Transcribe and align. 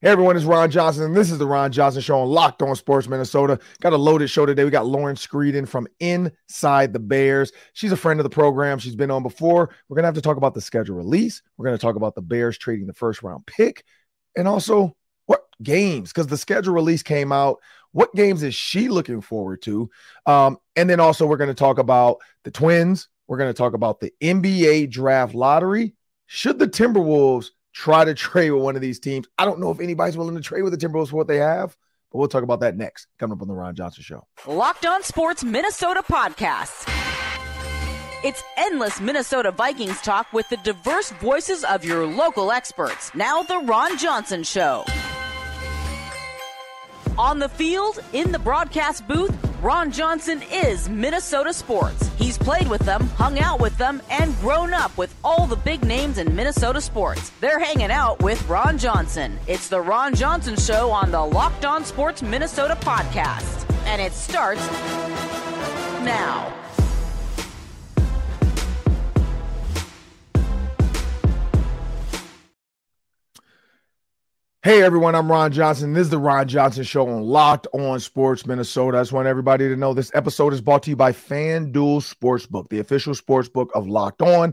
Hey 0.00 0.10
everyone, 0.10 0.36
it's 0.36 0.44
Ron 0.44 0.70
Johnson, 0.70 1.02
and 1.02 1.16
this 1.16 1.28
is 1.28 1.38
the 1.38 1.46
Ron 1.46 1.72
Johnson 1.72 2.00
Show 2.00 2.20
on 2.20 2.28
Locked 2.28 2.62
On 2.62 2.76
Sports 2.76 3.08
Minnesota. 3.08 3.58
Got 3.80 3.94
a 3.94 3.96
loaded 3.96 4.30
show 4.30 4.46
today. 4.46 4.62
We 4.62 4.70
got 4.70 4.86
Lauren 4.86 5.16
Screeden 5.16 5.66
from 5.66 5.88
Inside 5.98 6.92
the 6.92 7.00
Bears. 7.00 7.50
She's 7.72 7.90
a 7.90 7.96
friend 7.96 8.20
of 8.20 8.22
the 8.22 8.30
program. 8.30 8.78
She's 8.78 8.94
been 8.94 9.10
on 9.10 9.24
before. 9.24 9.70
We're 9.88 9.96
gonna 9.96 10.06
have 10.06 10.14
to 10.14 10.20
talk 10.20 10.36
about 10.36 10.54
the 10.54 10.60
schedule 10.60 10.94
release. 10.94 11.42
We're 11.56 11.64
gonna 11.64 11.78
talk 11.78 11.96
about 11.96 12.14
the 12.14 12.22
Bears 12.22 12.56
trading 12.56 12.86
the 12.86 12.92
first 12.92 13.24
round 13.24 13.44
pick, 13.46 13.82
and 14.36 14.46
also 14.46 14.94
what 15.26 15.42
games 15.64 16.12
because 16.12 16.28
the 16.28 16.38
schedule 16.38 16.74
release 16.74 17.02
came 17.02 17.32
out. 17.32 17.58
What 17.90 18.14
games 18.14 18.44
is 18.44 18.54
she 18.54 18.88
looking 18.88 19.20
forward 19.20 19.62
to? 19.62 19.90
Um, 20.26 20.58
and 20.76 20.88
then 20.88 21.00
also 21.00 21.26
we're 21.26 21.38
gonna 21.38 21.54
talk 21.54 21.78
about 21.78 22.18
the 22.44 22.52
Twins. 22.52 23.08
We're 23.26 23.38
gonna 23.38 23.52
talk 23.52 23.74
about 23.74 23.98
the 23.98 24.12
NBA 24.20 24.90
draft 24.90 25.34
lottery. 25.34 25.96
Should 26.26 26.60
the 26.60 26.68
Timberwolves 26.68 27.50
try 27.78 28.04
to 28.04 28.14
trade 28.26 28.50
with 28.50 28.62
one 28.62 28.74
of 28.76 28.82
these 28.82 28.98
teams. 28.98 29.26
I 29.38 29.44
don't 29.44 29.60
know 29.60 29.70
if 29.70 29.80
anybody's 29.80 30.16
willing 30.16 30.34
to 30.34 30.42
trade 30.42 30.62
with 30.62 30.78
the 30.78 30.86
Timberwolves 30.86 31.10
for 31.10 31.16
what 31.16 31.28
they 31.28 31.36
have, 31.36 31.76
but 32.10 32.18
we'll 32.18 32.28
talk 32.28 32.42
about 32.42 32.60
that 32.60 32.76
next. 32.76 33.06
Coming 33.18 33.36
up 33.36 33.42
on 33.42 33.48
the 33.48 33.54
Ron 33.54 33.74
Johnson 33.74 34.02
Show. 34.02 34.26
Locked 34.46 34.84
on 34.84 35.02
Sports 35.02 35.44
Minnesota 35.44 36.02
podcasts. 36.02 36.86
It's 38.24 38.42
endless 38.56 39.00
Minnesota 39.00 39.52
Vikings 39.52 40.00
talk 40.00 40.32
with 40.32 40.48
the 40.48 40.56
diverse 40.58 41.10
voices 41.12 41.62
of 41.62 41.84
your 41.84 42.04
local 42.04 42.50
experts. 42.50 43.14
Now, 43.14 43.44
the 43.44 43.58
Ron 43.58 43.96
Johnson 43.96 44.42
Show. 44.42 44.84
On 47.16 47.38
the 47.38 47.48
field, 47.48 48.00
in 48.12 48.32
the 48.32 48.38
broadcast 48.40 49.06
booth, 49.06 49.36
Ron 49.60 49.90
Johnson 49.90 50.40
is 50.52 50.88
Minnesota 50.88 51.52
sports. 51.52 52.08
He's 52.16 52.38
played 52.38 52.68
with 52.68 52.82
them, 52.82 53.08
hung 53.16 53.40
out 53.40 53.58
with 53.58 53.76
them, 53.76 54.00
and 54.08 54.38
grown 54.38 54.72
up 54.72 54.96
with 54.96 55.12
all 55.24 55.48
the 55.48 55.56
big 55.56 55.84
names 55.84 56.18
in 56.18 56.32
Minnesota 56.36 56.80
sports. 56.80 57.32
They're 57.40 57.58
hanging 57.58 57.90
out 57.90 58.22
with 58.22 58.40
Ron 58.48 58.78
Johnson. 58.78 59.36
It's 59.48 59.68
the 59.68 59.80
Ron 59.80 60.14
Johnson 60.14 60.54
Show 60.56 60.92
on 60.92 61.10
the 61.10 61.20
Locked 61.24 61.64
On 61.64 61.84
Sports 61.84 62.22
Minnesota 62.22 62.76
podcast. 62.80 63.68
And 63.84 64.00
it 64.00 64.12
starts 64.12 64.64
now. 66.04 66.54
Hey 74.64 74.82
everyone, 74.82 75.14
I'm 75.14 75.30
Ron 75.30 75.52
Johnson. 75.52 75.92
This 75.92 76.06
is 76.06 76.10
the 76.10 76.18
Ron 76.18 76.48
Johnson 76.48 76.82
Show 76.82 77.08
on 77.08 77.22
Locked 77.22 77.68
On 77.72 78.00
Sports 78.00 78.44
Minnesota. 78.44 78.98
I 78.98 79.02
just 79.02 79.12
want 79.12 79.28
everybody 79.28 79.68
to 79.68 79.76
know 79.76 79.94
this 79.94 80.10
episode 80.14 80.52
is 80.52 80.60
brought 80.60 80.82
to 80.82 80.90
you 80.90 80.96
by 80.96 81.12
FanDuel 81.12 82.02
Sportsbook, 82.02 82.68
the 82.68 82.80
official 82.80 83.14
sportsbook 83.14 83.68
of 83.76 83.86
Locked 83.86 84.20
On. 84.20 84.52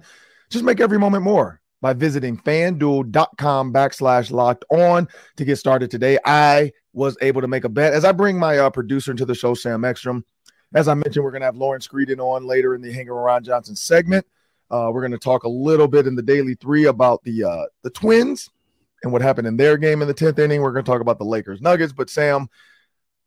Just 0.52 0.64
make 0.64 0.80
every 0.80 1.00
moment 1.00 1.24
more 1.24 1.60
by 1.82 1.94
visiting 1.94 2.38
fanduel.com 2.38 3.74
backslash 3.74 4.30
locked 4.30 4.64
on 4.70 5.08
to 5.38 5.44
get 5.44 5.56
started 5.56 5.90
today. 5.90 6.20
I 6.24 6.72
was 6.94 7.18
able 7.22 7.42
to 7.42 7.48
make 7.48 7.64
a 7.64 7.70
bet 7.70 7.94
as 7.94 8.06
I 8.06 8.12
bring 8.12 8.38
my 8.38 8.60
uh, 8.60 8.70
producer 8.70 9.10
into 9.10 9.26
the 9.26 9.34
show, 9.34 9.56
Sam 9.56 9.84
Ekstrom. 9.84 10.24
As 10.76 10.88
I 10.88 10.94
mentioned, 10.94 11.26
we're 11.26 11.32
going 11.32 11.42
to 11.42 11.48
have 11.48 11.58
Lauren 11.58 11.82
Screeden 11.82 12.20
on 12.20 12.46
later 12.46 12.76
in 12.76 12.82
the 12.84 12.94
Hanger 12.94 13.16
Ron 13.16 13.44
Johnson 13.44 13.76
segment. 13.76 14.28
Uh, 14.70 14.92
we're 14.94 15.02
going 15.02 15.14
to 15.14 15.18
talk 15.18 15.46
a 15.46 15.50
little 15.50 15.88
bit 15.88 16.06
in 16.06 16.16
the 16.16 16.22
Daily 16.22 16.54
Three 16.54 16.86
about 16.86 17.24
the 17.24 17.44
uh, 17.44 17.64
the 17.82 17.90
Twins 17.90 18.52
and 19.06 19.14
what 19.14 19.22
happened 19.22 19.48
in 19.48 19.56
their 19.56 19.78
game 19.78 20.02
in 20.02 20.08
the 20.08 20.14
10th 20.14 20.40
inning. 20.40 20.62
We're 20.62 20.74
going 20.74 20.84
to 20.84 20.92
talk 20.92 21.02
about 21.02 21.20
the 21.20 21.26
Lakers 21.26 21.62
Nuggets, 21.62 21.94
but 21.94 22.10
Sam, 22.10 22.50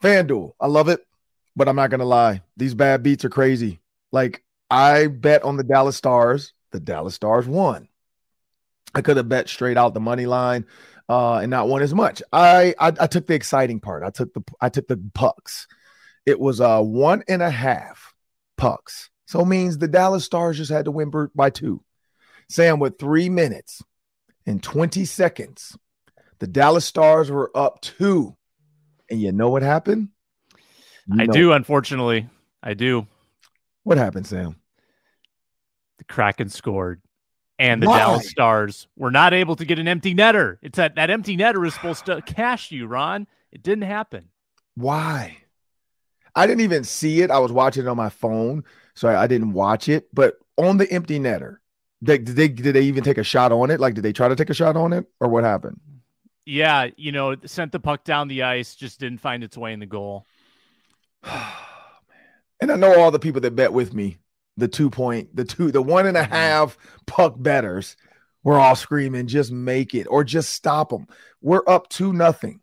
FanDuel, 0.02 0.52
I 0.60 0.66
love 0.66 0.88
it, 0.88 1.00
but 1.56 1.68
I'm 1.68 1.76
not 1.76 1.90
going 1.90 2.00
to 2.00 2.06
lie. 2.06 2.42
These 2.56 2.74
bad 2.74 3.02
beats 3.02 3.24
are 3.24 3.30
crazy. 3.30 3.80
Like, 4.12 4.44
I 4.70 5.06
bet 5.06 5.44
on 5.44 5.56
the 5.56 5.64
Dallas 5.64 5.96
Stars. 5.96 6.52
The 6.72 6.80
Dallas 6.80 7.14
Stars 7.14 7.46
won. 7.46 7.88
I 8.94 9.00
could 9.00 9.16
have 9.16 9.28
bet 9.28 9.48
straight 9.48 9.76
out 9.78 9.94
the 9.94 10.00
money 10.00 10.26
line 10.26 10.66
uh, 11.08 11.36
and 11.36 11.50
not 11.50 11.68
won 11.68 11.82
as 11.82 11.94
much. 11.94 12.22
I, 12.32 12.74
I 12.78 12.88
I 12.88 13.06
took 13.06 13.26
the 13.26 13.34
exciting 13.34 13.80
part. 13.80 14.02
I 14.02 14.10
took 14.10 14.34
the 14.34 14.42
I 14.60 14.68
took 14.68 14.88
the 14.88 15.00
pucks. 15.14 15.66
It 16.26 16.38
was 16.38 16.60
uh 16.60 16.82
one 16.82 17.22
and 17.28 17.42
a 17.42 17.50
half 17.50 18.14
pucks. 18.56 19.10
So 19.26 19.40
it 19.40 19.46
means 19.46 19.78
the 19.78 19.88
Dallas 19.88 20.24
Stars 20.24 20.56
just 20.56 20.70
had 20.70 20.86
to 20.86 20.90
win 20.90 21.10
by 21.34 21.50
two. 21.50 21.82
Sam 22.48 22.78
with 22.78 22.98
three 22.98 23.28
minutes 23.28 23.82
in 24.48 24.60
20 24.60 25.04
seconds. 25.04 25.76
The 26.38 26.46
Dallas 26.46 26.86
Stars 26.86 27.30
were 27.30 27.50
up 27.54 27.82
two. 27.82 28.34
And 29.10 29.20
you 29.20 29.30
know 29.30 29.50
what 29.50 29.62
happened? 29.62 30.08
You 31.06 31.22
I 31.22 31.26
know. 31.26 31.32
do, 31.32 31.52
unfortunately. 31.52 32.28
I 32.62 32.72
do. 32.72 33.06
What 33.82 33.98
happened, 33.98 34.26
Sam? 34.26 34.56
The 35.98 36.04
Kraken 36.04 36.48
scored. 36.48 37.02
And 37.58 37.82
the 37.82 37.88
Why? 37.88 37.98
Dallas 37.98 38.30
Stars 38.30 38.88
were 38.96 39.10
not 39.10 39.34
able 39.34 39.56
to 39.56 39.66
get 39.66 39.78
an 39.78 39.88
empty 39.88 40.14
netter. 40.14 40.56
It's 40.62 40.76
that 40.76 40.94
that 40.94 41.10
empty 41.10 41.36
netter 41.36 41.66
is 41.66 41.74
supposed 41.74 42.06
to 42.06 42.22
cash 42.22 42.70
you, 42.70 42.86
Ron. 42.86 43.26
It 43.52 43.62
didn't 43.62 43.82
happen. 43.82 44.28
Why? 44.76 45.38
I 46.34 46.46
didn't 46.46 46.62
even 46.62 46.84
see 46.84 47.20
it. 47.20 47.30
I 47.30 47.40
was 47.40 47.52
watching 47.52 47.84
it 47.84 47.88
on 47.88 47.96
my 47.96 48.10
phone, 48.10 48.64
so 48.94 49.08
I, 49.08 49.24
I 49.24 49.26
didn't 49.26 49.52
watch 49.52 49.88
it. 49.88 50.08
But 50.14 50.36
on 50.56 50.76
the 50.76 50.90
empty 50.90 51.18
netter, 51.18 51.56
they, 52.00 52.18
did 52.18 52.36
they 52.36 52.48
did 52.48 52.74
they 52.74 52.82
even 52.82 53.02
take 53.02 53.18
a 53.18 53.24
shot 53.24 53.52
on 53.52 53.70
it? 53.70 53.80
Like, 53.80 53.94
did 53.94 54.02
they 54.02 54.12
try 54.12 54.28
to 54.28 54.36
take 54.36 54.50
a 54.50 54.54
shot 54.54 54.76
on 54.76 54.92
it, 54.92 55.06
or 55.20 55.28
what 55.28 55.44
happened? 55.44 55.80
Yeah, 56.44 56.88
you 56.96 57.12
know, 57.12 57.36
sent 57.44 57.72
the 57.72 57.80
puck 57.80 58.04
down 58.04 58.28
the 58.28 58.42
ice, 58.42 58.74
just 58.74 59.00
didn't 59.00 59.20
find 59.20 59.44
its 59.44 59.58
way 59.58 59.72
in 59.72 59.80
the 59.80 59.86
goal. 59.86 60.26
and 61.24 62.72
I 62.72 62.76
know 62.76 63.00
all 63.00 63.10
the 63.10 63.18
people 63.18 63.40
that 63.42 63.56
bet 63.56 63.72
with 63.72 63.92
me, 63.92 64.18
the 64.56 64.68
two 64.68 64.90
point, 64.90 65.34
the 65.34 65.44
two, 65.44 65.70
the 65.70 65.82
one 65.82 66.06
and 66.06 66.16
a 66.16 66.22
mm-hmm. 66.22 66.32
half 66.32 66.78
puck 67.06 67.34
betters, 67.36 67.96
were 68.44 68.58
all 68.58 68.76
screaming, 68.76 69.26
"Just 69.26 69.50
make 69.50 69.94
it, 69.94 70.06
or 70.06 70.24
just 70.24 70.52
stop 70.52 70.90
them." 70.90 71.06
We're 71.42 71.68
up 71.68 71.88
two 71.88 72.12
nothing, 72.12 72.60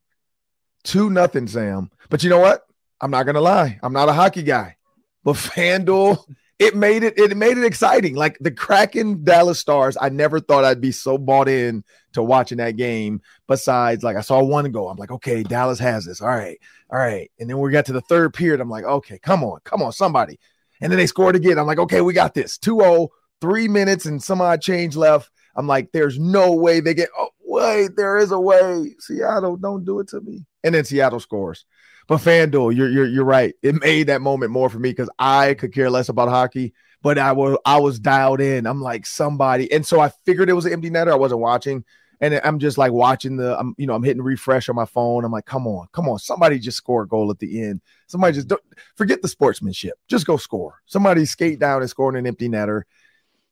two 0.84 1.09
nothing, 1.09 1.47
Sam. 1.47 1.91
But 2.09 2.24
you 2.24 2.29
know 2.29 2.40
what? 2.40 2.66
I'm 3.01 3.12
not 3.12 3.24
gonna 3.24 3.41
lie. 3.41 3.79
I'm 3.84 3.94
not 3.94 4.09
a 4.09 4.13
hockey 4.13 4.44
guy, 4.44 4.78
but 5.24 5.35
FanDuel 5.35 6.24
it 6.58 6.76
made 6.76 7.04
it 7.04 7.18
it 7.18 7.36
made 7.36 7.58
it 7.58 7.66
exciting. 7.66 8.16
Like 8.16 8.38
the 8.40 8.52
Kraken 8.52 9.24
Dallas 9.24 9.60
Stars, 9.60 9.98
I 10.00 10.10
never 10.10 10.40
thought 10.40 10.64
I'd 10.64 10.82
be 10.82 10.92
so 10.92 11.18
bought 11.18 11.50
in 11.50 11.84
to 12.14 12.24
watching 12.24 12.60
that 12.60 12.78
game. 12.78 13.22
Besides, 13.48 14.04
like 14.04 14.16
I 14.16 14.22
saw 14.22 14.44
one 14.44 14.72
go, 14.72 14.88
I'm 14.88 14.98
like, 14.98 15.12
okay, 15.12 15.44
Dallas 15.44 15.80
has 15.80 16.06
this. 16.06 16.22
All 16.22 16.30
right, 16.30 16.58
all 16.90 17.00
right. 17.00 17.30
And 17.40 17.50
then 17.50 17.60
we 17.60 17.72
got 17.72 17.86
to 17.88 17.94
the 17.94 18.02
third 18.02 18.34
period. 18.34 18.62
I'm 18.62 18.70
like, 18.70 18.86
okay, 18.86 19.20
come 19.20 19.44
on, 19.44 19.60
come 19.64 19.82
on, 19.82 19.92
somebody. 19.92 20.40
And 20.82 20.92
then 20.92 20.98
they 20.98 21.08
scored 21.08 21.36
again. 21.36 21.60
I'm 21.60 21.68
like, 21.68 21.80
okay, 21.80 22.02
we 22.02 22.14
got 22.14 22.34
this. 22.34 22.58
2-0, 22.58 23.10
three 23.42 23.68
minutes 23.68 24.06
and 24.06 24.22
some 24.22 24.42
odd 24.42 24.62
change 24.62 24.96
left. 24.96 25.30
I'm 25.56 25.68
like, 25.68 25.92
there's 25.92 26.20
no 26.20 26.54
way 26.54 26.80
they 26.80 26.94
get. 26.94 27.10
Oh, 27.18 27.30
wait, 27.40 27.96
there 27.96 28.18
is 28.18 28.32
a 28.32 28.40
way. 28.40 28.96
Seattle, 29.00 29.58
don't 29.58 29.86
do 29.86 30.00
it 30.00 30.10
to 30.10 30.22
me. 30.22 30.46
And 30.64 30.76
then 30.76 30.84
Seattle 30.84 31.20
scores. 31.20 31.66
But 32.08 32.18
FanDuel, 32.18 32.76
you're 32.76 32.90
you're 32.90 33.08
you're 33.08 33.26
right. 33.26 33.56
It 33.64 33.76
made 33.76 34.08
that 34.08 34.22
moment 34.22 34.52
more 34.52 34.70
for 34.70 34.80
me 34.80 34.90
because 34.90 35.10
I 35.18 35.56
could 35.56 35.74
care 35.74 35.90
less 35.90 36.10
about 36.10 36.30
hockey, 36.30 36.74
but 37.02 37.18
I 37.18 37.32
was 37.32 37.58
I 37.66 37.80
was 37.80 38.00
dialed 38.00 38.42
in. 38.42 38.68
I'm 38.68 38.82
like 38.82 39.06
somebody, 39.06 39.72
and 39.72 39.86
so 39.86 40.00
I 40.00 40.10
figured 40.26 40.50
it 40.50 40.54
was 40.54 40.66
an 40.66 40.74
empty 40.74 40.92
netter. 40.92 41.12
I 41.12 41.16
wasn't 41.16 41.42
watching, 41.42 41.84
and 42.22 42.40
I'm 42.44 42.60
just 42.60 42.78
like 42.78 42.92
watching 42.92 43.38
the. 43.38 43.58
I'm 43.58 43.74
you 43.78 43.88
know 43.88 43.96
I'm 43.96 44.04
hitting 44.04 44.22
refresh 44.22 44.70
on 44.70 44.76
my 44.76 44.86
phone. 44.86 45.26
I'm 45.26 45.32
like, 45.32 45.46
come 45.48 45.66
on, 45.66 45.88
come 45.94 46.08
on, 46.08 46.20
somebody 46.20 46.60
just 46.60 46.78
score 46.78 47.04
a 47.04 47.08
goal 47.08 47.32
at 47.32 47.40
the 47.40 47.64
end. 47.64 47.82
Somebody 48.06 48.36
just 48.36 48.48
don't 48.48 48.62
forget 48.96 49.24
the 49.24 49.28
sportsmanship. 49.28 49.96
Just 50.08 50.28
go 50.28 50.38
score. 50.38 50.82
Somebody 50.86 51.26
skate 51.26 51.60
down 51.60 51.82
and 51.82 51.90
score 51.90 52.16
an 52.16 52.28
empty 52.28 52.50
netter, 52.50 52.84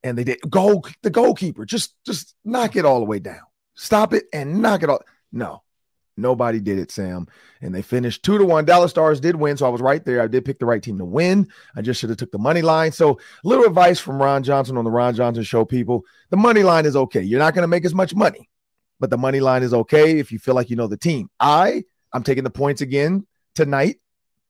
and 0.03 0.15
they 0.15 0.23
did. 0.23 0.39
Goal 0.47 0.85
the 1.01 1.09
goalkeeper 1.09 1.65
just 1.65 1.95
just 2.05 2.35
knock 2.45 2.75
it 2.75 2.85
all 2.85 2.99
the 2.99 3.05
way 3.05 3.17
down. 3.17 3.41
Stop 3.73 4.13
it 4.13 4.25
and 4.31 4.61
knock 4.61 4.83
it 4.83 4.89
all. 4.91 5.01
No, 5.31 5.62
Nobody 6.15 6.59
did 6.59 6.77
it, 6.77 6.91
Sam. 6.91 7.27
And 7.61 7.73
they 7.73 7.81
finished 7.81 8.23
two 8.23 8.37
to 8.37 8.45
one. 8.45 8.65
Dallas 8.65 8.91
Stars 8.91 9.19
did 9.19 9.35
win, 9.35 9.57
so 9.57 9.65
I 9.65 9.69
was 9.69 9.81
right 9.81 10.03
there. 10.03 10.21
I 10.21 10.27
did 10.27 10.45
pick 10.45 10.59
the 10.59 10.65
right 10.65 10.81
team 10.81 10.97
to 10.99 11.05
win. 11.05 11.47
I 11.75 11.81
just 11.81 11.99
should 11.99 12.09
have 12.09 12.17
took 12.17 12.31
the 12.31 12.37
money 12.37 12.61
line. 12.61 12.91
So, 12.91 13.19
little 13.43 13.65
advice 13.65 13.99
from 13.99 14.21
Ron 14.21 14.43
Johnson 14.43 14.77
on 14.77 14.83
the 14.83 14.91
Ron 14.91 15.15
Johnson 15.15 15.43
Show, 15.43 15.65
people. 15.65 16.03
The 16.29 16.37
money 16.37 16.61
line 16.61 16.85
is 16.85 16.95
okay. 16.95 17.21
You're 17.21 17.39
not 17.39 17.55
going 17.55 17.63
to 17.63 17.67
make 17.67 17.85
as 17.85 17.95
much 17.95 18.13
money, 18.13 18.49
but 18.99 19.09
the 19.09 19.17
money 19.17 19.39
line 19.39 19.63
is 19.63 19.73
okay 19.73 20.19
if 20.19 20.31
you 20.31 20.37
feel 20.37 20.55
like 20.55 20.69
you 20.69 20.75
know 20.75 20.87
the 20.87 20.97
team. 20.97 21.29
I 21.39 21.83
I'm 22.11 22.23
taking 22.23 22.43
the 22.43 22.51
points 22.51 22.81
again 22.81 23.25
tonight. 23.55 23.99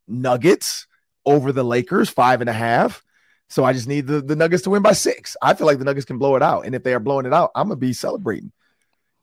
Nuggets 0.07 0.87
over 1.25 1.53
the 1.53 1.63
Lakers, 1.63 2.09
five 2.09 2.41
and 2.41 2.49
a 2.49 2.53
half. 2.53 3.03
So 3.49 3.63
I 3.63 3.71
just 3.71 3.87
need 3.87 4.07
the, 4.07 4.21
the 4.21 4.35
Nuggets 4.35 4.63
to 4.63 4.69
win 4.69 4.81
by 4.81 4.93
six. 4.93 5.37
I 5.41 5.53
feel 5.53 5.67
like 5.67 5.77
the 5.77 5.85
Nuggets 5.85 6.05
can 6.05 6.17
blow 6.17 6.35
it 6.35 6.41
out. 6.41 6.65
And 6.65 6.75
if 6.75 6.83
they 6.83 6.93
are 6.93 6.99
blowing 6.99 7.25
it 7.25 7.33
out, 7.33 7.51
I'm 7.55 7.67
gonna 7.67 7.77
be 7.77 7.93
celebrating 7.93 8.51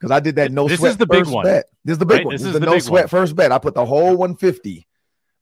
because 0.01 0.11
I 0.11 0.19
did 0.19 0.35
that 0.37 0.51
no 0.51 0.67
this 0.67 0.79
sweat 0.79 0.91
is 0.91 0.97
the 0.97 1.05
big 1.05 1.27
one. 1.27 1.45
bet. 1.45 1.65
This 1.85 1.93
is 1.93 1.99
the 1.99 2.07
big 2.07 2.17
right? 2.17 2.25
one. 2.25 2.33
This, 2.33 2.41
this 2.41 2.47
is 2.47 2.53
the, 2.53 2.59
the 2.59 2.65
no 2.65 2.79
sweat 2.79 3.03
one. 3.03 3.07
first 3.09 3.35
bet. 3.35 3.51
I 3.51 3.59
put 3.59 3.75
the 3.75 3.85
whole 3.85 4.17
150 4.17 4.87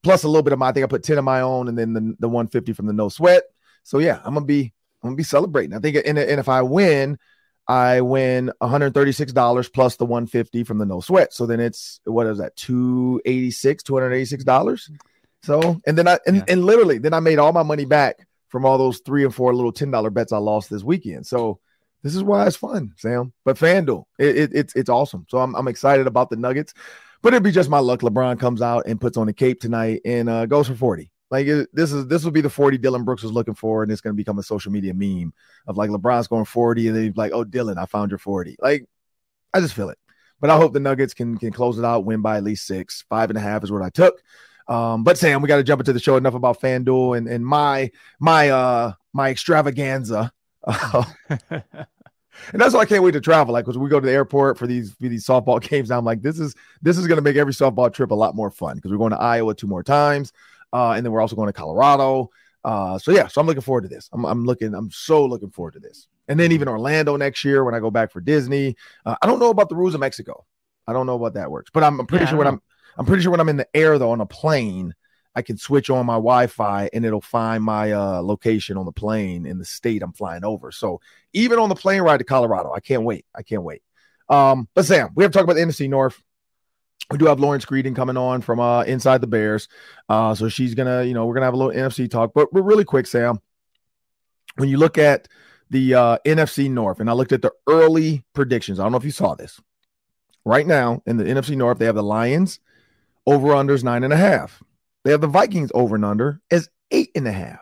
plus 0.03 0.23
a 0.23 0.27
little 0.27 0.43
bit 0.43 0.51
of 0.51 0.59
my. 0.59 0.67
I 0.67 0.71
think 0.73 0.83
I 0.83 0.87
put 0.87 1.03
10 1.03 1.17
of 1.17 1.23
my 1.23 1.41
own 1.41 1.69
and 1.69 1.77
then 1.77 1.93
the, 1.93 2.15
the 2.19 2.27
150 2.27 2.73
from 2.73 2.85
the 2.85 2.93
no 2.93 3.07
sweat. 3.07 3.43
So 3.83 3.99
yeah, 3.99 4.19
I'm 4.25 4.33
gonna 4.33 4.45
be 4.45 4.73
I'm 5.01 5.09
gonna 5.09 5.15
be 5.15 5.23
celebrating. 5.23 5.73
I 5.73 5.79
think 5.79 5.95
and, 6.05 6.17
and 6.19 6.39
if 6.39 6.49
I 6.49 6.61
win, 6.61 7.17
I 7.69 8.01
win 8.01 8.51
$136 8.61 9.73
plus 9.73 9.95
the 9.95 10.05
150 10.05 10.63
from 10.65 10.77
the 10.77 10.85
no 10.85 10.99
sweat. 10.99 11.33
So 11.33 11.45
then 11.45 11.61
it's 11.61 12.01
what 12.03 12.27
is 12.27 12.39
that 12.39 12.57
286 12.57 13.83
$286. 13.83 14.89
So 15.43 15.79
and 15.87 15.97
then 15.97 16.07
I 16.07 16.19
and, 16.27 16.37
yeah. 16.37 16.43
and 16.49 16.65
literally 16.65 16.97
then 16.97 17.13
I 17.13 17.21
made 17.21 17.39
all 17.39 17.53
my 17.53 17.63
money 17.63 17.85
back 17.85 18.27
from 18.49 18.65
all 18.65 18.77
those 18.77 18.99
three 18.99 19.23
and 19.23 19.33
four 19.33 19.55
little 19.55 19.71
$10 19.71 20.13
bets 20.13 20.33
I 20.33 20.37
lost 20.37 20.69
this 20.69 20.83
weekend. 20.83 21.25
So 21.25 21.59
This 22.03 22.15
is 22.15 22.23
why 22.23 22.47
it's 22.47 22.55
fun, 22.55 22.93
Sam. 22.97 23.33
But 23.43 23.57
FanDuel, 23.57 24.05
it, 24.17 24.37
it, 24.37 24.51
it's 24.53 24.75
it's 24.75 24.89
awesome. 24.89 25.25
So 25.29 25.39
I'm 25.39 25.55
I'm 25.55 25.67
excited 25.67 26.07
about 26.07 26.29
the 26.29 26.37
Nuggets. 26.37 26.73
But 27.21 27.33
it'd 27.33 27.43
be 27.43 27.51
just 27.51 27.69
my 27.69 27.79
luck. 27.79 27.99
LeBron 27.99 28.39
comes 28.39 28.61
out 28.61 28.85
and 28.87 29.01
puts 29.01 29.17
on 29.17 29.27
a 29.27 29.33
cape 29.33 29.59
tonight 29.59 30.01
and 30.05 30.29
uh, 30.29 30.45
goes 30.45 30.69
for 30.69 30.75
40. 30.75 31.11
Like 31.29 31.47
it, 31.47 31.69
this 31.73 31.91
is 31.91 32.07
this 32.07 32.23
will 32.23 32.31
be 32.31 32.41
the 32.41 32.49
40 32.49 32.77
Dillon 32.77 33.03
Brooks 33.03 33.23
was 33.23 33.31
looking 33.31 33.53
for, 33.53 33.83
and 33.83 33.91
it's 33.91 34.01
going 34.01 34.15
to 34.15 34.17
become 34.17 34.39
a 34.39 34.43
social 34.43 34.71
media 34.71 34.93
meme 34.93 35.33
of 35.67 35.77
like 35.77 35.89
LeBron's 35.89 36.27
going 36.27 36.45
40, 36.45 36.87
and 36.87 36.95
then 36.95 37.03
he's 37.03 37.17
like, 37.17 37.31
"Oh, 37.33 37.43
Dillon, 37.43 37.77
I 37.77 37.85
found 37.85 38.11
your 38.11 38.17
40." 38.17 38.55
Like, 38.59 38.85
I 39.53 39.59
just 39.59 39.75
feel 39.75 39.89
it. 39.89 39.97
But 40.39 40.49
I 40.49 40.57
hope 40.57 40.73
the 40.73 40.79
Nuggets 40.79 41.13
can 41.13 41.37
can 41.37 41.51
close 41.51 41.77
it 41.77 41.85
out, 41.85 42.05
win 42.05 42.21
by 42.21 42.37
at 42.37 42.43
least 42.43 42.65
six. 42.65 43.03
Five 43.09 43.29
and 43.29 43.37
a 43.37 43.41
half 43.41 43.63
is 43.63 43.71
what 43.71 43.83
I 43.83 43.89
took. 43.89 44.21
Um, 44.67 45.03
but 45.03 45.17
Sam, 45.17 45.41
we 45.41 45.47
got 45.47 45.57
to 45.57 45.63
jump 45.63 45.81
into 45.81 45.93
the 45.93 45.99
show. 45.99 46.15
Enough 46.15 46.35
about 46.35 46.61
FanDuel 46.61 47.17
and 47.17 47.27
and 47.27 47.45
my 47.45 47.91
my 48.19 48.49
uh 48.49 48.93
my 49.13 49.29
extravaganza. 49.29 50.31
and 51.49 51.63
that's 52.53 52.73
why 52.73 52.81
I 52.81 52.85
can't 52.85 53.03
wait 53.03 53.11
to 53.11 53.21
travel. 53.21 53.53
Like, 53.53 53.65
because 53.65 53.77
we 53.77 53.89
go 53.89 53.99
to 53.99 54.05
the 54.05 54.11
airport 54.11 54.57
for 54.57 54.67
these 54.67 54.93
for 54.93 55.07
these 55.07 55.25
softball 55.25 55.61
games. 55.69 55.91
I'm 55.91 56.05
like, 56.05 56.21
this 56.21 56.39
is 56.39 56.55
this 56.81 56.97
is 56.97 57.07
going 57.07 57.17
to 57.17 57.21
make 57.21 57.35
every 57.35 57.53
softball 57.53 57.91
trip 57.93 58.11
a 58.11 58.15
lot 58.15 58.35
more 58.35 58.51
fun 58.51 58.75
because 58.75 58.91
we're 58.91 58.97
going 58.97 59.11
to 59.11 59.19
Iowa 59.19 59.53
two 59.55 59.67
more 59.67 59.83
times, 59.83 60.33
uh, 60.73 60.91
and 60.91 61.05
then 61.05 61.11
we're 61.11 61.21
also 61.21 61.35
going 61.35 61.47
to 61.47 61.53
Colorado. 61.53 62.29
Uh, 62.63 62.99
so 62.99 63.11
yeah, 63.11 63.27
so 63.27 63.39
I'm 63.39 63.47
looking 63.47 63.61
forward 63.61 63.83
to 63.83 63.87
this. 63.87 64.09
I'm, 64.11 64.25
I'm 64.25 64.45
looking, 64.45 64.73
I'm 64.75 64.91
so 64.91 65.25
looking 65.25 65.49
forward 65.49 65.73
to 65.73 65.79
this. 65.79 66.07
And 66.27 66.39
then 66.39 66.51
even 66.51 66.67
Orlando 66.67 67.15
next 67.15 67.43
year 67.45 67.63
when 67.63 67.73
I 67.73 67.79
go 67.79 67.89
back 67.89 68.11
for 68.11 68.19
Disney. 68.21 68.75
Uh, 69.05 69.15
I 69.21 69.27
don't 69.27 69.39
know 69.39 69.49
about 69.49 69.69
the 69.69 69.75
rules 69.75 69.93
of 69.93 70.01
Mexico. 70.01 70.45
I 70.85 70.93
don't 70.93 71.05
know 71.05 71.15
what 71.15 71.35
that 71.35 71.49
works, 71.49 71.71
but 71.73 71.83
I'm, 71.83 71.99
I'm 71.99 72.05
pretty 72.05 72.25
yeah, 72.25 72.31
sure 72.31 72.37
when 72.37 72.47
I'm 72.47 72.61
I'm 72.97 73.05
pretty 73.05 73.23
sure 73.23 73.31
when 73.31 73.39
I'm 73.39 73.49
in 73.49 73.57
the 73.57 73.67
air 73.73 73.97
though 73.97 74.11
on 74.11 74.21
a 74.21 74.25
plane, 74.25 74.93
I 75.35 75.41
can 75.41 75.57
switch 75.57 75.89
on 75.89 76.05
my 76.05 76.15
Wi-Fi 76.15 76.89
and 76.91 77.05
it'll 77.05 77.21
find 77.21 77.63
my 77.63 77.91
uh, 77.91 78.21
location 78.21 78.77
on 78.77 78.85
the 78.85 78.91
plane 78.91 79.45
in 79.45 79.57
the 79.57 79.65
state 79.65 80.01
I'm 80.01 80.13
flying 80.13 80.43
over. 80.43 80.71
So 80.71 81.01
even 81.33 81.59
on 81.59 81.69
the 81.69 81.75
plane 81.75 82.01
ride 82.01 82.17
to 82.17 82.23
Colorado, 82.23 82.73
I 82.73 82.79
can't 82.79 83.03
wait. 83.03 83.25
I 83.35 83.43
can't 83.43 83.63
wait. 83.63 83.83
Um, 84.27 84.67
but 84.73 84.85
Sam, 84.85 85.09
we 85.15 85.23
have 85.23 85.31
to 85.31 85.37
talk 85.37 85.43
about 85.43 85.55
the 85.55 85.61
NFC 85.61 85.89
North. 85.89 86.21
We 87.11 87.17
do 87.17 87.25
have 87.25 87.39
Lauren 87.39 87.61
Screeden 87.61 87.95
coming 87.95 88.17
on 88.17 88.41
from 88.41 88.59
uh, 88.59 88.83
inside 88.83 89.21
the 89.21 89.27
Bears. 89.27 89.67
Uh, 90.07 90.35
so 90.35 90.49
she's 90.49 90.75
gonna, 90.75 91.03
you 91.03 91.13
know, 91.13 91.25
we're 91.25 91.33
gonna 91.33 91.45
have 91.45 91.53
a 91.53 91.57
little 91.57 91.73
NFC 91.73 92.09
talk. 92.09 92.33
But, 92.33 92.49
but 92.51 92.63
really 92.63 92.85
quick, 92.85 93.07
Sam, 93.07 93.39
when 94.57 94.69
you 94.69 94.77
look 94.77 94.97
at 94.97 95.27
the 95.69 95.93
uh, 95.93 96.17
NFC 96.25 96.69
North, 96.69 96.99
and 96.99 97.09
I 97.09 97.13
looked 97.13 97.31
at 97.31 97.41
the 97.41 97.51
early 97.67 98.23
predictions. 98.33 98.79
I 98.79 98.83
don't 98.83 98.91
know 98.91 98.97
if 98.97 99.05
you 99.05 99.11
saw 99.11 99.35
this. 99.35 99.61
Right 100.45 100.65
now 100.65 101.01
in 101.05 101.17
the 101.17 101.25
NFC 101.25 101.55
North, 101.55 101.77
they 101.77 101.85
have 101.85 101.95
the 101.95 102.03
Lions 102.03 102.59
over 103.25 103.49
unders 103.49 103.83
nine 103.83 104.03
and 104.03 104.13
a 104.13 104.17
half. 104.17 104.63
They 105.03 105.11
have 105.11 105.21
the 105.21 105.27
Vikings 105.27 105.71
over 105.73 105.95
and 105.95 106.05
under 106.05 106.41
as 106.51 106.69
eight 106.91 107.11
and 107.15 107.27
a 107.27 107.31
half. 107.31 107.59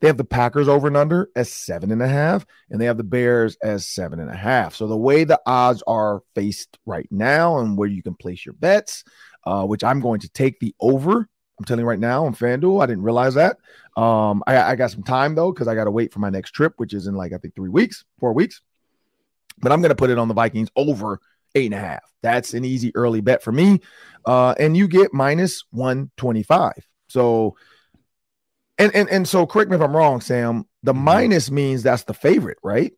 They 0.00 0.08
have 0.08 0.18
the 0.18 0.24
Packers 0.24 0.68
over 0.68 0.86
and 0.86 0.96
under 0.96 1.30
as 1.34 1.50
seven 1.50 1.90
and 1.90 2.02
a 2.02 2.08
half, 2.08 2.44
and 2.70 2.80
they 2.80 2.84
have 2.84 2.98
the 2.98 3.04
Bears 3.04 3.56
as 3.62 3.86
seven 3.86 4.20
and 4.20 4.30
a 4.30 4.36
half. 4.36 4.74
So 4.74 4.86
the 4.86 4.96
way 4.96 5.24
the 5.24 5.40
odds 5.46 5.82
are 5.86 6.22
faced 6.34 6.78
right 6.84 7.08
now, 7.10 7.58
and 7.58 7.78
where 7.78 7.88
you 7.88 8.02
can 8.02 8.14
place 8.14 8.44
your 8.44 8.52
bets, 8.54 9.04
uh, 9.44 9.64
which 9.64 9.82
I'm 9.82 10.00
going 10.00 10.20
to 10.20 10.28
take 10.28 10.60
the 10.60 10.74
over. 10.80 11.28
I'm 11.58 11.64
telling 11.64 11.80
you 11.80 11.88
right 11.88 11.98
now 11.98 12.26
on 12.26 12.34
FanDuel. 12.34 12.82
I 12.82 12.86
didn't 12.86 13.04
realize 13.04 13.34
that. 13.34 13.56
Um, 13.96 14.42
I, 14.46 14.58
I 14.58 14.76
got 14.76 14.90
some 14.90 15.02
time 15.02 15.34
though 15.34 15.52
because 15.52 15.68
I 15.68 15.74
got 15.74 15.84
to 15.84 15.90
wait 15.90 16.12
for 16.12 16.18
my 16.18 16.28
next 16.28 16.50
trip, 16.50 16.74
which 16.76 16.92
is 16.92 17.06
in 17.06 17.14
like 17.14 17.32
I 17.32 17.38
think 17.38 17.54
three 17.54 17.70
weeks, 17.70 18.04
four 18.20 18.34
weeks. 18.34 18.60
But 19.58 19.72
I'm 19.72 19.80
going 19.80 19.90
to 19.90 19.96
put 19.96 20.10
it 20.10 20.18
on 20.18 20.28
the 20.28 20.34
Vikings 20.34 20.68
over 20.76 21.18
eight 21.56 21.66
and 21.66 21.74
a 21.74 21.78
half. 21.78 22.04
That's 22.22 22.54
an 22.54 22.64
easy 22.64 22.94
early 22.94 23.20
bet 23.20 23.42
for 23.42 23.52
me. 23.52 23.80
Uh, 24.24 24.54
and 24.58 24.76
you 24.76 24.88
get 24.88 25.12
minus 25.12 25.64
125. 25.70 26.72
So, 27.08 27.56
and, 28.78 28.94
and, 28.94 29.08
and 29.08 29.28
so 29.28 29.46
correct 29.46 29.70
me 29.70 29.76
if 29.76 29.82
I'm 29.82 29.96
wrong, 29.96 30.20
Sam. 30.20 30.66
The 30.82 30.92
mm-hmm. 30.92 31.04
minus 31.04 31.50
means 31.50 31.82
that's 31.82 32.04
the 32.04 32.14
favorite, 32.14 32.58
right? 32.62 32.92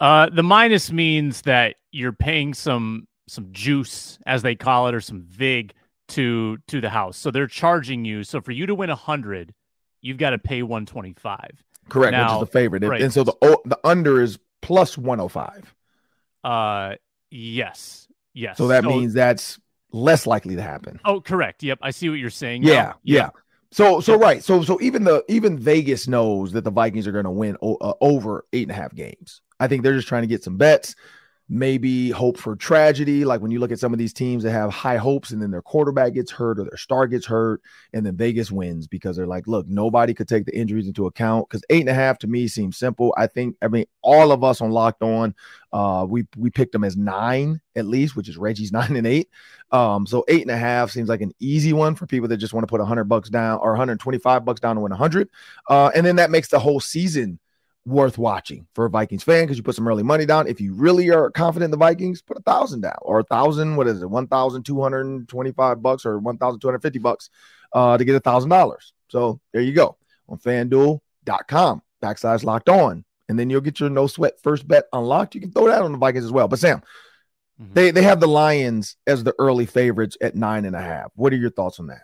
Uh, 0.00 0.30
the 0.30 0.42
minus 0.42 0.90
means 0.90 1.42
that 1.42 1.76
you're 1.92 2.12
paying 2.12 2.54
some 2.54 3.06
some 3.28 3.52
juice, 3.52 4.18
as 4.26 4.42
they 4.42 4.56
call 4.56 4.88
it, 4.88 4.94
or 4.94 5.00
some 5.00 5.22
vig 5.22 5.72
to 6.08 6.58
to 6.68 6.80
the 6.80 6.88
house. 6.88 7.16
So 7.16 7.30
they're 7.30 7.46
charging 7.46 8.04
you. 8.04 8.24
So 8.24 8.40
for 8.40 8.50
you 8.50 8.66
to 8.66 8.74
win 8.74 8.90
a 8.90 8.96
hundred, 8.96 9.54
you've 10.00 10.16
got 10.16 10.30
to 10.30 10.38
pay 10.38 10.62
one 10.62 10.86
twenty 10.86 11.12
five. 11.12 11.62
Correct, 11.88 12.12
now, 12.12 12.38
which 12.38 12.42
is 12.44 12.48
the 12.48 12.52
favorite. 12.58 12.82
Right. 12.82 13.02
And 13.02 13.12
so 13.12 13.24
the 13.24 13.60
the 13.64 13.78
under 13.84 14.22
is 14.22 14.38
plus 14.62 14.96
one 14.96 15.18
hundred 15.18 15.24
oh 15.24 15.28
five. 15.28 15.74
Uh, 16.42 16.94
Yes. 17.30 18.08
Yes. 18.34 18.58
So 18.58 18.68
that 18.68 18.84
so, 18.84 18.90
means 18.90 19.14
that's 19.14 19.58
less 19.92 20.26
likely 20.26 20.56
to 20.56 20.62
happen. 20.62 21.00
Oh, 21.04 21.20
correct. 21.20 21.62
Yep. 21.62 21.78
I 21.82 21.90
see 21.90 22.08
what 22.08 22.18
you're 22.18 22.30
saying. 22.30 22.62
Yeah. 22.62 22.72
Yeah. 22.72 22.92
yeah. 23.02 23.30
So, 23.72 24.00
so 24.00 24.18
right. 24.18 24.42
So, 24.42 24.62
so 24.62 24.80
even 24.80 25.04
the 25.04 25.24
even 25.28 25.58
Vegas 25.58 26.08
knows 26.08 26.52
that 26.52 26.64
the 26.64 26.70
Vikings 26.70 27.06
are 27.06 27.12
going 27.12 27.24
to 27.24 27.30
win 27.30 27.56
o- 27.62 27.76
uh, 27.76 27.94
over 28.00 28.44
eight 28.52 28.62
and 28.62 28.72
a 28.72 28.74
half 28.74 28.94
games. 28.94 29.42
I 29.60 29.68
think 29.68 29.82
they're 29.82 29.94
just 29.94 30.08
trying 30.08 30.22
to 30.22 30.28
get 30.28 30.42
some 30.42 30.56
bets 30.56 30.96
maybe 31.52 32.10
hope 32.10 32.38
for 32.38 32.54
tragedy. 32.54 33.24
Like 33.24 33.40
when 33.40 33.50
you 33.50 33.58
look 33.58 33.72
at 33.72 33.80
some 33.80 33.92
of 33.92 33.98
these 33.98 34.12
teams 34.12 34.44
that 34.44 34.52
have 34.52 34.70
high 34.70 34.96
hopes 34.96 35.32
and 35.32 35.42
then 35.42 35.50
their 35.50 35.60
quarterback 35.60 36.14
gets 36.14 36.30
hurt 36.30 36.60
or 36.60 36.64
their 36.64 36.76
star 36.76 37.08
gets 37.08 37.26
hurt, 37.26 37.60
and 37.92 38.06
then 38.06 38.16
Vegas 38.16 38.52
wins 38.52 38.86
because 38.86 39.16
they're 39.16 39.26
like, 39.26 39.48
look, 39.48 39.66
nobody 39.66 40.14
could 40.14 40.28
take 40.28 40.46
the 40.46 40.56
injuries 40.56 40.86
into 40.86 41.06
account. 41.06 41.48
Because 41.48 41.64
eight 41.68 41.80
and 41.80 41.88
a 41.88 41.94
half 41.94 42.18
to 42.18 42.28
me 42.28 42.46
seems 42.46 42.78
simple. 42.78 43.12
I 43.18 43.26
think, 43.26 43.56
I 43.60 43.66
mean, 43.66 43.84
all 44.00 44.30
of 44.30 44.44
us 44.44 44.60
on 44.60 44.70
Locked 44.70 45.02
On, 45.02 45.34
uh, 45.72 46.06
we 46.08 46.24
we 46.36 46.50
picked 46.50 46.72
them 46.72 46.84
as 46.84 46.96
nine 46.96 47.60
at 47.74 47.86
least, 47.86 48.14
which 48.14 48.28
is 48.28 48.38
Reggie's 48.38 48.72
nine 48.72 48.94
and 48.94 49.06
eight. 49.06 49.28
Um, 49.72 50.06
so 50.06 50.24
eight 50.28 50.42
and 50.42 50.52
a 50.52 50.56
half 50.56 50.92
seems 50.92 51.08
like 51.08 51.20
an 51.20 51.32
easy 51.40 51.72
one 51.72 51.96
for 51.96 52.06
people 52.06 52.28
that 52.28 52.36
just 52.36 52.54
want 52.54 52.62
to 52.62 52.70
put 52.70 52.80
hundred 52.80 53.04
bucks 53.04 53.28
down 53.28 53.58
or 53.60 53.70
125 53.70 54.44
bucks 54.44 54.60
down 54.60 54.76
to 54.76 54.82
win 54.82 54.92
hundred. 54.92 55.28
Uh, 55.68 55.90
and 55.96 56.06
then 56.06 56.16
that 56.16 56.30
makes 56.30 56.48
the 56.48 56.60
whole 56.60 56.78
season 56.78 57.40
worth 57.86 58.18
watching 58.18 58.66
for 58.74 58.84
a 58.84 58.90
Vikings 58.90 59.22
fan 59.22 59.44
because 59.44 59.56
you 59.56 59.62
put 59.62 59.74
some 59.74 59.88
early 59.88 60.02
money 60.02 60.26
down. 60.26 60.46
If 60.46 60.60
you 60.60 60.74
really 60.74 61.10
are 61.10 61.30
confident 61.30 61.66
in 61.66 61.70
the 61.70 61.76
Vikings, 61.76 62.22
put 62.22 62.38
a 62.38 62.42
thousand 62.42 62.82
down 62.82 62.96
or 63.02 63.20
a 63.20 63.24
thousand. 63.24 63.76
What 63.76 63.88
is 63.88 64.02
it? 64.02 64.10
One 64.10 64.26
thousand 64.26 64.64
two 64.64 64.80
hundred 64.80 65.28
twenty-five 65.28 65.82
bucks 65.82 66.04
or 66.04 66.18
one 66.18 66.38
thousand 66.38 66.60
two 66.60 66.68
hundred 66.68 66.82
fifty 66.82 66.98
bucks 66.98 67.30
uh, 67.72 67.96
to 67.96 68.04
get 68.04 68.14
a 68.14 68.20
thousand 68.20 68.50
dollars. 68.50 68.92
So 69.08 69.40
there 69.52 69.62
you 69.62 69.72
go 69.72 69.96
on 70.28 70.38
FanDuel.com 70.38 71.82
backslash 72.02 72.44
locked 72.44 72.68
on, 72.68 73.04
and 73.28 73.38
then 73.38 73.50
you'll 73.50 73.60
get 73.60 73.80
your 73.80 73.90
no 73.90 74.06
sweat 74.06 74.40
first 74.42 74.68
bet 74.68 74.84
unlocked. 74.92 75.34
You 75.34 75.40
can 75.40 75.52
throw 75.52 75.66
that 75.66 75.82
on 75.82 75.92
the 75.92 75.98
Vikings 75.98 76.24
as 76.24 76.32
well. 76.32 76.48
But 76.48 76.58
Sam. 76.58 76.82
Mm-hmm. 77.60 77.74
They 77.74 77.90
they 77.90 78.02
have 78.02 78.20
the 78.20 78.28
Lions 78.28 78.96
as 79.06 79.22
the 79.22 79.34
early 79.38 79.66
favorites 79.66 80.16
at 80.22 80.34
nine 80.34 80.64
and 80.64 80.74
a 80.74 80.80
half. 80.80 81.12
What 81.14 81.30
are 81.34 81.36
your 81.36 81.50
thoughts 81.50 81.78
on 81.78 81.88
that? 81.88 82.02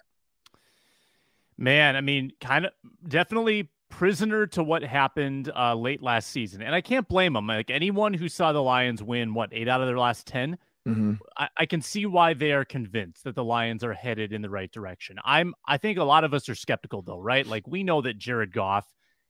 Man, 1.56 1.96
I 1.96 2.02
mean, 2.02 2.32
kind 2.43 2.67
of 2.67 2.73
definitely 3.08 3.70
prisoner 3.88 4.47
to 4.49 4.62
what 4.62 4.83
happened 4.83 5.50
uh, 5.55 5.75
late 5.75 6.03
last 6.03 6.31
season, 6.31 6.62
and 6.62 6.75
I 6.75 6.81
can't 6.81 7.09
blame 7.09 7.33
them. 7.33 7.47
Like 7.47 7.71
anyone 7.71 8.15
who 8.15 8.29
saw 8.29 8.53
the 8.53 8.62
Lions 8.62 9.03
win 9.03 9.35
what 9.35 9.50
eight 9.53 9.69
out 9.69 9.81
of 9.81 9.87
their 9.87 9.99
last 9.99 10.27
10 10.27 10.59
mm-hmm. 10.87 11.12
I, 11.37 11.49
I, 11.56 11.67
can 11.67 11.81
see 11.81 12.06
why 12.06 12.35
they 12.35 12.53
are 12.53 12.65
convinced 12.65 13.25
that 13.25 13.35
the 13.35 13.44
Lions 13.44 13.85
are 13.85 13.93
headed 13.93 14.33
in 14.33 14.43
the 14.43 14.50
right 14.50 14.71
direction. 14.71 15.19
I'm. 15.25 15.55
I 15.66 15.78
think 15.78 15.99
a 15.99 16.05
lot 16.05 16.25
of 16.25 16.35
us 16.35 16.49
are 16.49 16.55
skeptical 16.55 17.02
though, 17.02 17.21
right? 17.21 17.47
Like 17.47 17.66
we 17.66 17.85
know 17.85 18.02
that 18.02 18.19
Jared 18.19 18.52
Goff 18.52 18.87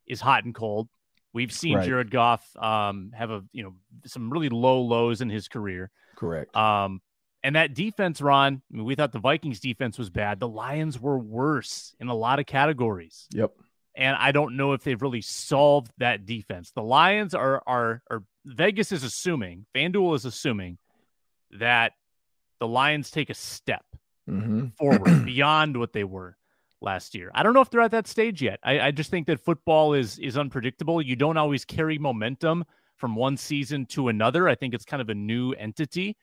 is 0.06 0.20
hot 0.20 0.44
and 0.44 0.54
cold. 0.54 0.88
We've 1.32 1.52
seen 1.52 1.76
right. 1.76 1.86
Jared 1.86 2.10
Goff 2.10 2.44
um, 2.56 3.12
have 3.14 3.30
a 3.30 3.42
you 3.52 3.62
know 3.62 3.74
some 4.06 4.30
really 4.30 4.48
low 4.48 4.80
lows 4.80 5.20
in 5.20 5.28
his 5.28 5.48
career. 5.48 5.90
Correct. 6.16 6.54
Um, 6.56 7.00
and 7.42 7.54
that 7.54 7.74
defense, 7.74 8.20
Ron, 8.20 8.60
I 8.72 8.76
mean, 8.76 8.84
we 8.84 8.96
thought 8.96 9.12
the 9.12 9.20
Vikings 9.20 9.60
defense 9.60 9.98
was 9.98 10.10
bad. 10.10 10.40
The 10.40 10.48
Lions 10.48 10.98
were 10.98 11.16
worse 11.16 11.94
in 12.00 12.08
a 12.08 12.14
lot 12.14 12.40
of 12.40 12.46
categories. 12.46 13.28
Yep 13.30 13.52
and 13.96 14.16
I 14.16 14.32
don't 14.32 14.56
know 14.56 14.72
if 14.72 14.84
they've 14.84 15.00
really 15.00 15.22
solved 15.22 15.90
that 15.98 16.26
defense. 16.26 16.70
The 16.70 16.82
Lions 16.82 17.34
are 17.34 17.62
are 17.66 18.02
are 18.10 18.22
Vegas 18.44 18.92
is 18.92 19.02
assuming, 19.02 19.66
FanDuel 19.74 20.14
is 20.14 20.24
assuming 20.24 20.78
that 21.52 21.92
the 22.60 22.68
Lions 22.68 23.10
take 23.10 23.30
a 23.30 23.34
step 23.34 23.84
mm-hmm. 24.28 24.66
forward 24.78 25.24
beyond 25.24 25.76
what 25.76 25.92
they 25.92 26.04
were 26.04 26.36
last 26.80 27.14
year. 27.14 27.30
I 27.34 27.42
don't 27.42 27.54
know 27.54 27.62
if 27.62 27.70
they're 27.70 27.80
at 27.80 27.90
that 27.92 28.06
stage 28.06 28.42
yet. 28.42 28.60
I, 28.62 28.80
I 28.80 28.90
just 28.90 29.10
think 29.10 29.26
that 29.26 29.40
football 29.40 29.94
is 29.94 30.18
is 30.18 30.36
unpredictable. 30.36 31.00
You 31.00 31.16
don't 31.16 31.36
always 31.36 31.64
carry 31.64 31.98
momentum 31.98 32.64
from 32.96 33.16
one 33.16 33.36
season 33.36 33.86
to 33.86 34.08
another. 34.08 34.48
I 34.48 34.54
think 34.54 34.74
it's 34.74 34.84
kind 34.84 35.00
of 35.00 35.08
a 35.08 35.14
new 35.14 35.52
entity. 35.52 36.16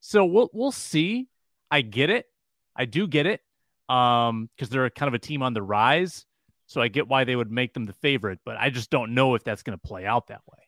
So 0.00 0.24
we'll 0.24 0.50
we'll 0.52 0.72
see. 0.72 1.28
I 1.70 1.82
get 1.82 2.10
it. 2.10 2.26
I 2.74 2.86
do 2.86 3.06
get 3.06 3.26
it. 3.26 3.40
Um, 3.88 4.50
because 4.54 4.68
they're 4.68 4.90
kind 4.90 5.08
of 5.08 5.14
a 5.14 5.18
team 5.18 5.42
on 5.42 5.54
the 5.54 5.62
rise. 5.62 6.26
So 6.68 6.82
I 6.82 6.88
get 6.88 7.08
why 7.08 7.24
they 7.24 7.34
would 7.34 7.50
make 7.50 7.72
them 7.72 7.86
the 7.86 7.94
favorite, 7.94 8.40
but 8.44 8.58
I 8.58 8.68
just 8.68 8.90
don't 8.90 9.14
know 9.14 9.34
if 9.34 9.42
that's 9.42 9.62
going 9.62 9.76
to 9.76 9.86
play 9.86 10.04
out 10.04 10.26
that 10.26 10.42
way. 10.46 10.58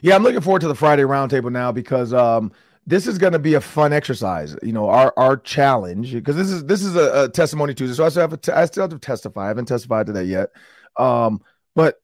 Yeah, 0.00 0.14
I'm 0.14 0.22
looking 0.22 0.40
forward 0.40 0.60
to 0.60 0.68
the 0.68 0.74
Friday 0.74 1.02
roundtable 1.02 1.52
now 1.52 1.70
because 1.70 2.14
um, 2.14 2.52
this 2.86 3.06
is 3.06 3.18
going 3.18 3.34
to 3.34 3.38
be 3.38 3.54
a 3.54 3.60
fun 3.60 3.92
exercise. 3.92 4.56
You 4.62 4.72
know, 4.72 4.88
our 4.88 5.12
our 5.18 5.36
challenge 5.36 6.14
because 6.14 6.36
this 6.36 6.50
is 6.50 6.64
this 6.64 6.82
is 6.82 6.96
a, 6.96 7.24
a, 7.24 7.28
testimony 7.28 7.74
Tuesday, 7.74 7.94
so 7.94 8.06
I 8.06 8.08
still 8.08 8.28
have 8.28 8.40
to, 8.40 8.58
I 8.58 8.64
still 8.64 8.82
have 8.84 8.90
to 8.92 8.98
testify. 8.98 9.44
I 9.44 9.48
haven't 9.48 9.66
testified 9.66 10.06
to 10.06 10.12
that 10.12 10.24
yet. 10.24 10.48
Um, 10.96 11.42
but 11.74 12.00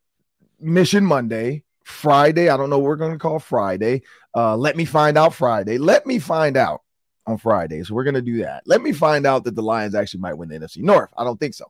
Mission 0.60 1.06
Monday, 1.06 1.64
Friday, 1.84 2.50
I 2.50 2.58
don't 2.58 2.68
know 2.68 2.78
what 2.78 2.88
we're 2.88 2.96
going 2.96 3.12
to 3.12 3.18
call 3.18 3.38
Friday. 3.38 4.02
Uh, 4.36 4.58
let 4.58 4.76
me 4.76 4.84
find 4.84 5.16
out 5.16 5.32
Friday. 5.32 5.78
Let 5.78 6.06
me 6.06 6.18
find 6.18 6.58
out 6.58 6.82
on 7.26 7.38
Friday. 7.38 7.82
So 7.82 7.94
we're 7.94 8.04
going 8.04 8.14
to 8.14 8.22
do 8.22 8.42
that. 8.42 8.64
Let 8.66 8.82
me 8.82 8.92
find 8.92 9.26
out 9.26 9.44
that 9.44 9.54
the 9.54 9.62
Lions 9.62 9.94
actually 9.94 10.20
might 10.20 10.34
win 10.34 10.50
the 10.50 10.58
NFC 10.58 10.82
North. 10.82 11.08
I 11.16 11.24
don't 11.24 11.40
think 11.40 11.54
so, 11.54 11.64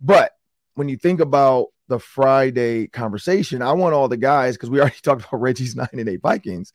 but 0.00 0.30
when 0.74 0.88
you 0.88 0.96
think 0.96 1.20
about 1.20 1.68
the 1.88 1.98
Friday 1.98 2.86
conversation, 2.88 3.62
I 3.62 3.72
want 3.72 3.94
all 3.94 4.08
the 4.08 4.16
guys 4.16 4.56
because 4.56 4.70
we 4.70 4.80
already 4.80 4.96
talked 5.02 5.22
about 5.22 5.40
Reggie's 5.40 5.76
nine 5.76 5.88
and 5.92 6.08
eight 6.08 6.22
Vikings. 6.22 6.72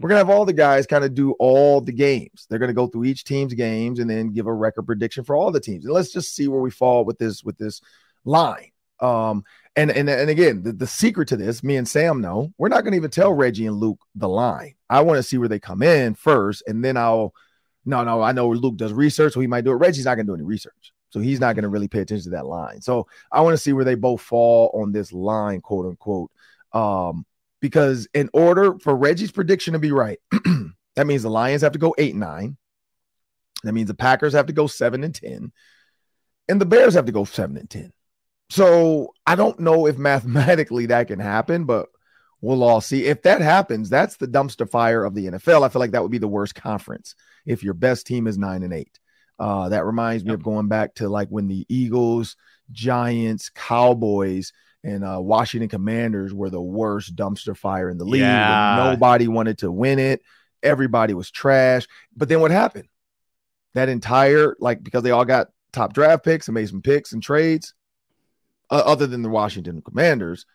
We're 0.00 0.08
gonna 0.08 0.18
have 0.18 0.30
all 0.30 0.44
the 0.44 0.52
guys 0.52 0.86
kind 0.86 1.04
of 1.04 1.14
do 1.14 1.32
all 1.32 1.80
the 1.80 1.92
games. 1.92 2.46
They're 2.48 2.58
gonna 2.58 2.72
go 2.72 2.86
through 2.88 3.04
each 3.04 3.24
team's 3.24 3.54
games 3.54 3.98
and 3.98 4.10
then 4.10 4.32
give 4.32 4.46
a 4.46 4.52
record 4.52 4.86
prediction 4.86 5.22
for 5.22 5.36
all 5.36 5.52
the 5.52 5.60
teams. 5.60 5.84
And 5.84 5.94
let's 5.94 6.12
just 6.12 6.34
see 6.34 6.48
where 6.48 6.60
we 6.60 6.70
fall 6.70 7.04
with 7.04 7.18
this 7.18 7.44
with 7.44 7.56
this 7.56 7.80
line. 8.24 8.72
Um, 9.00 9.44
and 9.76 9.90
and 9.90 10.08
and 10.08 10.30
again, 10.30 10.62
the, 10.62 10.72
the 10.72 10.86
secret 10.86 11.28
to 11.28 11.36
this, 11.36 11.62
me 11.62 11.76
and 11.76 11.86
Sam 11.86 12.20
know, 12.20 12.52
we're 12.58 12.68
not 12.68 12.84
gonna 12.84 12.96
even 12.96 13.10
tell 13.10 13.32
Reggie 13.32 13.66
and 13.66 13.76
Luke 13.76 14.00
the 14.14 14.28
line. 14.28 14.74
I 14.90 15.02
want 15.02 15.18
to 15.18 15.22
see 15.22 15.38
where 15.38 15.48
they 15.48 15.60
come 15.60 15.82
in 15.82 16.14
first, 16.14 16.62
and 16.66 16.84
then 16.84 16.96
I'll 16.96 17.32
no, 17.84 18.04
no, 18.04 18.22
I 18.22 18.32
know 18.32 18.48
Luke 18.48 18.76
does 18.76 18.92
research, 18.92 19.34
so 19.34 19.40
he 19.40 19.46
might 19.46 19.64
do 19.64 19.72
it. 19.72 19.76
Reggie's 19.76 20.04
not 20.04 20.14
gonna 20.14 20.26
do 20.26 20.34
any 20.34 20.44
research. 20.44 20.91
So 21.12 21.20
he's 21.20 21.40
not 21.40 21.54
going 21.54 21.64
to 21.64 21.68
really 21.68 21.88
pay 21.88 22.00
attention 22.00 22.24
to 22.24 22.36
that 22.36 22.46
line. 22.46 22.80
So 22.80 23.06
I 23.30 23.42
want 23.42 23.52
to 23.52 23.62
see 23.62 23.74
where 23.74 23.84
they 23.84 23.94
both 23.94 24.22
fall 24.22 24.70
on 24.74 24.92
this 24.92 25.12
line, 25.12 25.60
quote 25.60 25.86
unquote. 25.86 26.30
Um, 26.72 27.26
because 27.60 28.08
in 28.14 28.30
order 28.32 28.78
for 28.78 28.96
Reggie's 28.96 29.30
prediction 29.30 29.74
to 29.74 29.78
be 29.78 29.92
right, 29.92 30.18
that 30.96 31.06
means 31.06 31.22
the 31.22 31.30
Lions 31.30 31.62
have 31.62 31.72
to 31.72 31.78
go 31.78 31.94
eight 31.98 32.12
and 32.12 32.20
nine. 32.20 32.56
That 33.62 33.74
means 33.74 33.88
the 33.88 33.94
Packers 33.94 34.32
have 34.32 34.46
to 34.46 34.52
go 34.52 34.66
seven 34.66 35.04
and 35.04 35.14
ten, 35.14 35.52
and 36.48 36.60
the 36.60 36.66
Bears 36.66 36.94
have 36.94 37.04
to 37.06 37.12
go 37.12 37.24
seven 37.24 37.56
and 37.56 37.70
ten. 37.70 37.92
So 38.50 39.14
I 39.26 39.34
don't 39.36 39.60
know 39.60 39.86
if 39.86 39.96
mathematically 39.98 40.86
that 40.86 41.08
can 41.08 41.20
happen, 41.20 41.64
but 41.64 41.88
we'll 42.40 42.64
all 42.64 42.80
see. 42.80 43.04
If 43.04 43.22
that 43.22 43.40
happens, 43.40 43.88
that's 43.88 44.16
the 44.16 44.26
dumpster 44.26 44.68
fire 44.68 45.04
of 45.04 45.14
the 45.14 45.26
NFL. 45.26 45.64
I 45.64 45.68
feel 45.68 45.80
like 45.80 45.92
that 45.92 46.02
would 46.02 46.10
be 46.10 46.18
the 46.18 46.26
worst 46.26 46.54
conference 46.54 47.14
if 47.46 47.62
your 47.62 47.74
best 47.74 48.06
team 48.06 48.26
is 48.26 48.38
nine 48.38 48.62
and 48.62 48.72
eight. 48.72 48.98
Uh, 49.42 49.68
that 49.70 49.84
reminds 49.84 50.22
me 50.22 50.30
yep. 50.30 50.38
of 50.38 50.44
going 50.44 50.68
back 50.68 50.94
to 50.94 51.08
like 51.08 51.26
when 51.28 51.48
the 51.48 51.66
Eagles, 51.68 52.36
Giants, 52.70 53.50
Cowboys, 53.50 54.52
and 54.84 55.04
uh, 55.04 55.18
Washington 55.20 55.68
Commanders 55.68 56.32
were 56.32 56.48
the 56.48 56.62
worst 56.62 57.16
dumpster 57.16 57.56
fire 57.56 57.90
in 57.90 57.98
the 57.98 58.04
league. 58.04 58.20
Yeah. 58.20 58.90
Nobody 58.92 59.26
wanted 59.26 59.58
to 59.58 59.72
win 59.72 59.98
it. 59.98 60.22
Everybody 60.62 61.12
was 61.12 61.28
trash. 61.28 61.88
But 62.16 62.28
then 62.28 62.38
what 62.38 62.52
happened? 62.52 62.86
That 63.74 63.88
entire 63.88 64.54
like 64.60 64.84
because 64.84 65.02
they 65.02 65.10
all 65.10 65.24
got 65.24 65.48
top 65.72 65.92
draft 65.92 66.22
picks 66.22 66.46
and 66.46 66.54
made 66.54 66.68
some 66.68 66.80
picks 66.80 67.12
and 67.12 67.20
trades. 67.20 67.74
Uh, 68.70 68.84
other 68.86 69.08
than 69.08 69.22
the 69.22 69.28
Washington 69.28 69.82
Commanders, 69.82 70.46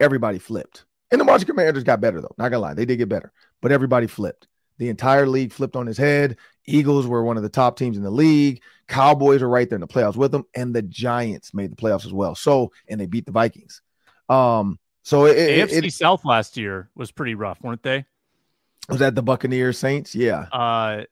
everybody 0.00 0.40
flipped. 0.40 0.84
And 1.12 1.20
the 1.20 1.24
Washington 1.24 1.54
Commanders 1.54 1.84
got 1.84 2.00
better 2.00 2.20
though. 2.20 2.34
Not 2.38 2.48
gonna 2.48 2.58
lie, 2.58 2.74
they 2.74 2.86
did 2.86 2.96
get 2.96 3.08
better, 3.08 3.30
but 3.60 3.70
everybody 3.70 4.08
flipped. 4.08 4.48
The 4.78 4.88
entire 4.88 5.28
league 5.28 5.52
flipped 5.52 5.76
on 5.76 5.86
his 5.86 5.96
head. 5.98 6.38
Eagles 6.66 7.06
were 7.06 7.24
one 7.24 7.36
of 7.36 7.42
the 7.42 7.48
top 7.48 7.76
teams 7.76 7.96
in 7.96 8.02
the 8.02 8.10
league. 8.10 8.62
Cowboys 8.88 9.42
were 9.42 9.48
right 9.48 9.68
there 9.68 9.76
in 9.76 9.80
the 9.80 9.86
playoffs 9.86 10.16
with 10.16 10.32
them, 10.32 10.44
and 10.54 10.74
the 10.74 10.82
Giants 10.82 11.54
made 11.54 11.72
the 11.72 11.76
playoffs 11.76 12.06
as 12.06 12.12
well. 12.12 12.34
So, 12.34 12.72
and 12.88 13.00
they 13.00 13.06
beat 13.06 13.26
the 13.26 13.32
Vikings. 13.32 13.82
Um, 14.28 14.78
so 15.02 15.26
it, 15.26 15.36
AFC 15.36 15.84
it, 15.84 15.92
South 15.92 16.24
last 16.24 16.56
year 16.56 16.88
was 16.94 17.10
pretty 17.10 17.34
rough, 17.34 17.60
weren't 17.62 17.82
they? 17.82 18.04
Was 18.88 18.98
that 19.00 19.14
the 19.14 19.22
Buccaneers 19.22 19.78
Saints? 19.78 20.14
Yeah. 20.14 20.46
Uh, 20.52 21.04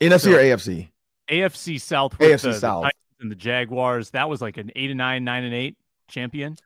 NFC 0.00 0.20
so 0.20 0.32
or 0.32 0.38
AFC? 0.38 0.90
AFC 1.28 1.80
South. 1.80 2.18
AFC 2.18 2.42
the, 2.42 2.54
South. 2.54 2.84
The 2.84 2.92
and 3.20 3.30
the 3.30 3.36
Jaguars. 3.36 4.10
That 4.10 4.28
was 4.28 4.42
like 4.42 4.56
an 4.56 4.70
eight 4.76 4.90
and 4.90 4.98
nine, 4.98 5.24
nine 5.24 5.44
and 5.44 5.54
eight 5.54 5.76
champion. 6.08 6.56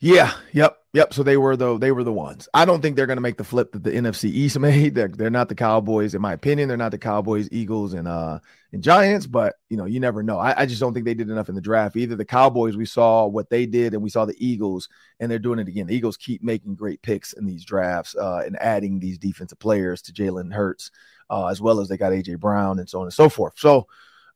Yeah. 0.00 0.32
Yep. 0.52 0.76
Yep. 0.92 1.14
So 1.14 1.22
they 1.22 1.36
were 1.36 1.56
the 1.56 1.78
they 1.78 1.90
were 1.90 2.04
the 2.04 2.12
ones. 2.12 2.48
I 2.52 2.64
don't 2.64 2.82
think 2.82 2.96
they're 2.96 3.06
going 3.06 3.16
to 3.16 3.22
make 3.22 3.38
the 3.38 3.44
flip 3.44 3.72
that 3.72 3.82
the 3.82 3.92
NFC 3.92 4.24
East 4.24 4.58
made. 4.60 4.94
They're, 4.94 5.08
they're 5.08 5.30
not 5.30 5.48
the 5.48 5.54
Cowboys, 5.54 6.14
in 6.14 6.20
my 6.20 6.32
opinion. 6.34 6.68
They're 6.68 6.76
not 6.76 6.90
the 6.90 6.98
Cowboys, 6.98 7.48
Eagles, 7.50 7.94
and 7.94 8.06
uh 8.06 8.40
and 8.72 8.82
Giants. 8.82 9.26
But 9.26 9.54
you 9.70 9.76
know, 9.78 9.86
you 9.86 10.00
never 10.00 10.22
know. 10.22 10.38
I, 10.38 10.62
I 10.62 10.66
just 10.66 10.80
don't 10.80 10.92
think 10.92 11.06
they 11.06 11.14
did 11.14 11.30
enough 11.30 11.48
in 11.48 11.54
the 11.54 11.62
draft. 11.62 11.96
Either 11.96 12.14
the 12.14 12.26
Cowboys, 12.26 12.76
we 12.76 12.84
saw 12.84 13.26
what 13.26 13.48
they 13.48 13.64
did, 13.64 13.94
and 13.94 14.02
we 14.02 14.10
saw 14.10 14.26
the 14.26 14.36
Eagles, 14.38 14.88
and 15.18 15.30
they're 15.30 15.38
doing 15.38 15.58
it 15.58 15.68
again. 15.68 15.86
The 15.86 15.96
Eagles 15.96 16.18
keep 16.18 16.42
making 16.42 16.74
great 16.74 17.00
picks 17.00 17.32
in 17.32 17.46
these 17.46 17.64
drafts 17.64 18.14
uh, 18.14 18.42
and 18.44 18.56
adding 18.60 19.00
these 19.00 19.18
defensive 19.18 19.58
players 19.58 20.02
to 20.02 20.12
Jalen 20.12 20.52
Hurts, 20.52 20.90
uh, 21.30 21.46
as 21.46 21.60
well 21.60 21.80
as 21.80 21.88
they 21.88 21.96
got 21.96 22.12
AJ 22.12 22.38
Brown 22.38 22.78
and 22.78 22.88
so 22.88 23.00
on 23.00 23.06
and 23.06 23.14
so 23.14 23.28
forth. 23.28 23.54
So. 23.56 23.86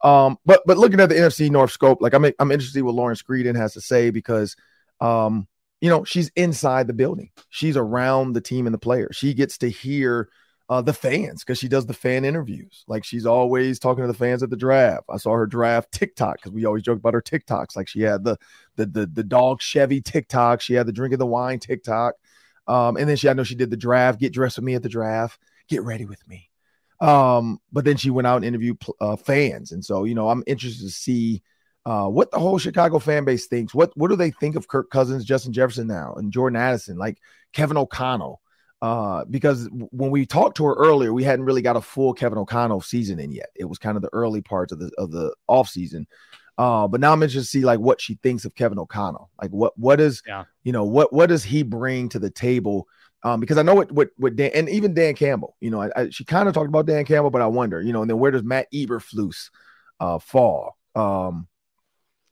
Um, 0.03 0.39
but 0.47 0.63
but 0.65 0.79
looking 0.79 0.99
at 0.99 1.11
the 1.11 1.15
NFC 1.15 1.51
North 1.51 1.73
scope, 1.73 2.01
like 2.01 2.15
I'm 2.15 2.25
I'm 2.39 2.51
interested 2.51 2.83
what 2.83 2.95
Lauren 2.95 3.17
Screeden 3.17 3.55
has 3.55 3.75
to 3.75 3.83
say 3.83 4.09
because 4.09 4.57
um, 5.01 5.47
you 5.81 5.89
know, 5.89 6.05
she's 6.05 6.31
inside 6.37 6.87
the 6.87 6.93
building. 6.93 7.31
She's 7.49 7.77
around 7.77 8.35
the 8.35 8.41
team 8.41 8.67
and 8.67 8.75
the 8.75 8.79
players. 8.79 9.17
She 9.17 9.35
gets 9.35 9.59
to 9.59 9.69
hear 9.69 10.29
uh, 10.69 10.81
the 10.81 10.93
fans 10.93 11.43
because 11.43 11.59
she 11.59 11.69
does 11.69 11.87
the 11.87 11.95
fan 11.95 12.25
interviews. 12.25 12.85
Like 12.87 13.03
she's 13.05 13.27
always 13.27 13.79
talking 13.79 14.05
to 14.05 14.09
the 14.09 14.15
fans 14.15 14.43
at 14.43 14.51
the 14.51 14.57
draft. 14.57 15.05
I 15.11 15.17
saw 15.17 15.33
her 15.35 15.47
draft 15.47 15.91
TikTok 15.91 16.37
because 16.37 16.53
we 16.53 16.65
always 16.65 16.85
joke 16.85 16.99
about 16.99 17.15
her 17.15 17.23
TikToks. 17.23 17.75
Like 17.77 17.89
she 17.89 18.03
had 18.03 18.25
the 18.25 18.37
the 18.77 18.87
the, 18.87 19.07
the 19.07 19.25
dog 19.25 19.61
Chevy 19.61 20.01
TikTok. 20.01 20.61
She 20.61 20.75
had 20.75 20.87
the 20.87 20.93
drink 20.93 21.13
of 21.13 21.19
the 21.19 21.27
wine 21.27 21.59
TikTok. 21.59 22.15
Um, 22.69 22.97
and 22.97 23.09
then 23.09 23.17
she 23.17 23.29
I 23.29 23.33
know 23.33 23.43
she 23.43 23.57
did 23.57 23.71
the 23.71 23.77
draft. 23.77 24.21
Get 24.21 24.33
dressed 24.33 24.59
with 24.59 24.65
me 24.65 24.75
at 24.75 24.83
the 24.83 24.89
draft. 24.89 25.41
Get 25.69 25.83
ready 25.83 26.05
with 26.05 26.27
me. 26.29 26.51
Um, 27.01 27.59
but 27.73 27.85
then 27.85 27.97
she 27.97 28.11
went 28.11 28.27
out 28.27 28.37
and 28.37 28.45
interviewed 28.45 28.81
uh, 29.01 29.17
fans, 29.17 29.73
and 29.73 29.85
so 29.85 30.05
you 30.05 30.15
know 30.15 30.29
I'm 30.29 30.45
interested 30.47 30.85
to 30.85 30.93
see 30.93 31.43
uh, 31.91 32.09
what 32.09 32.31
the 32.31 32.39
whole 32.39 32.57
Chicago 32.57 33.01
fan 33.01 33.25
base 33.25 33.49
thinks. 33.49 33.75
What 33.75 33.91
what 33.97 34.11
do 34.11 34.17
they 34.17 34.31
think 34.31 34.55
of 34.55 34.69
Kirk 34.69 34.91
Cousins, 34.91 35.25
Justin 35.25 35.53
Jefferson 35.53 35.89
now, 35.89 36.15
and 36.17 36.33
Jordan 36.33 36.57
Addison, 36.57 36.97
like 36.97 37.19
Kevin 37.53 37.77
O'Connell? 37.77 38.41
Uh, 38.81 39.25
because 39.25 39.69
when 39.73 40.13
we 40.13 40.25
talked 40.25 40.57
to 40.59 40.65
her 40.67 40.75
earlier, 40.75 41.13
we 41.13 41.25
hadn't 41.25 41.47
really 41.47 41.63
got 41.63 41.77
a 41.77 41.81
full 41.81 42.15
Kevin 42.15 42.39
O'Connell 42.39 42.81
season 42.81 43.19
in 43.19 43.33
yet. 43.33 43.49
It 43.57 43.65
was 43.65 43.79
kind 43.79 43.97
of 43.97 44.03
the 44.03 44.11
early 44.13 44.41
parts 44.41 44.71
of 44.71 44.79
the 44.79 44.93
of 44.99 45.11
the 45.11 45.35
off 45.49 45.69
season. 45.69 46.07
Uh, 46.57 46.87
but 46.87 47.01
now 47.01 47.13
I'm 47.13 47.25
interested 47.25 47.41
to 47.41 47.59
see 47.59 47.65
like 47.65 47.81
what 47.81 48.01
she 48.01 48.15
thinks 48.23 48.45
of 48.45 48.55
Kevin 48.55 48.79
O'Connell. 48.79 49.29
Like 49.43 49.51
what 49.51 49.77
what 49.77 50.01
is 50.01 50.23
yeah. 50.29 50.45
you 50.63 50.71
know 50.71 50.85
what 50.85 51.13
what 51.13 51.29
does 51.29 51.43
he 51.43 51.65
bring 51.65 52.09
to 52.11 52.21
the 52.21 52.31
table? 52.31 52.87
Um, 53.25 53.41
because 53.41 53.59
I 53.59 53.63
know 53.63 53.75
what 53.75 53.91
what 53.91 54.11
what 54.17 54.37
Dan 54.37 54.53
and 54.55 54.69
even 54.69 54.95
Dan 54.95 55.15
Campbell, 55.15 55.57
you 55.61 55.71
know, 55.71 55.83
I, 55.83 55.91
I, 55.97 56.11
she 56.11 56.25
kind 56.25 56.49
of 56.49 56.55
talked 56.55 56.69
about 56.69 56.87
Dan 56.87 57.05
Campbell, 57.05 57.31
but 57.31 57.43
I 57.43 57.49
wonder, 57.49 57.83
you 57.83 57.93
know, 57.93 58.03
and 58.03 58.09
then 58.09 58.21
where 58.21 58.31
does 58.31 58.45
Matt 58.45 58.69
Eberflus 58.73 59.51
uh 59.99 60.21
fall? 60.21 60.77
Um, 60.95 61.49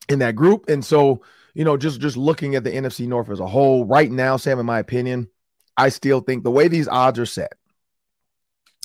in 0.09 0.21
that 0.21 0.37
group. 0.37 0.69
And 0.69 0.85
so, 0.85 1.23
you 1.55 1.65
know, 1.65 1.77
just 1.77 2.01
just 2.01 2.17
looking 2.17 2.55
at 2.55 2.65
the 2.65 2.71
NFC 2.71 3.07
North 3.07 3.31
as 3.31 3.41
a 3.41 3.47
whole, 3.47 3.85
right 3.85 4.11
now, 4.11 4.37
Sam, 4.37 4.59
in 4.59 4.67
my 4.67 4.79
opinion, 4.79 5.29
I 5.77 5.89
still 5.91 6.21
think 6.21 6.45
the 6.45 6.51
way 6.51 6.69
these 6.69 6.89
odds 6.89 7.19
are 7.19 7.27
set, 7.27 7.53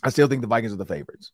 I 0.04 0.10
still 0.10 0.28
think 0.28 0.42
the 0.42 0.48
Vikings 0.48 0.74
are 0.74 0.78
the 0.78 0.86
favorites. 0.86 1.32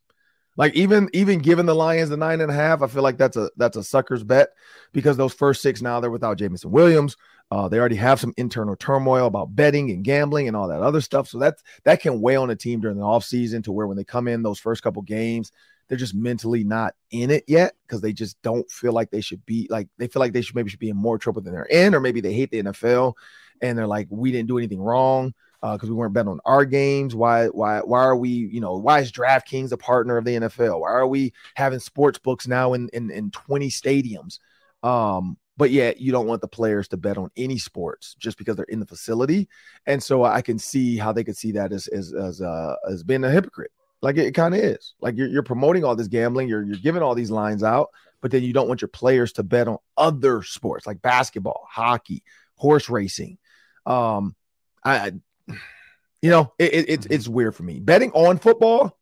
Like 0.58 0.74
even 0.75 1.10
even 1.13 1.39
given 1.39 1.65
the 1.65 1.75
Lions 1.75 2.10
the 2.10 2.17
nine 2.17 2.41
and 2.41 2.51
a 2.51 2.53
half, 2.53 2.81
I 2.81 2.88
feel 2.88 3.03
like 3.03 3.17
that's 3.17 3.38
a 3.38 3.50
that's 3.55 3.77
a 3.77 3.84
sucker's 3.84 4.24
bet 4.24 4.50
because 4.91 5.15
those 5.15 5.34
first 5.34 5.62
six 5.62 5.81
now 5.81 6.00
they're 6.00 6.12
without 6.12 6.38
Jameson 6.38 6.72
Williams. 6.72 7.15
Uh, 7.51 7.67
they 7.67 7.79
already 7.79 7.96
have 7.96 8.19
some 8.19 8.34
internal 8.38 8.75
turmoil 8.75 9.25
about 9.25 9.55
betting 9.55 9.89
and 9.89 10.03
gambling 10.03 10.48
and 10.48 10.55
all 10.55 10.67
that 10.67 10.81
other 10.81 11.01
stuff. 11.01 11.27
So 11.27 11.39
that's 11.39 11.63
that 11.86 12.01
can 12.01 12.22
weigh 12.22 12.36
on 12.36 12.50
a 12.50 12.55
team 12.55 12.81
during 12.81 12.98
the 12.98 13.03
offseason 13.03 13.63
to 13.63 13.72
where 13.72 13.88
when 13.88 13.98
they 13.98 14.03
come 14.03 14.27
in 14.27 14.43
those 14.43 14.60
first 14.60 14.84
couple 14.84 15.01
games, 15.01 15.51
they're 15.89 15.98
just 15.98 16.15
mentally 16.15 16.63
not 16.63 16.93
in 17.12 17.31
it 17.31 17.43
yet 17.48 17.74
because 17.86 18.00
they 18.00 18.13
just 18.13 18.41
don't 18.43 18.69
feel 18.72 18.93
like 18.93 19.10
they 19.10 19.22
should 19.22 19.46
be 19.46 19.67
like 19.69 19.89
they 19.98 20.08
feel 20.08 20.22
like 20.22 20.31
they 20.31 20.41
should 20.41 20.55
maybe 20.55 20.69
should 20.69 20.79
be 20.79 20.89
in 20.89 20.96
more 20.96 21.17
trouble 21.17 21.41
than 21.41 21.53
they're 21.53 21.63
in, 21.65 21.93
or 21.93 22.00
maybe 22.00 22.22
they 22.22 22.34
hate 22.34 22.51
the 22.51 22.63
NFL 22.63 23.15
and 23.62 23.77
they're 23.77 23.88
like, 23.88 24.08
we 24.10 24.31
didn't 24.31 24.48
do 24.48 24.58
anything 24.58 24.81
wrong 24.81 25.34
because 25.62 25.89
uh, 25.89 25.91
we 25.91 25.96
weren't 25.96 26.13
betting 26.13 26.29
on 26.29 26.39
our 26.46 26.65
games. 26.65 27.15
Why, 27.15 27.48
why, 27.48 27.79
why 27.79 28.00
are 28.00 28.15
we, 28.15 28.29
you 28.29 28.62
know, 28.62 28.77
why 28.77 29.00
is 29.00 29.12
DraftKings 29.12 29.72
a 29.72 29.77
partner 29.77 30.17
of 30.17 30.25
the 30.25 30.36
NFL? 30.36 30.81
Why 30.81 30.91
are 30.91 31.08
we 31.08 31.34
having 31.55 31.79
sports 31.79 32.17
books 32.19 32.48
now 32.48 32.74
in 32.74 32.89
in, 32.93 33.12
in 33.12 33.31
20 33.31 33.69
stadiums? 33.69 34.39
Um, 34.84 35.38
but 35.58 35.72
yet 35.72 36.00
you 36.00 36.13
don't 36.13 36.27
want 36.27 36.39
the 36.39 36.48
players 36.48 36.88
to 36.88 36.98
bet 36.98 37.17
on 37.17 37.29
any 37.36 37.58
sports 37.58 38.15
just 38.17 38.38
because 38.38 38.55
they're 38.55 38.65
in 38.65 38.79
the 38.79 38.86
facility. 38.86 39.50
And 39.86 40.01
so 40.01 40.24
I 40.24 40.41
can 40.41 40.58
see 40.58 40.96
how 40.96 41.12
they 41.12 41.25
could 41.25 41.36
see 41.36 41.51
that 41.53 41.74
as 41.74 41.88
as 41.88 42.13
as 42.13 42.41
uh, 42.41 42.75
as 42.89 43.03
being 43.03 43.25
a 43.25 43.31
hypocrite. 43.31 43.72
Like 44.01 44.18
it, 44.18 44.27
it 44.27 44.32
kind 44.34 44.53
of 44.53 44.62
is. 44.62 44.94
Like 45.01 45.18
you're, 45.18 45.27
you're 45.27 45.44
promoting 45.44 45.84
all 45.84 45.96
this 45.96 46.08
gambling, 46.08 46.48
you're 46.48 46.63
you're 46.63 46.77
giving 46.77 47.01
all 47.01 47.15
these 47.15 47.32
lines 47.32 47.63
out, 47.63 47.89
but 48.22 48.32
then 48.32 48.44
you 48.44 48.53
don't 48.53 48.68
want 48.68 48.82
your 48.82 48.89
players 48.89 49.34
to 49.34 49.44
bet 49.44 49.68
on 49.68 49.77
other 49.98 50.44
sports 50.44 50.88
like 50.88 51.01
basketball, 51.01 51.68
hockey, 51.70 52.24
horse 52.56 52.89
racing. 52.89 53.38
Um, 53.86 54.36
I, 54.84 55.13
you 56.22 56.29
know, 56.29 56.53
it, 56.60 56.74
it, 56.74 56.89
it's 56.89 57.06
it's 57.08 57.27
weird 57.27 57.56
for 57.56 57.63
me 57.63 57.79
betting 57.79 58.12
on 58.12 58.38
football. 58.38 58.98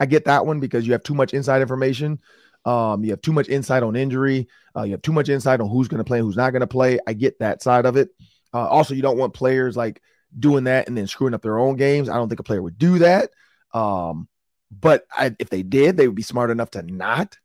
I 0.00 0.06
get 0.06 0.26
that 0.26 0.46
one 0.46 0.60
because 0.60 0.86
you 0.86 0.92
have 0.92 1.02
too 1.02 1.14
much 1.14 1.34
inside 1.34 1.60
information. 1.60 2.20
Um, 2.64 3.04
you 3.04 3.10
have 3.10 3.22
too 3.22 3.32
much 3.32 3.48
insight 3.48 3.82
on 3.82 3.96
injury. 3.96 4.48
Uh, 4.76 4.82
you 4.82 4.92
have 4.92 5.02
too 5.02 5.12
much 5.12 5.28
insight 5.28 5.60
on 5.60 5.68
who's 5.68 5.88
going 5.88 5.98
to 5.98 6.04
play, 6.04 6.20
who's 6.20 6.36
not 6.36 6.50
going 6.50 6.60
to 6.60 6.66
play. 6.66 6.98
I 7.06 7.14
get 7.14 7.38
that 7.38 7.62
side 7.62 7.86
of 7.86 7.96
it. 7.96 8.10
Uh, 8.52 8.66
also, 8.66 8.94
you 8.94 9.02
don't 9.02 9.18
want 9.18 9.34
players 9.34 9.76
like 9.76 10.02
doing 10.38 10.64
that 10.64 10.88
and 10.88 10.96
then 10.96 11.06
screwing 11.06 11.34
up 11.34 11.42
their 11.42 11.58
own 11.58 11.76
games. 11.76 12.08
I 12.08 12.14
don't 12.14 12.28
think 12.28 12.40
a 12.40 12.44
player 12.44 12.62
would 12.62 12.78
do 12.78 12.98
that. 12.98 13.30
Um, 13.72 14.28
but 14.70 15.06
I, 15.12 15.34
if 15.38 15.50
they 15.50 15.62
did, 15.62 15.96
they 15.96 16.06
would 16.06 16.16
be 16.16 16.22
smart 16.22 16.50
enough 16.50 16.70
to 16.72 16.82
not 16.82 17.36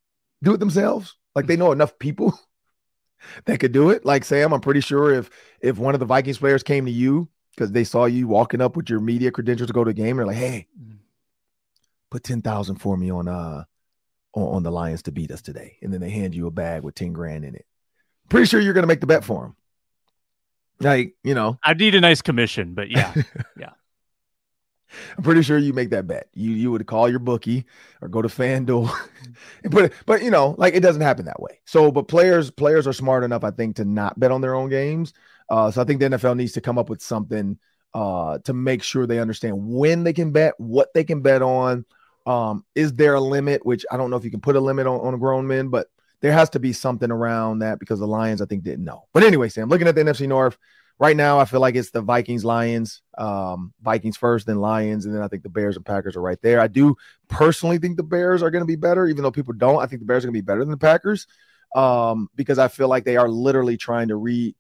do 0.42 0.54
it 0.54 0.60
themselves. 0.60 1.16
Like 1.36 1.48
they 1.48 1.56
know 1.56 1.72
enough 1.72 1.98
people 2.00 2.38
that 3.46 3.60
could 3.60 3.72
do 3.72 3.90
it. 3.90 4.06
Like 4.06 4.26
Sam, 4.26 4.54
I'm 4.54 4.62
pretty 4.62 4.82
sure 4.82 5.14
if 5.14 5.30
if 5.62 5.78
one 5.78 5.94
of 5.94 6.00
the 6.00 6.06
Vikings 6.06 6.38
players 6.38 6.64
came 6.64 6.86
to 6.86 6.92
you 6.92 7.30
because 7.56 7.72
they 7.72 7.84
saw 7.84 8.06
you 8.06 8.28
walking 8.28 8.62
up 8.62 8.76
with 8.76 8.90
your 8.90 9.00
media 9.00 9.32
credentials 9.32 9.68
to 9.68 9.74
go 9.74 9.84
to 9.84 9.92
a 9.92 9.94
game, 9.94 10.18
they're 10.18 10.26
like, 10.26 10.36
"Hey, 10.36 10.68
mm-hmm. 10.80 10.98
put 12.10 12.24
ten 12.24 12.42
thousand 12.42 12.76
for 12.78 12.98
me 12.98 13.10
on 13.12 13.28
uh 13.28 13.64
on, 14.34 14.56
on, 14.56 14.64
the 14.64 14.72
Lions 14.72 15.04
to 15.04 15.12
beat 15.12 15.32
us 15.32 15.42
today," 15.42 15.78
and 15.82 15.94
then 15.94 16.02
they 16.02 16.10
hand 16.10 16.36
you 16.36 16.48
a 16.48 16.52
bag 16.52 16.84
with 16.84 16.96
ten 16.96 17.14
grand 17.14 17.46
in 17.46 17.56
it. 17.56 17.66
Pretty 18.30 18.48
sure 18.48 18.60
you're 18.60 18.74
going 18.74 18.84
to 18.84 18.88
make 18.88 19.02
the 19.02 19.08
bet 19.08 19.24
for 19.24 19.44
them. 19.44 19.56
Like, 20.80 21.16
you 21.24 21.36
know, 21.36 21.60
I 21.64 21.74
need 21.74 21.96
a 21.96 22.02
nice 22.02 22.22
commission, 22.22 22.74
but 22.74 22.90
yeah, 22.90 23.14
yeah. 23.58 23.72
I'm 25.18 25.24
pretty 25.24 25.42
sure 25.42 25.58
you 25.58 25.74
make 25.74 25.90
that 25.92 26.08
bet. 26.08 26.28
You 26.34 26.52
you 26.52 26.72
would 26.72 26.86
call 26.88 27.10
your 27.10 27.20
bookie 27.20 27.66
or 28.02 28.08
go 28.08 28.22
to 28.22 28.28
FanDuel. 28.28 28.94
but 29.70 29.94
but 30.06 30.24
you 30.24 30.32
know, 30.32 30.56
like 30.58 30.74
it 30.74 30.82
doesn't 30.82 31.02
happen 31.02 31.26
that 31.26 31.42
way. 31.42 31.60
So, 31.66 31.92
but 31.92 32.08
players 32.08 32.52
players 32.52 32.88
are 32.88 32.94
smart 32.94 33.24
enough, 33.24 33.44
I 33.44 33.52
think, 33.52 33.78
to 33.78 33.86
not 33.86 34.20
bet 34.20 34.32
on 34.32 34.42
their 34.42 34.56
own 34.56 34.70
games. 34.70 35.14
Uh, 35.50 35.72
so 35.72 35.82
I 35.82 35.86
think 35.86 36.00
the 36.00 36.10
NFL 36.10 36.38
needs 36.38 36.54
to 36.54 36.62
come 36.62 36.78
up 36.78 36.90
with 36.90 37.02
something 37.02 37.58
uh, 37.94 38.40
to 38.40 38.54
make 38.54 38.84
sure 38.84 39.06
they 39.06 39.20
understand 39.20 39.56
when 39.60 40.04
they 40.04 40.14
can 40.14 40.32
bet, 40.32 40.54
what 40.60 40.94
they 40.94 41.04
can 41.04 41.22
bet 41.22 41.42
on. 41.42 41.86
Um, 42.26 42.64
is 42.74 42.94
there 42.94 43.16
a 43.16 43.20
limit? 43.20 43.66
Which 43.66 43.86
I 43.92 43.98
don't 43.98 44.10
know 44.10 44.18
if 44.18 44.24
you 44.24 44.32
can 44.32 44.42
put 44.42 44.56
a 44.56 44.62
limit 44.62 44.88
on, 44.88 45.00
on 45.02 45.20
grown 45.20 45.48
men, 45.48 45.70
but 45.70 45.88
there 46.22 46.32
has 46.32 46.50
to 46.52 46.60
be 46.60 46.72
something 46.72 47.12
around 47.12 47.60
that 47.60 47.80
because 47.80 48.00
the 48.00 48.08
Lions, 48.08 48.42
I 48.42 48.46
think, 48.46 48.64
didn't 48.64 48.86
know. 48.86 49.04
But 49.14 49.24
anyway, 49.24 49.50
Sam, 49.50 49.68
looking 49.68 49.88
at 49.88 49.96
the 49.96 50.02
NFC 50.02 50.26
North, 50.28 50.58
right 51.00 51.16
now, 51.16 51.40
I 51.40 51.46
feel 51.46 51.60
like 51.60 51.76
it's 51.76 51.92
the 51.92 52.02
Vikings, 52.02 52.46
Lions, 52.46 53.02
um, 53.18 53.74
Vikings 53.82 54.18
first, 54.18 54.48
then 54.48 54.60
Lions, 54.60 55.06
and 55.06 55.16
then 55.16 55.22
I 55.22 55.28
think 55.28 55.44
the 55.44 55.50
Bears 55.50 55.76
and 55.76 55.86
Packers 55.86 56.16
are 56.16 56.22
right 56.22 56.42
there. 56.42 56.60
I 56.60 56.68
do 56.68 56.96
personally 57.28 57.78
think 57.78 57.98
the 57.98 58.04
Bears 58.04 58.44
are 58.44 58.52
going 58.52 58.62
to 58.62 58.68
be 58.68 58.76
better, 58.76 59.08
even 59.08 59.24
though 59.24 59.32
people 59.32 59.54
don't. 59.54 59.82
I 59.82 59.86
think 59.86 60.02
the 60.02 60.06
Bears 60.06 60.24
are 60.24 60.28
going 60.28 60.36
to 60.36 60.42
be 60.42 60.46
better 60.46 60.62
than 60.62 60.72
the 60.72 60.78
Packers 60.78 61.28
um, 61.76 62.30
because 62.36 62.60
I 62.60 62.68
feel 62.68 62.88
like 62.88 63.04
they 63.04 63.18
are 63.18 63.30
literally 63.30 63.78
trying 63.78 64.08
to 64.10 64.16
re 64.16 64.56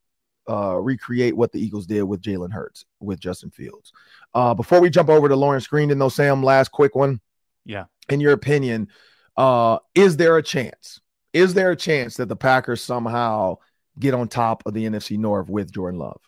uh, 0.49 0.75
recreate 0.75 1.37
what 1.37 1.53
the 1.53 1.59
Eagles 1.59 1.85
did 1.85 2.03
with 2.03 2.21
Jalen 2.21 2.51
Hurts 2.51 2.83
with 2.99 3.19
Justin 3.19 3.49
Fields. 3.49 3.93
Uh, 4.33 4.53
before 4.53 4.81
we 4.81 4.89
jump 4.89 5.09
over 5.09 5.29
to 5.29 5.35
Lawrence 5.37 5.67
Green, 5.67 5.97
though, 5.97 6.09
Sam, 6.09 6.43
last 6.43 6.69
quick 6.69 6.95
one. 6.95 7.21
Yeah. 7.65 7.85
In 8.09 8.19
your 8.19 8.33
opinion, 8.33 8.89
uh, 9.37 9.77
is 9.95 10.17
there 10.17 10.35
a 10.37 10.43
chance? 10.43 10.99
Is 11.31 11.53
there 11.53 11.71
a 11.71 11.77
chance 11.77 12.17
that 12.17 12.27
the 12.27 12.35
Packers 12.35 12.81
somehow 12.81 13.59
get 13.99 14.13
on 14.13 14.27
top 14.27 14.63
of 14.65 14.73
the 14.73 14.85
NFC 14.85 15.17
North 15.17 15.49
with 15.49 15.71
Jordan 15.71 15.99
Love? 15.99 16.21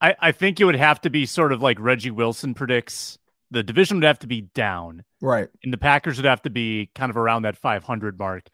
I, 0.00 0.16
I 0.18 0.32
think 0.32 0.60
it 0.60 0.64
would 0.64 0.76
have 0.76 1.00
to 1.02 1.10
be 1.10 1.26
sort 1.26 1.52
of 1.52 1.60
like 1.62 1.78
Reggie 1.78 2.10
Wilson 2.10 2.54
predicts. 2.54 3.18
The 3.50 3.62
division 3.62 3.98
would 3.98 4.04
have 4.04 4.20
to 4.20 4.26
be 4.26 4.42
down. 4.42 5.04
Right. 5.20 5.48
And 5.62 5.72
the 5.72 5.78
Packers 5.78 6.16
would 6.16 6.24
have 6.24 6.42
to 6.42 6.50
be 6.50 6.90
kind 6.94 7.10
of 7.10 7.16
around 7.16 7.42
that 7.42 7.56
500 7.56 8.18
mark. 8.18 8.44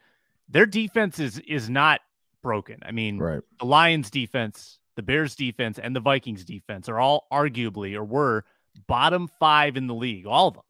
Their 0.49 0.65
defense 0.65 1.19
is 1.19 1.39
is 1.39 1.69
not 1.69 2.01
broken. 2.41 2.79
I 2.85 2.91
mean, 2.91 3.17
right. 3.17 3.41
the 3.59 3.65
Lions 3.65 4.09
defense, 4.09 4.79
the 4.95 5.03
Bears 5.03 5.35
defense, 5.35 5.77
and 5.77 5.95
the 5.95 5.99
Vikings 5.99 6.45
defense 6.45 6.89
are 6.89 6.99
all 6.99 7.27
arguably 7.31 7.95
or 7.95 8.03
were 8.03 8.45
bottom 8.87 9.27
five 9.39 9.77
in 9.77 9.87
the 9.87 9.93
league, 9.93 10.25
all 10.25 10.47
of 10.49 10.53
them. 10.55 10.63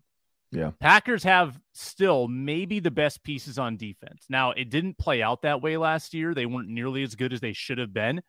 Yeah. 0.52 0.72
Packers 0.80 1.24
have 1.24 1.60
still 1.74 2.28
maybe 2.28 2.80
the 2.80 2.92
best 2.92 3.24
pieces 3.24 3.60
on 3.60 3.78
defense. 3.78 4.26
Now, 4.30 4.52
it 4.52 4.70
didn't 4.70 4.98
play 4.98 5.22
out 5.22 5.42
that 5.42 5.62
way 5.62 5.78
last 5.78 6.14
year. 6.14 6.34
They 6.34 6.46
weren't 6.46 6.70
nearly 6.70 7.04
as 7.04 7.16
good 7.16 7.34
as 7.34 7.42
they 7.42 7.54
should 7.54 7.78
have 7.78 7.94
been. 7.94 8.22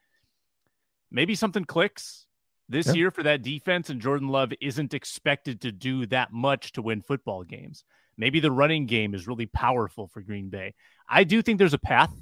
Maybe 1.10 1.34
something 1.34 1.64
clicks 1.64 2.26
this 2.68 2.88
yeah. 2.88 2.94
year 2.94 3.10
for 3.10 3.22
that 3.22 3.42
defense, 3.42 3.88
and 3.88 4.00
Jordan 4.00 4.28
Love 4.28 4.52
isn't 4.60 4.94
expected 4.94 5.62
to 5.62 5.72
do 5.72 6.06
that 6.06 6.32
much 6.32 6.72
to 6.72 6.82
win 6.82 7.02
football 7.02 7.44
games. 7.44 7.84
Maybe 8.16 8.40
the 8.40 8.50
running 8.50 8.86
game 8.86 9.14
is 9.14 9.28
really 9.28 9.46
powerful 9.46 10.08
for 10.08 10.20
Green 10.20 10.50
Bay. 10.50 10.74
I 11.08 11.24
do 11.24 11.40
think 11.40 11.58
there's 11.58 11.72
a 11.72 11.78
path. 11.78 12.12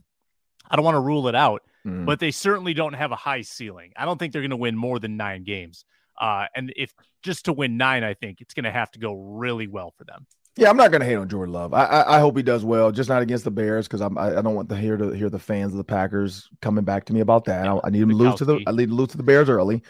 I 0.71 0.76
don't 0.76 0.85
want 0.85 0.97
to 0.97 1.00
rule 1.00 1.26
it 1.29 1.35
out, 1.35 1.62
mm. 1.87 2.05
but 2.05 2.21
they 2.21 2.31
certainly 2.31 2.75
don't 2.75 2.93
have 2.93 3.12
a 3.12 3.17
high 3.17 3.41
ceiling. 3.41 3.93
I 3.97 4.05
don't 4.05 4.19
think 4.19 4.33
they're 4.33 4.43
going 4.43 4.50
to 4.50 4.57
win 4.57 4.76
more 4.76 4.99
than 4.99 5.17
nine 5.17 5.43
games. 5.45 5.85
Uh, 6.18 6.46
and 6.54 6.73
if 6.76 6.92
just 7.23 7.46
to 7.46 7.52
win 7.52 7.76
nine, 7.76 8.04
I 8.04 8.14
think 8.14 8.40
it's 8.40 8.54
going 8.54 8.64
to 8.64 8.70
have 8.70 8.90
to 8.92 8.99
go 8.99 9.14
really 9.14 9.66
well 9.66 9.92
for 9.96 10.04
them. 10.04 10.26
Yeah, 10.56 10.70
I'm 10.70 10.76
not 10.78 10.90
going 10.90 11.02
to 11.02 11.06
hate 11.06 11.16
on 11.16 11.28
Jordan 11.28 11.52
Love. 11.52 11.75
I, 11.75 11.85
I, 11.85 12.16
I 12.16 12.20
hope 12.20 12.35
he 12.35 12.42
does 12.42 12.64
well, 12.64 12.90
just 12.90 13.11
not 13.11 13.20
against 13.20 13.44
the 13.44 13.50
Bears 13.50 13.87
because 13.87 14.00
I'm 14.00 14.16
I, 14.16 14.38
I, 14.38 14.42
don't 14.42 14.54
want 14.54 14.70
to 14.70 14.76
hear 14.76 14.96
to 14.96 15.11
hear 15.11 15.28
the 15.28 15.38
fans 15.38 15.75
of 15.75 15.76
the 15.76 15.85
Packers 15.85 16.49
coming 16.62 16.82
back 16.82 17.04
to 17.06 17.12
me 17.12 17.20
about 17.20 17.44
that. 17.44 17.66
I, 17.66 17.78
I, 17.85 17.90
need 17.90 18.00
him 18.00 18.08
to 18.08 18.14
lose 18.14 18.37
to 18.37 18.46
the 18.46 18.61
I 18.66 18.73
need 18.73 18.88
to 18.88 18.94
lose 18.94 19.08
to 19.08 19.18
the 19.18 19.23
Bears 19.23 19.50
early, 19.50 19.82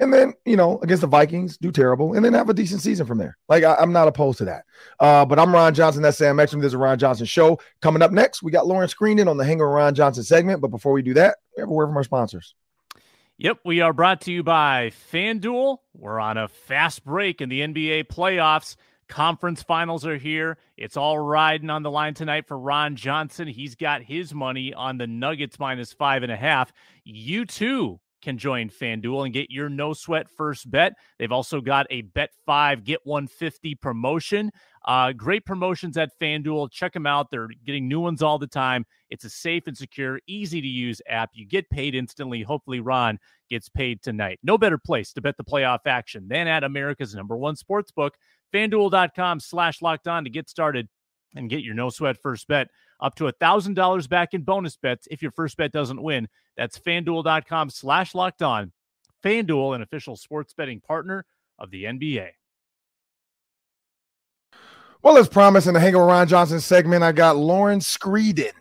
and 0.00 0.10
then 0.10 0.32
you 0.46 0.56
know 0.56 0.78
against 0.82 1.02
the 1.02 1.06
Vikings 1.06 1.58
do 1.58 1.70
terrible, 1.70 2.14
and 2.14 2.24
then 2.24 2.32
have 2.32 2.48
a 2.48 2.54
decent 2.54 2.80
season 2.80 3.04
from 3.04 3.18
there. 3.18 3.36
Like 3.50 3.64
I, 3.64 3.82
am 3.82 3.92
not 3.92 4.08
opposed 4.08 4.38
to 4.38 4.46
that. 4.46 4.64
Uh, 4.98 5.26
but 5.26 5.38
I'm 5.38 5.52
Ron 5.52 5.74
Johnson. 5.74 6.00
That's 6.00 6.16
Sam 6.16 6.40
Ekstrom. 6.40 6.62
This 6.62 6.68
is 6.68 6.74
a 6.74 6.78
Ron 6.78 6.98
Johnson 6.98 7.26
show. 7.26 7.60
Coming 7.82 8.00
up 8.00 8.10
next, 8.10 8.42
we 8.42 8.50
got 8.50 8.66
Lauren 8.66 8.88
Screeden 8.88 9.28
on 9.28 9.36
the 9.36 9.44
Hanger 9.44 9.68
Ron 9.68 9.94
Johnson 9.94 10.24
segment. 10.24 10.62
But 10.62 10.68
before 10.68 10.92
we 10.92 11.02
do 11.02 11.12
that, 11.14 11.36
we 11.54 11.60
have 11.60 11.68
a 11.68 11.72
word 11.72 11.88
from 11.88 11.98
our 11.98 12.04
sponsors. 12.04 12.54
Yep, 13.36 13.62
we 13.64 13.80
are 13.80 13.92
brought 13.92 14.20
to 14.22 14.32
you 14.32 14.44
by 14.44 14.92
FanDuel. 15.12 15.78
We're 15.92 16.20
on 16.20 16.38
a 16.38 16.46
fast 16.46 17.04
break 17.04 17.40
in 17.40 17.48
the 17.48 17.62
NBA 17.62 18.04
playoffs. 18.04 18.76
Conference 19.08 19.60
finals 19.60 20.06
are 20.06 20.16
here. 20.16 20.56
It's 20.76 20.96
all 20.96 21.18
riding 21.18 21.68
on 21.68 21.82
the 21.82 21.90
line 21.90 22.14
tonight 22.14 22.46
for 22.46 22.56
Ron 22.56 22.94
Johnson. 22.94 23.48
He's 23.48 23.74
got 23.74 24.02
his 24.02 24.32
money 24.32 24.72
on 24.72 24.98
the 24.98 25.08
Nuggets 25.08 25.58
minus 25.58 25.92
five 25.92 26.22
and 26.22 26.30
a 26.30 26.36
half. 26.36 26.72
You 27.02 27.44
too 27.44 27.98
can 28.22 28.38
join 28.38 28.70
FanDuel 28.70 29.24
and 29.24 29.34
get 29.34 29.50
your 29.50 29.68
no 29.68 29.94
sweat 29.94 30.28
first 30.30 30.70
bet. 30.70 30.92
They've 31.18 31.32
also 31.32 31.60
got 31.60 31.88
a 31.90 32.02
bet 32.02 32.30
five, 32.46 32.84
get 32.84 33.00
150 33.02 33.74
promotion. 33.74 34.52
Uh, 34.84 35.12
great 35.12 35.46
promotions 35.46 35.96
at 35.96 36.10
FanDuel. 36.20 36.70
Check 36.70 36.92
them 36.92 37.06
out. 37.06 37.30
They're 37.30 37.48
getting 37.64 37.88
new 37.88 38.00
ones 38.00 38.22
all 38.22 38.38
the 38.38 38.46
time. 38.46 38.84
It's 39.08 39.24
a 39.24 39.30
safe 39.30 39.66
and 39.66 39.76
secure, 39.76 40.20
easy 40.26 40.60
to 40.60 40.66
use 40.66 41.00
app. 41.08 41.30
You 41.32 41.46
get 41.46 41.70
paid 41.70 41.94
instantly. 41.94 42.42
Hopefully, 42.42 42.80
Ron 42.80 43.18
gets 43.48 43.68
paid 43.68 44.02
tonight. 44.02 44.38
No 44.42 44.58
better 44.58 44.78
place 44.78 45.12
to 45.14 45.22
bet 45.22 45.36
the 45.36 45.44
playoff 45.44 45.80
action 45.86 46.28
than 46.28 46.48
at 46.48 46.64
America's 46.64 47.14
number 47.14 47.36
one 47.36 47.56
sports 47.56 47.92
book, 47.92 48.14
fanduel.com 48.52 49.40
slash 49.40 49.80
locked 49.80 50.08
on 50.08 50.24
to 50.24 50.30
get 50.30 50.50
started 50.50 50.88
and 51.34 51.50
get 51.50 51.62
your 51.64 51.74
no 51.74 51.88
sweat 51.90 52.16
first 52.22 52.46
bet 52.46 52.68
up 53.00 53.14
to 53.16 53.26
a 53.26 53.32
$1,000 53.32 54.08
back 54.08 54.34
in 54.34 54.42
bonus 54.42 54.76
bets 54.76 55.08
if 55.10 55.22
your 55.22 55.32
first 55.32 55.56
bet 55.56 55.72
doesn't 55.72 56.02
win. 56.02 56.28
That's 56.56 56.78
fanduel.com 56.78 57.70
slash 57.70 58.14
locked 58.14 58.42
on. 58.42 58.72
FanDuel, 59.24 59.74
an 59.74 59.82
official 59.82 60.16
sports 60.16 60.52
betting 60.52 60.80
partner 60.80 61.24
of 61.58 61.70
the 61.70 61.84
NBA. 61.84 62.28
Well, 65.04 65.18
as 65.18 65.28
promised 65.28 65.66
in 65.66 65.74
the 65.74 65.80
Hang 65.80 65.92
with 65.92 66.00
Ron 66.00 66.26
Johnson 66.26 66.60
segment, 66.60 67.04
I 67.04 67.12
got 67.12 67.36
Lauren 67.36 67.80
Screeden. 67.80 68.54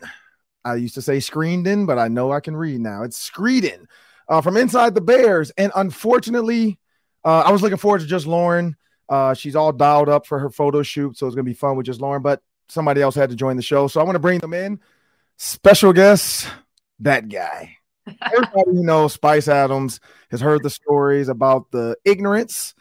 I 0.66 0.76
used 0.76 0.94
to 0.96 1.02
say 1.02 1.20
Screeden, 1.20 1.88
but 1.88 1.98
I 1.98 2.10
know 2.10 2.34
I 2.34 2.42
can 2.42 2.54
read 2.54 2.82
now. 2.82 3.04
It's 3.04 3.30
Screeden 3.30 3.86
uh, 4.28 4.42
from 4.42 4.58
Inside 4.58 4.94
the 4.94 5.00
Bears. 5.00 5.52
And 5.52 5.72
unfortunately, 5.74 6.80
uh, 7.24 7.44
I 7.46 7.52
was 7.52 7.62
looking 7.62 7.78
forward 7.78 8.02
to 8.02 8.08
just 8.08 8.28
Lauren. 8.28 8.76
Uh, 9.08 9.34
she's 9.34 9.56
all 9.56 9.72
dialed 9.72 10.10
up 10.10 10.28
for 10.28 10.38
her 10.38 10.50
photo 10.50 10.84
shoot, 10.84 11.18
so 11.18 11.28
it's 11.28 11.34
going 11.34 11.46
to 11.46 11.50
be 11.50 11.56
fun 11.56 11.78
with 11.78 11.86
just 11.86 12.02
Lauren. 12.02 12.22
But 12.22 12.42
somebody 12.68 13.02
else 13.02 13.16
had 13.16 13.30
to 13.30 13.38
join 13.38 13.56
the 13.56 13.62
show. 13.64 13.88
So 13.88 14.02
I 14.02 14.04
want 14.04 14.16
to 14.16 14.20
bring 14.20 14.40
them 14.40 14.54
in. 14.54 14.82
Special 15.38 15.94
guest, 15.94 16.46
that 17.00 17.30
guy. 17.30 17.78
Everybody 18.22 18.72
who 18.72 18.84
knows 18.84 19.14
Spice 19.14 19.48
Adams 19.48 20.02
has 20.30 20.42
heard 20.42 20.62
the 20.62 20.70
stories 20.70 21.30
about 21.30 21.72
the 21.72 21.96
ignorance, 22.04 22.74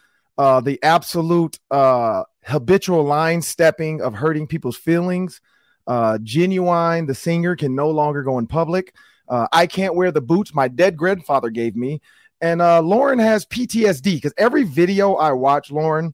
uh, 0.42 0.60
the 0.60 0.82
absolute 0.82 1.60
uh, 1.70 2.24
habitual 2.42 3.04
line 3.04 3.40
stepping 3.40 4.02
of 4.02 4.12
hurting 4.12 4.48
people's 4.48 4.76
feelings. 4.76 5.40
Uh, 5.86 6.18
Ginuwine, 6.20 7.06
the 7.06 7.14
singer, 7.14 7.54
can 7.54 7.76
no 7.76 7.90
longer 7.90 8.24
go 8.24 8.38
in 8.38 8.48
public. 8.48 8.92
Uh, 9.28 9.46
I 9.52 9.68
can't 9.68 9.94
wear 9.94 10.10
the 10.10 10.20
boots 10.20 10.52
my 10.52 10.66
dead 10.66 10.96
grandfather 10.96 11.48
gave 11.48 11.76
me. 11.76 12.00
And 12.40 12.60
uh, 12.60 12.82
Lauren 12.82 13.20
has 13.20 13.46
PTSD 13.46 14.16
because 14.16 14.34
every 14.36 14.64
video 14.64 15.14
I 15.14 15.30
watch, 15.30 15.70
Lauren, 15.70 16.12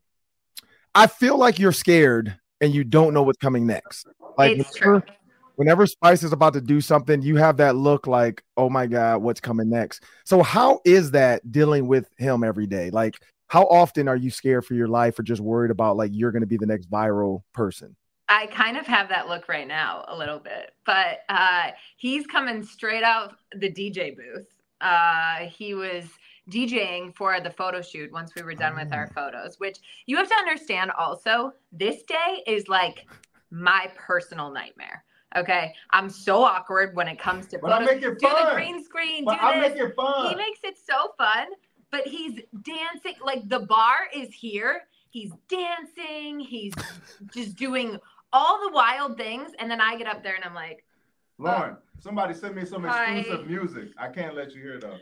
I 0.94 1.06
feel 1.06 1.38
like 1.38 1.58
you're 1.58 1.72
scared 1.72 2.38
and 2.60 2.74
you 2.74 2.84
don't 2.84 3.14
know 3.14 3.22
what's 3.22 3.38
coming 3.38 3.66
next. 3.66 4.08
Like 4.36 4.58
it's 4.58 4.78
whenever, 4.78 5.00
true. 5.00 5.14
whenever 5.56 5.86
Spice 5.86 6.22
is 6.22 6.32
about 6.32 6.52
to 6.52 6.60
do 6.60 6.82
something, 6.82 7.22
you 7.22 7.36
have 7.36 7.56
that 7.56 7.76
look 7.76 8.06
like, 8.06 8.44
oh 8.58 8.68
my 8.68 8.86
God, 8.86 9.22
what's 9.22 9.40
coming 9.40 9.70
next? 9.70 10.02
So 10.24 10.42
how 10.42 10.80
is 10.84 11.12
that 11.12 11.50
dealing 11.50 11.86
with 11.86 12.10
him 12.18 12.44
every 12.44 12.66
day? 12.66 12.90
Like, 12.90 13.14
how 13.48 13.64
often 13.64 14.08
are 14.08 14.16
you 14.16 14.30
scared 14.30 14.64
for 14.64 14.74
your 14.74 14.88
life 14.88 15.18
or 15.18 15.22
just 15.22 15.40
worried 15.40 15.70
about 15.70 15.96
like 15.96 16.10
you're 16.14 16.30
going 16.30 16.42
to 16.42 16.46
be 16.46 16.56
the 16.56 16.66
next 16.66 16.90
viral 16.90 17.42
person? 17.52 17.96
I 18.28 18.46
kind 18.46 18.76
of 18.76 18.86
have 18.86 19.08
that 19.08 19.28
look 19.28 19.48
right 19.48 19.66
now 19.66 20.04
a 20.06 20.16
little 20.16 20.38
bit, 20.38 20.72
but 20.84 21.20
uh, 21.30 21.70
he's 21.96 22.26
coming 22.26 22.62
straight 22.62 23.02
out 23.02 23.34
the 23.56 23.72
DJ 23.72 24.14
booth. 24.14 24.46
Uh, 24.82 25.46
he 25.46 25.74
was 25.74 26.04
DJing 26.50 27.14
for 27.14 27.40
the 27.40 27.50
photo 27.50 27.80
shoot 27.80 28.12
once 28.12 28.34
we 28.34 28.42
were 28.42 28.54
done 28.54 28.76
with 28.76 28.92
our 28.92 29.08
oh. 29.10 29.14
photos, 29.14 29.58
which 29.58 29.78
you 30.06 30.16
have 30.18 30.28
to 30.28 30.34
understand 30.34 30.90
also, 30.92 31.52
this 31.72 32.02
day 32.02 32.42
is 32.46 32.68
like 32.68 33.06
my 33.50 33.90
personal 33.96 34.50
nightmare. 34.52 35.04
Okay. 35.36 35.74
I'm 35.90 36.08
so 36.08 36.42
awkward 36.42 36.96
when 36.96 37.08
it 37.08 37.18
comes 37.18 37.46
to 37.48 37.58
but 37.58 37.86
photos. 37.86 38.00
do 38.00 38.16
fun. 38.28 38.46
the 38.46 38.54
green 38.54 38.84
screen, 38.84 39.24
but 39.24 39.40
do 39.40 39.46
i 39.46 39.60
this. 39.60 39.74
Make 39.74 39.82
it 39.90 39.94
fun. 39.94 40.30
He 40.30 40.34
makes 40.34 40.60
it 40.64 40.78
so 40.78 41.12
fun, 41.18 41.48
but 41.90 42.06
he's 42.06 42.40
dancing 42.62 43.14
like 43.24 43.48
the 43.48 43.60
bar 43.60 44.08
is 44.14 44.32
here. 44.32 44.82
He's 45.10 45.32
dancing, 45.48 46.38
he's 46.38 46.74
just 47.32 47.56
doing 47.56 47.98
all 48.32 48.60
the 48.68 48.74
wild 48.74 49.16
things, 49.16 49.52
and 49.58 49.70
then 49.70 49.80
I 49.80 49.96
get 49.96 50.06
up 50.06 50.22
there 50.22 50.34
and 50.34 50.44
I'm 50.44 50.54
like, 50.54 50.84
Lauren, 51.38 51.76
oh, 51.78 51.82
somebody 52.00 52.34
sent 52.34 52.54
me 52.56 52.64
some 52.64 52.84
exclusive 52.84 53.40
hi. 53.40 53.46
music. 53.46 53.88
I 53.98 54.08
can't 54.08 54.34
let 54.34 54.52
you 54.52 54.60
hear 54.60 54.78
though. 54.78 54.98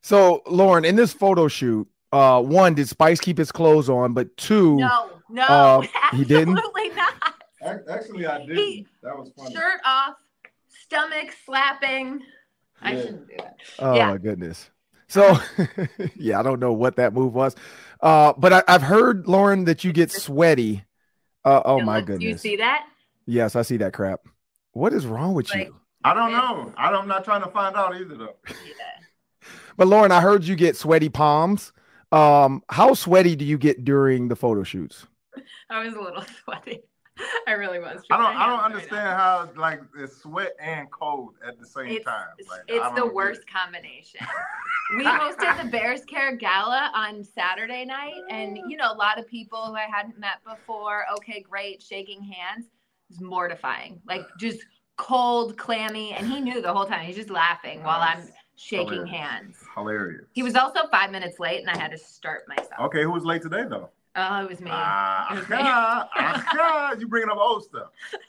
So, 0.00 0.42
Lauren, 0.46 0.84
in 0.84 0.96
this 0.96 1.12
photo 1.12 1.48
shoot, 1.48 1.88
uh, 2.12 2.42
one, 2.42 2.74
did 2.74 2.88
Spice 2.88 3.20
keep 3.20 3.38
his 3.38 3.52
clothes 3.52 3.88
on? 3.88 4.14
But 4.14 4.36
two, 4.36 4.76
no, 4.76 5.22
no, 5.28 5.42
uh, 5.42 5.86
he 6.12 6.24
didn't. 6.24 6.56
Absolutely 6.56 6.90
not. 6.90 7.84
Actually, 7.90 8.26
I 8.26 8.46
did. 8.46 8.56
He, 8.56 8.86
that 9.02 9.16
was 9.16 9.32
funny. 9.36 9.54
Shirt 9.54 9.80
off, 9.84 10.16
stomach 10.68 11.34
slapping. 11.44 12.22
I 12.80 12.96
shouldn't 12.96 13.28
do 13.28 13.34
that. 13.38 13.56
Oh 13.78 13.96
Yeah. 13.96 14.08
my 14.08 14.18
goodness. 14.18 14.70
So 15.08 15.38
yeah, 16.16 16.40
I 16.40 16.42
don't 16.42 16.60
know 16.60 16.72
what 16.72 16.96
that 16.96 17.12
move 17.12 17.34
was. 17.34 17.54
Uh, 18.00 18.32
but 18.36 18.52
I, 18.52 18.62
I've 18.68 18.82
heard, 18.82 19.26
Lauren, 19.26 19.64
that 19.64 19.84
you 19.84 19.92
get 19.92 20.10
sweaty. 20.10 20.84
Uh, 21.44 21.62
oh 21.64 21.80
my 21.80 22.00
goodness! 22.00 22.18
Do 22.20 22.26
you 22.28 22.36
see 22.38 22.56
that? 22.56 22.86
Yes, 23.26 23.54
I 23.56 23.62
see 23.62 23.76
that 23.78 23.92
crap. 23.92 24.20
What 24.72 24.92
is 24.92 25.06
wrong 25.06 25.34
with 25.34 25.48
Like- 25.50 25.68
you? 25.68 25.76
I 26.04 26.14
don't 26.14 26.30
know. 26.30 26.72
I 26.76 26.90
don't, 26.92 27.02
I'm 27.02 27.08
not 27.08 27.24
trying 27.24 27.42
to 27.42 27.50
find 27.50 27.74
out 27.74 27.96
either 27.96 28.16
though. 28.16 28.36
Yeah. 28.48 28.54
But 29.76 29.88
Lauren, 29.88 30.12
I 30.12 30.20
heard 30.20 30.44
you 30.44 30.54
get 30.54 30.76
sweaty 30.76 31.08
palms. 31.08 31.72
Um, 32.12 32.62
how 32.68 32.94
sweaty 32.94 33.34
do 33.34 33.44
you 33.44 33.58
get 33.58 33.84
during 33.84 34.28
the 34.28 34.36
photo 34.36 34.62
shoots? 34.62 35.06
I 35.68 35.84
was 35.84 35.94
a 35.94 36.00
little 36.00 36.22
sweaty. 36.44 36.82
I 37.46 37.52
really 37.52 37.78
was. 37.78 38.02
I 38.10 38.16
don't. 38.16 38.36
I 38.36 38.46
don't 38.46 38.58
right 38.58 38.64
understand 38.64 39.04
now. 39.04 39.16
how 39.16 39.48
like 39.56 39.80
it's 39.98 40.16
sweat 40.18 40.54
and 40.60 40.90
cold 40.90 41.34
at 41.46 41.58
the 41.58 41.66
same 41.66 41.86
It's, 41.86 42.04
time. 42.04 42.28
Like, 42.48 42.60
it's 42.68 42.94
the 42.94 43.06
worst 43.06 43.42
it. 43.42 43.46
combination. 43.52 44.20
we 44.98 45.04
hosted 45.04 45.62
the 45.62 45.68
Bears 45.70 46.04
Care 46.04 46.36
Gala 46.36 46.90
on 46.94 47.24
Saturday 47.24 47.84
night, 47.84 48.20
and 48.30 48.58
you 48.68 48.76
know, 48.76 48.92
a 48.92 48.96
lot 48.96 49.18
of 49.18 49.26
people 49.28 49.64
who 49.66 49.74
I 49.74 49.86
hadn't 49.90 50.18
met 50.18 50.44
before. 50.44 51.04
Okay, 51.16 51.40
great, 51.48 51.82
shaking 51.82 52.22
hands. 52.22 52.66
It 52.66 53.14
was 53.14 53.20
mortifying. 53.20 54.00
Like 54.06 54.22
just 54.38 54.66
cold, 54.96 55.56
clammy, 55.56 56.12
and 56.12 56.26
he 56.26 56.40
knew 56.40 56.60
the 56.60 56.72
whole 56.72 56.86
time. 56.86 57.06
He's 57.06 57.16
just 57.16 57.30
laughing 57.30 57.82
while 57.82 58.00
I'm 58.02 58.28
shaking 58.56 59.06
Hilarious. 59.06 59.10
hands. 59.10 59.56
Hilarious. 59.74 60.24
He 60.32 60.42
was 60.42 60.54
also 60.54 60.80
five 60.90 61.10
minutes 61.10 61.38
late, 61.38 61.60
and 61.60 61.70
I 61.70 61.76
had 61.78 61.90
to 61.92 61.98
start 61.98 62.42
myself. 62.48 62.80
okay. 62.86 63.02
Who 63.02 63.10
was 63.12 63.24
late 63.24 63.42
today 63.42 63.64
though? 63.68 63.90
Oh, 64.18 64.42
it 64.44 64.48
was 64.48 64.60
me. 64.60 64.70
Ah, 64.72 65.32
It 65.32 65.38
was 65.40 65.48
me. 65.50 65.56
ah, 65.60 66.08
ah, 66.16 66.94
you 66.98 67.06
bringing 67.06 67.28
up 67.30 67.36
old 67.36 67.64
stuff. 67.64 67.88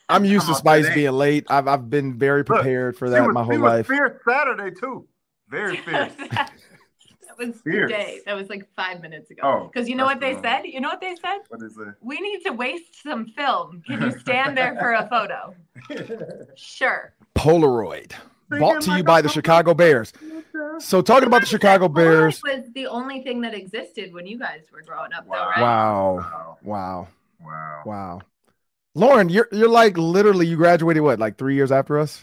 I'm 0.09 0.25
used 0.25 0.41
to 0.47 0.47
Come 0.47 0.53
on, 0.55 0.59
Spice 0.59 0.83
today. 0.85 0.95
being 0.95 1.11
late. 1.13 1.45
I've 1.49 1.67
I've 1.67 1.89
been 1.89 2.17
very 2.17 2.43
prepared 2.43 2.97
for 2.97 3.09
that 3.09 3.25
was- 3.25 3.33
my 3.33 3.41
she 3.43 3.45
whole 3.45 3.59
was 3.61 3.71
life. 3.71 3.87
Fierce 3.87 4.19
Saturday 4.27 4.71
too. 4.75 5.07
Very 5.49 5.77
fierce. 5.85 6.11
that 6.17 6.51
was 7.37 7.55
Fierce. 7.63 7.89
today. 7.89 8.19
That 8.25 8.35
was 8.35 8.49
like 8.49 8.67
five 8.75 9.01
minutes 9.01 9.31
ago. 9.31 9.41
Oh, 9.43 9.69
Because 9.71 9.87
you 9.87 9.95
know 9.95 10.03
what 10.05 10.19
they 10.19 10.31
the 10.33 10.41
wrong- 10.41 10.43
said? 10.43 10.65
You 10.65 10.81
know 10.81 10.89
what 10.89 10.99
they 10.99 11.15
said? 11.15 11.37
what 11.47 11.61
is 11.63 11.77
it? 11.77 11.93
We 12.01 12.19
need 12.19 12.41
to 12.45 12.51
waste 12.51 13.01
some 13.01 13.27
film. 13.27 13.81
Can 13.87 14.01
you 14.01 14.11
stand 14.19 14.57
there 14.57 14.75
for 14.79 14.91
a 14.93 15.07
photo? 15.07 15.55
Sure. 16.57 17.13
Polaroid. 17.35 18.11
Brought 18.49 18.81
to 18.81 18.97
you 18.97 19.03
by 19.03 19.21
the 19.21 19.29
Chicago 19.29 19.73
Bears. 19.73 20.11
So 20.79 21.01
talking 21.01 21.27
about 21.27 21.41
the 21.41 21.47
Chicago 21.47 21.87
Bears. 21.87 22.41
Polaroid 22.41 22.63
was 22.63 22.73
the 22.73 22.87
only 22.87 23.21
thing 23.21 23.41
that 23.41 23.53
existed 23.53 24.13
when 24.13 24.25
you 24.27 24.37
guys 24.39 24.61
were 24.71 24.81
growing 24.81 25.13
up, 25.13 25.25
though, 25.25 25.31
Wow. 25.31 25.49
right? 25.49 25.61
Wow. 25.61 26.15
Wow. 26.15 26.57
Wow. 26.63 27.07
Wow. 27.41 27.81
Wow. 27.85 28.21
Lauren, 28.95 29.29
you're 29.29 29.47
you're 29.51 29.69
like 29.69 29.95
literally 29.97 30.47
you 30.47 30.55
graduated 30.57 31.03
what, 31.03 31.19
like 31.19 31.37
three 31.37 31.53
years 31.55 31.71
after 31.71 31.99
us? 31.99 32.21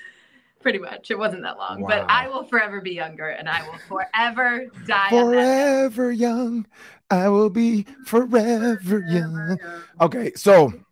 Pretty 0.60 0.78
much. 0.78 1.10
It 1.10 1.18
wasn't 1.18 1.42
that 1.42 1.58
long, 1.58 1.80
Wow. 1.80 1.88
but 1.88 2.06
I 2.08 2.28
will 2.28 2.44
forever 2.44 2.80
be 2.80 2.92
younger, 2.92 3.28
and 3.30 3.48
I 3.48 3.66
will 3.68 3.78
forever 3.88 4.66
die. 4.86 5.08
Forever 5.08 6.12
young. 6.12 6.66
I 7.10 7.28
will 7.28 7.50
be 7.50 7.86
forever 8.06 9.00
young. 9.08 9.58
Okay, 10.00 10.32
so 10.36 10.68
Dance 10.68 10.72
here. 10.74 10.84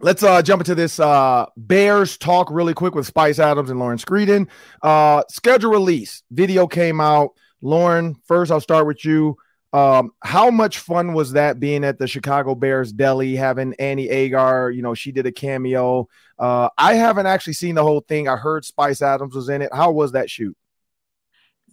Let's 0.00 0.22
uh 0.22 0.42
jump 0.42 0.60
into 0.60 0.74
this 0.74 1.00
uh 1.00 1.46
Bears 1.56 2.16
talk 2.16 2.50
really 2.50 2.74
quick 2.74 2.94
with 2.94 3.06
Spice 3.06 3.38
Adams 3.38 3.70
and 3.70 3.78
Lauren 3.78 3.98
Screeden. 3.98 4.48
Uh 4.82 5.22
schedule 5.28 5.70
release. 5.70 6.22
Video 6.30 6.66
came 6.66 7.00
out. 7.00 7.30
Lauren, 7.60 8.16
first 8.26 8.50
I'll 8.50 8.60
start 8.60 8.86
with 8.86 9.04
you. 9.04 9.36
Um, 9.72 10.12
how 10.22 10.50
much 10.50 10.78
fun 10.78 11.12
was 11.12 11.32
that 11.32 11.60
being 11.60 11.84
at 11.84 11.98
the 11.98 12.06
Chicago 12.06 12.54
Bears 12.54 12.92
deli, 12.92 13.36
having 13.36 13.74
Annie 13.78 14.08
Agar? 14.08 14.70
You 14.70 14.80
know, 14.82 14.94
she 14.94 15.12
did 15.12 15.26
a 15.26 15.32
cameo. 15.32 16.08
Uh, 16.38 16.70
I 16.78 16.94
haven't 16.94 17.26
actually 17.26 17.52
seen 17.52 17.74
the 17.74 17.82
whole 17.82 18.00
thing. 18.00 18.28
I 18.28 18.36
heard 18.36 18.64
Spice 18.64 19.02
Adams 19.02 19.34
was 19.34 19.48
in 19.48 19.60
it. 19.60 19.70
How 19.72 19.90
was 19.90 20.12
that 20.12 20.30
shoot? 20.30 20.56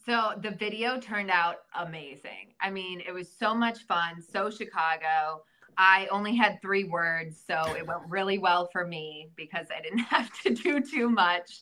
So 0.05 0.33
the 0.41 0.51
video 0.51 0.99
turned 0.99 1.31
out 1.31 1.55
amazing. 1.73 2.53
I 2.61 2.69
mean, 2.69 3.01
it 3.01 3.13
was 3.13 3.31
so 3.31 3.55
much 3.55 3.79
fun, 3.83 4.21
so 4.21 4.49
Chicago. 4.49 5.43
I 5.77 6.07
only 6.11 6.35
had 6.35 6.61
three 6.61 6.85
words, 6.85 7.41
so 7.45 7.75
it 7.75 7.85
went 7.85 8.01
really 8.07 8.37
well 8.37 8.69
for 8.71 8.85
me 8.85 9.29
because 9.35 9.67
I 9.75 9.81
didn't 9.81 9.99
have 10.09 10.31
to 10.41 10.53
do 10.53 10.81
too 10.81 11.09
much. 11.09 11.61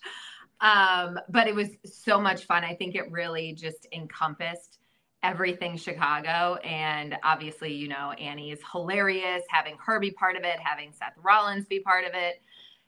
Um, 0.61 1.19
but 1.29 1.47
it 1.47 1.55
was 1.55 1.69
so 1.83 2.19
much 2.19 2.45
fun. 2.45 2.63
I 2.63 2.75
think 2.75 2.95
it 2.95 3.11
really 3.11 3.53
just 3.53 3.87
encompassed 3.91 4.79
everything 5.21 5.77
Chicago. 5.77 6.55
And 6.63 7.17
obviously, 7.23 7.73
you 7.73 7.87
know, 7.87 8.11
Annie 8.11 8.51
is 8.51 8.59
hilarious, 8.71 9.43
having 9.49 9.77
her 9.85 9.99
be 9.99 10.11
part 10.11 10.35
of 10.35 10.43
it, 10.43 10.59
having 10.59 10.91
Seth 10.91 11.13
Rollins 11.21 11.65
be 11.65 11.79
part 11.79 12.05
of 12.05 12.11
it, 12.13 12.41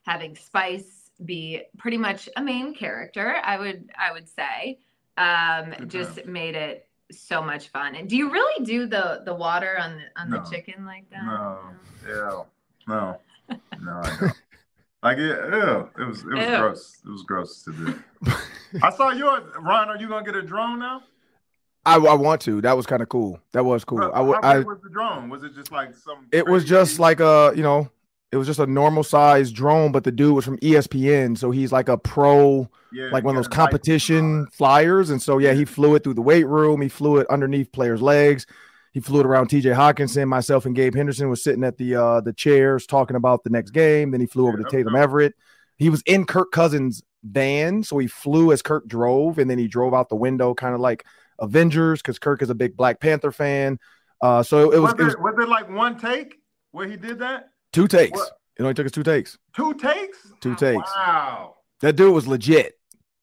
having 0.06 0.36
Spice 0.36 1.06
be 1.24 1.64
pretty 1.78 1.98
much 1.98 2.28
a 2.36 2.42
main 2.42 2.74
character, 2.74 3.38
I 3.42 3.58
would 3.58 3.90
I 3.98 4.12
would 4.12 4.28
say 4.28 4.80
um 5.18 5.88
just 5.88 6.26
made 6.26 6.56
it 6.56 6.90
so 7.12 7.42
much 7.42 7.68
fun 7.70 7.96
and 7.96 8.10
do 8.10 8.16
you 8.18 8.32
really 8.32 8.66
do 8.66 8.88
the 8.88 9.22
the 9.26 9.34
water 9.34 9.78
on 9.80 9.98
the 9.98 10.22
on 10.22 10.30
No. 10.30 10.38
the 10.44 10.50
chicken 10.50 10.86
like 10.86 11.10
that 11.12 11.24
No. 11.26 11.60
Yeah. 12.08 12.42
No. 12.88 13.20
No. 13.82 14.02
I 14.04 14.18
don't. 14.20 14.34
Like 15.04 15.18
it, 15.20 15.54
ew, 15.54 15.90
it 16.00 16.08
was 16.08 16.22
it 16.22 16.26
was 16.34 16.46
Ew. 16.50 16.58
gross. 16.58 16.98
It 17.06 17.10
was 17.10 17.22
gross 17.24 17.64
to 17.64 17.72
do. 17.74 18.00
I 18.82 18.90
saw 18.90 19.12
yours, 19.12 19.44
Ron. 19.60 19.90
Are 19.90 19.98
you 19.98 20.08
gonna 20.08 20.26
get 20.26 20.36
a 20.36 20.42
drone 20.42 20.80
now? 20.80 21.04
I, 21.86 21.98
I 21.98 22.16
want 22.16 22.42
to. 22.42 22.60
That 22.62 22.76
was 22.76 22.88
kind 22.88 23.04
of 23.04 23.10
cool. 23.10 23.40
That 23.52 23.64
was 23.64 23.86
cool. 23.86 24.02
I, 24.02 24.08
w- 24.18 24.34
How 24.42 24.50
I 24.50 24.60
was 24.60 24.80
the 24.82 24.90
drone? 24.90 25.30
Was 25.30 25.44
it 25.44 25.54
just 25.54 25.72
like 25.72 25.96
some? 25.96 26.26
it 26.32 26.48
was 26.48 26.66
just 26.66 26.98
like 26.98 27.20
a 27.20 27.54
you 27.56 27.62
know 27.62 27.92
it 28.32 28.38
was 28.38 28.48
just 28.48 28.60
a 28.60 28.66
normal 28.66 29.04
size 29.04 29.52
drone 29.52 29.92
but 29.92 30.04
the 30.04 30.12
dude 30.12 30.36
was 30.36 30.46
from 30.46 30.58
espn 30.58 31.38
so 31.38 31.52
he's 31.52 31.72
like 31.72 31.90
a 31.90 31.98
pro 31.98 32.70
yeah, 32.92 33.10
like 33.12 33.24
one 33.24 33.36
of 33.36 33.44
those 33.44 33.50
the 33.50 33.50
lights 33.50 33.56
and 33.56 33.60
all 33.60 33.66
competition 33.68 34.48
flyers 34.48 35.10
and 35.10 35.22
so 35.22 35.38
yeah 35.38 35.54
he 35.54 35.66
flew 35.66 35.96
it 35.96 36.04
through 36.04 36.14
the 36.14 36.22
weight 36.22 36.48
room 36.48 36.82
he 36.82 36.90
flew 36.90 37.18
it 37.18 37.28
underneath 37.30 37.72
players 37.72 38.02
legs 38.02 38.46
he 38.94 39.00
flew 39.00 39.20
it 39.20 39.26
around 39.26 39.50
tj 39.50 39.74
hockenson 39.76 40.28
myself 40.28 40.66
and 40.66 40.76
gabe 40.76 40.96
henderson 40.96 41.30
was 41.30 41.44
sitting 41.44 41.64
at 41.64 41.78
the 41.78 41.96
uh 41.96 42.22
the 42.22 42.34
chairs 42.34 42.86
talking 42.86 43.16
about 43.16 43.44
the 43.44 43.50
next 43.50 43.72
game 43.72 44.12
then 44.12 44.22
he 44.22 44.28
flew 44.28 44.48
over 44.48 44.58
Yeah, 44.58 44.64
to 44.66 44.70
tatum 44.70 44.96
everett. 44.96 45.34
He 45.78 45.90
was 45.90 46.02
in 46.06 46.26
kirk 46.26 46.52
cousins 46.52 47.04
van 47.24 47.84
so 47.84 47.98
he 47.98 48.08
flew 48.08 48.52
as 48.52 48.62
kirk 48.62 48.88
drove 48.88 49.40
and 49.40 49.50
then 49.50 49.58
he 49.58 49.68
drove 49.68 49.94
out 49.94 50.10
the 50.10 50.16
window 50.16 50.54
kind 50.54 50.76
of 50.76 50.82
like 50.82 51.06
avengers 51.40 52.02
because 52.02 52.20
kirk 52.20 52.42
is 52.42 52.50
a 52.50 52.56
big 52.56 52.78
black 52.78 53.00
panther 53.00 53.32
fan 53.32 53.78
uh 54.22 54.42
so 54.42 54.72
it 54.72 54.80
was, 54.80 54.94
Was, 54.94 55.02
it 55.02 55.04
was 55.04 55.16
was 55.18 55.44
it 55.44 55.50
like 55.50 55.70
one 55.70 55.98
take 55.98 56.40
where 56.72 56.88
he 56.88 56.98
did 56.98 57.20
that? 57.20 57.50
Two 57.76 57.88
takes 57.88 58.18
What? 58.18 58.32
it 58.58 58.64
only 58.64 58.74
took 58.74 58.86
us 58.86 58.92
two 58.92 59.04
takes 59.04 59.38
Two 59.56 59.74
takes? 59.74 60.18
two 60.42 60.56
takes 60.56 60.90
Wow. 60.96 61.56
That 61.82 61.96
dude 61.98 62.14
was 62.14 62.26
legit. 62.28 62.74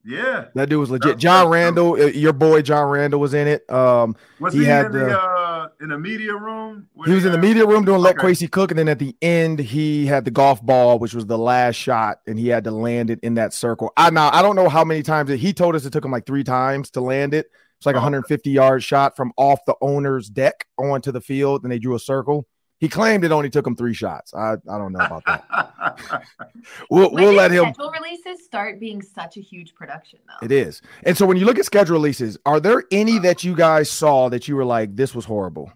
Yeah. 0.05 0.47
That 0.57 0.69
dude 0.69 0.81
was 0.81 0.91
legit. 0.91 1.17
John 1.17 1.49
Randle, 1.49 1.93
uh, 1.93 2.07
your 2.07 2.33
boy 2.33 2.61
John 2.62 2.88
Randle 2.88 3.21
was 3.21 3.35
in 3.35 3.47
it. 3.49 3.71
Um, 3.71 4.17
Was 4.41 4.53
He 4.53 4.61
he, 4.61 4.65
had 4.67 4.87
in 4.87 4.93
the, 4.93 5.19
uh 5.19 5.69
in 5.81 5.88
the 5.91 5.99
media 5.99 6.35
room? 6.35 6.88
he 7.07 7.12
was 7.12 7.25
in 7.25 7.31
the 7.33 7.38
media 7.38 7.65
room 7.65 7.85
doing 7.85 8.01
let 8.01 8.19
Okay. 8.19 8.27
Quasey 8.29 8.51
cook, 8.51 8.71
and 8.73 8.79
then 8.79 8.88
at 8.88 8.99
the 8.99 9.17
end 9.23 9.59
he 9.61 10.05
had 10.07 10.25
the 10.25 10.31
golf 10.33 10.61
ball, 10.61 10.99
which 10.99 11.15
was 11.15 11.25
the 11.27 11.38
last 11.38 11.77
shot, 11.77 12.19
and 12.27 12.37
he 12.38 12.49
had 12.49 12.65
to 12.65 12.73
land 12.73 13.11
it 13.11 13.21
in 13.23 13.35
that 13.35 13.55
circle. 13.55 13.93
I 13.97 14.11
now 14.11 14.29
I 14.33 14.43
don't 14.43 14.57
know 14.57 14.69
how 14.69 14.85
many 14.85 15.03
times 15.03 15.31
it, 15.31 15.38
he 15.38 15.53
told 15.53 15.77
us 15.77 15.85
it 15.87 15.93
took 15.93 16.05
him 16.05 16.11
like 16.12 16.27
three 16.27 16.45
times 16.45 16.91
to 16.91 17.01
land 17.01 17.33
it. 17.33 17.47
It's 17.79 17.87
like 17.87 17.95
a 17.95 17.99
Oh, 17.99 18.03
150 18.03 18.51
yard 18.51 18.83
shot 18.83 19.17
from 19.17 19.33
off 19.37 19.61
the 19.67 19.77
owner's 19.81 20.29
deck 20.29 20.67
onto 20.79 21.11
the 21.12 21.21
field, 21.21 21.62
and 21.62 21.71
they 21.73 21.79
drew 21.79 21.95
a 21.95 21.99
circle. 22.01 22.47
He 22.83 22.88
claimed 22.88 23.23
it 23.23 23.31
only 23.31 23.49
took 23.49 23.64
him 23.64 23.77
three 23.77 23.95
shots. 23.95 24.35
I, 24.35 24.55
I 24.55 24.77
don't 24.77 24.92
know 24.92 24.99
about 25.07 25.23
that. 25.27 25.45
We'll, 26.90 27.12
When 27.12 27.23
we'll 27.25 27.33
let 27.35 27.53
him. 27.53 27.73
schedule 27.73 27.92
releases 27.92 28.45
start 28.45 28.81
being 28.81 29.01
such 29.03 29.37
a 29.37 29.40
huge 29.40 29.73
production 29.75 30.18
though 30.27 30.45
It 30.45 30.51
is. 30.51 30.83
And 31.05 31.16
so 31.16 31.25
when 31.25 31.37
you 31.37 31.45
look 31.45 31.59
at 31.61 31.64
schedule 31.64 31.95
releases, 31.95 32.38
are 32.45 32.59
there 32.59 32.83
any 32.90 33.18
that 33.21 33.45
you 33.45 33.55
guys 33.55 33.88
saw 33.88 34.29
that 34.31 34.49
you 34.49 34.57
were 34.57 34.64
like, 34.64 34.97
this 34.97 35.14
was 35.14 35.25
horrible? 35.25 35.73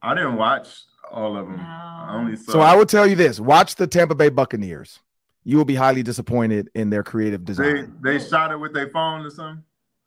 I 0.00 0.14
didn't 0.14 0.36
watch 0.36 0.68
all 1.12 1.36
of 1.36 1.46
them. 1.46 1.60
I 1.60 2.12
No. 2.12 2.18
only 2.20 2.36
saw. 2.36 2.52
So 2.52 2.60
I 2.60 2.74
will 2.74 2.86
tell 2.86 3.06
you 3.06 3.14
this 3.14 3.38
watch 3.38 3.74
the 3.74 3.86
Tampa 3.86 4.14
Bay 4.14 4.30
Buccaneers. 4.30 5.00
You 5.44 5.58
will 5.58 5.66
be 5.66 5.74
highly 5.74 6.02
disappointed 6.02 6.70
in 6.74 6.88
their 6.88 7.02
creative 7.02 7.42
they 7.44 7.52
design. 7.52 7.96
they 8.00 8.18
shot 8.18 8.50
it 8.50 8.56
with 8.58 8.72
their 8.72 8.88
phone 8.88 9.26
or 9.26 9.30
something. 9.30 9.62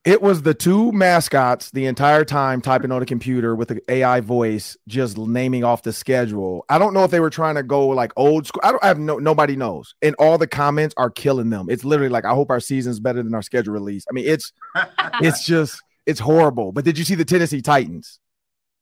It 0.09 0.23
was 0.23 0.41
the 0.41 0.55
two 0.55 0.91
mascots 0.91 1.69
the 1.69 1.85
entire 1.85 2.25
time 2.25 2.61
typing 2.61 2.91
on 2.91 2.99
a 2.99 3.05
computer 3.05 3.55
with 3.55 3.67
the 3.67 3.79
AI 3.87 4.21
voice, 4.21 4.75
just 4.87 5.19
naming 5.19 5.63
off 5.63 5.83
the 5.83 5.93
schedule. 5.93 6.65
I 6.67 6.79
don't 6.79 6.95
know 6.95 7.03
if 7.03 7.11
they 7.11 7.19
were 7.19 7.29
trying 7.29 7.53
to 7.53 7.61
go 7.61 7.89
like 7.89 8.11
old 8.15 8.47
school. 8.47 8.59
I 8.63 8.71
don't 8.71 8.83
I 8.83 8.87
have 8.87 8.97
no 8.97 9.19
nobody 9.19 9.55
knows. 9.55 9.93
And 10.01 10.15
all 10.15 10.39
the 10.39 10.47
comments 10.47 10.95
are 10.97 11.11
killing 11.11 11.51
them. 11.51 11.67
It's 11.69 11.85
literally 11.85 12.09
like, 12.09 12.25
I 12.25 12.31
hope 12.31 12.49
our 12.49 12.59
season's 12.59 12.99
better 12.99 13.21
than 13.21 13.35
our 13.35 13.43
schedule 13.43 13.71
release. 13.71 14.03
I 14.09 14.13
mean, 14.13 14.25
it's 14.25 14.51
it's 15.21 15.45
just 15.45 15.79
it's 16.07 16.19
horrible. 16.19 16.71
But 16.71 16.85
did 16.85 16.97
you 16.97 17.05
see 17.05 17.13
the 17.13 17.23
Tennessee 17.23 17.61
Titans? 17.61 18.19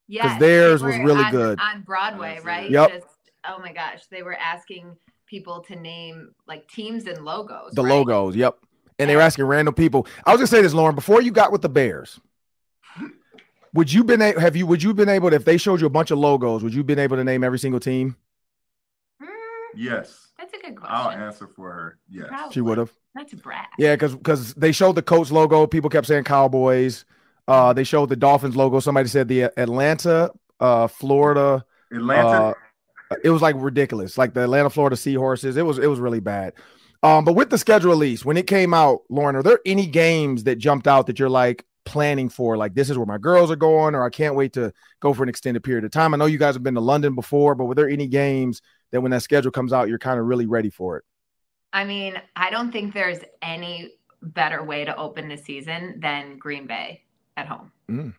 Yeah, 0.08 0.24
because 0.24 0.40
theirs 0.40 0.82
was 0.82 0.98
really 0.98 1.26
on- 1.26 1.32
good. 1.32 1.60
on 1.60 1.82
Broadway, 1.82 2.40
right? 2.42 2.72
Yep. 2.72 2.90
Just, 2.90 3.08
oh 3.46 3.60
my 3.60 3.74
gosh, 3.74 4.04
they 4.10 4.24
were 4.24 4.38
asking 4.38 4.96
people 5.26 5.66
to 5.68 5.76
name 5.76 6.30
like 6.48 6.70
teams 6.70 7.06
and 7.06 7.26
logos. 7.26 7.74
The 7.74 7.84
right? 7.84 7.90
logos, 7.90 8.38
yep. 8.38 8.56
And 9.00 9.10
they 9.10 9.16
were 9.16 9.22
asking 9.22 9.46
random 9.46 9.74
people. 9.74 10.08
I 10.26 10.32
was 10.32 10.40
gonna 10.40 10.48
say 10.48 10.62
this, 10.62 10.74
Lauren, 10.74 10.96
before 10.96 11.22
you 11.22 11.32
got 11.32 11.52
with 11.52 11.62
the 11.62 11.70
Bears, 11.70 12.20
would 13.74 13.92
you 13.94 14.04
been 14.04 14.22
a- 14.22 14.40
have 14.40 14.56
you 14.56 14.66
would 14.66 14.82
you 14.82 14.94
been 14.94 15.10
able 15.10 15.30
to 15.30 15.36
if 15.36 15.46
they 15.46 15.58
showed 15.58 15.82
you 15.82 15.88
a 15.88 15.90
bunch 15.92 16.10
of 16.12 16.18
logos, 16.18 16.64
would 16.64 16.74
you 16.74 16.84
been 16.84 17.00
able 17.00 17.16
to 17.18 17.24
name 17.24 17.44
every 17.44 17.60
single 17.60 17.80
team? 17.80 18.16
Mm, 19.22 19.28
Yes. 19.76 20.24
That's 20.40 20.54
a 20.54 20.58
good 20.58 20.76
question. 20.76 20.96
I'll 20.96 21.10
answer 21.12 21.48
for 21.48 21.72
her. 21.72 21.98
Yes. 22.10 22.28
Probably. 22.30 22.54
She 22.54 22.62
would 22.62 22.78
have. 22.78 22.92
That's 23.16 23.34
Brad. 23.34 23.66
Yeah, 23.80 23.96
because 23.96 24.16
because 24.16 24.54
they 24.54 24.72
showed 24.72 24.94
the 24.96 25.02
Colts 25.02 25.32
logo. 25.32 25.66
People 25.68 25.90
kept 25.90 26.08
saying 26.08 26.24
Cowboys. 26.26 27.06
Uh, 27.48 27.74
they 27.74 27.84
showed 27.84 28.10
the 28.10 28.16
Dolphins 28.16 28.56
logo. 28.56 28.80
Somebody 28.80 29.08
said 29.10 29.28
the 29.28 29.44
Atlanta, 29.60 30.32
uh, 30.60 30.88
Florida. 30.88 31.66
Atlanta. 31.92 32.28
Uh, 32.30 32.54
it 33.24 33.30
was 33.30 33.42
like 33.42 33.56
ridiculous, 33.58 34.18
like 34.18 34.34
the 34.34 34.44
Atlanta, 34.44 34.70
Florida 34.70 34.96
Seahorses. 34.98 35.56
It 35.58 35.66
was 35.66 35.80
it 35.80 35.88
was 35.88 36.00
really 36.00 36.20
bad. 36.20 36.54
Um, 37.04 37.26
but 37.26 37.34
with 37.34 37.50
the 37.50 37.58
schedule 37.58 37.92
release, 37.92 38.26
when 38.26 38.38
it 38.38 38.48
came 38.48 38.74
out, 38.74 39.02
Lauren, 39.10 39.36
are 39.36 39.44
there 39.44 39.60
any 39.66 39.86
games 39.88 40.46
that 40.46 40.58
jumped 40.58 40.88
out 40.88 41.08
that 41.08 41.20
you're 41.20 41.30
like 41.30 41.66
planning 41.86 42.30
for? 42.30 42.58
Like 42.58 42.74
this 42.74 42.90
is 42.90 42.98
where 42.98 43.06
my 43.06 43.18
girls 43.18 43.52
are 43.52 43.56
going, 43.56 43.96
or 43.96 44.04
I 44.04 44.10
can't 44.10 44.36
wait 44.36 44.54
to 44.54 44.74
go 45.00 45.14
for 45.14 45.24
an 45.24 45.30
extended 45.30 45.64
period 45.64 45.86
of 45.86 45.92
time. 45.92 46.14
I 46.14 46.18
know 46.18 46.26
you 46.26 46.40
guys 46.40 46.56
have 46.56 46.64
been 46.64 46.74
to 46.74 46.82
London 46.82 47.16
before, 47.16 47.56
but 47.56 47.66
were 47.66 47.76
there 47.76 47.90
any 47.90 48.08
games 48.08 48.62
that 48.92 49.02
when 49.02 49.12
that 49.12 49.22
schedule 49.22 49.52
comes 49.52 49.74
out, 49.74 49.90
you're 49.90 50.00
kind 50.00 50.20
of 50.20 50.26
really 50.26 50.46
ready 50.48 50.70
for 50.70 50.98
it? 50.98 51.06
I 51.74 51.84
mean, 51.84 52.20
I 52.36 52.50
don't 52.50 52.72
think 52.72 52.94
there's 52.94 53.20
any 53.42 53.94
better 54.22 54.64
way 54.64 54.86
to 54.86 54.96
open 54.98 55.30
the 55.30 55.38
season 55.38 56.00
than 56.00 56.38
Green 56.38 56.66
Bay 56.66 57.04
at 57.36 57.48
home. 57.48 57.72
Mm, 57.90 58.14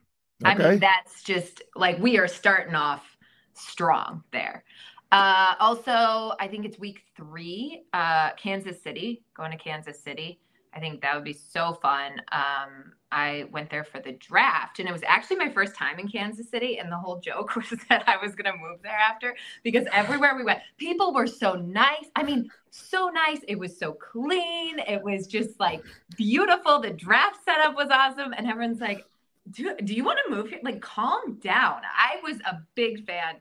I 0.44 0.54
mean, 0.54 0.78
that's 0.78 1.22
just 1.22 1.62
like 1.74 1.98
we 1.98 2.18
are 2.18 2.28
starting 2.28 2.74
off 2.74 3.16
strong 3.54 4.22
there. 4.32 4.64
Uh, 5.10 5.54
also, 5.58 6.34
I 6.38 6.48
think 6.50 6.66
it's 6.66 6.78
week 6.78 7.02
three, 7.16 7.84
uh, 7.92 8.30
Kansas 8.32 8.82
City, 8.82 9.22
going 9.34 9.50
to 9.50 9.56
Kansas 9.56 9.98
City. 10.00 10.40
I 10.74 10.80
think 10.80 11.00
that 11.00 11.14
would 11.14 11.24
be 11.24 11.32
so 11.32 11.72
fun. 11.72 12.20
Um, 12.30 12.92
I 13.10 13.46
went 13.50 13.70
there 13.70 13.84
for 13.84 14.00
the 14.00 14.12
draft, 14.12 14.80
and 14.80 14.88
it 14.88 14.92
was 14.92 15.02
actually 15.06 15.36
my 15.36 15.48
first 15.48 15.74
time 15.74 15.98
in 15.98 16.08
Kansas 16.08 16.50
City. 16.50 16.78
And 16.78 16.92
the 16.92 16.96
whole 16.96 17.20
joke 17.20 17.56
was 17.56 17.70
that 17.88 18.06
I 18.06 18.16
was 18.18 18.34
going 18.34 18.52
to 18.52 18.58
move 18.58 18.80
there 18.82 18.92
after 18.92 19.34
because 19.62 19.86
everywhere 19.92 20.36
we 20.36 20.44
went, 20.44 20.60
people 20.76 21.14
were 21.14 21.26
so 21.26 21.54
nice. 21.54 22.06
I 22.14 22.22
mean, 22.22 22.50
so 22.70 23.08
nice. 23.08 23.40
It 23.48 23.58
was 23.58 23.78
so 23.78 23.92
clean. 23.92 24.78
It 24.80 25.02
was 25.02 25.26
just 25.26 25.58
like 25.58 25.82
beautiful. 26.16 26.80
The 26.80 26.90
draft 26.90 27.42
setup 27.44 27.74
was 27.74 27.88
awesome. 27.90 28.34
And 28.34 28.46
everyone's 28.46 28.80
like, 28.80 29.06
do, 29.50 29.74
do 29.82 29.94
you 29.94 30.04
want 30.04 30.18
to 30.26 30.34
move 30.34 30.50
here? 30.50 30.60
Like, 30.62 30.82
calm 30.82 31.36
down. 31.36 31.80
I 31.82 32.20
was 32.22 32.36
a 32.40 32.58
big 32.74 33.06
fan 33.06 33.36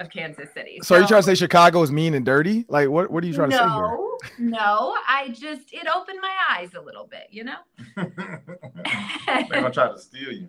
of 0.00 0.10
Kansas 0.10 0.52
City. 0.52 0.80
So, 0.82 0.96
are 0.96 1.00
you 1.00 1.06
trying 1.06 1.20
to 1.20 1.26
say 1.26 1.34
Chicago 1.34 1.82
is 1.82 1.92
mean 1.92 2.14
and 2.14 2.24
dirty? 2.24 2.64
Like, 2.68 2.88
what, 2.88 3.10
what 3.10 3.22
are 3.22 3.26
you 3.26 3.34
trying 3.34 3.50
no, 3.50 3.58
to 3.58 3.62
say 3.62 4.38
here? 4.38 4.50
No, 4.50 4.96
I 5.06 5.28
just, 5.28 5.72
it 5.72 5.86
opened 5.94 6.18
my 6.20 6.34
eyes 6.50 6.70
a 6.74 6.80
little 6.80 7.06
bit, 7.06 7.28
you 7.30 7.44
know? 7.44 7.58
They're 7.96 9.46
gonna 9.50 9.70
try 9.70 9.92
to 9.92 9.98
steal 9.98 10.32
you. 10.32 10.48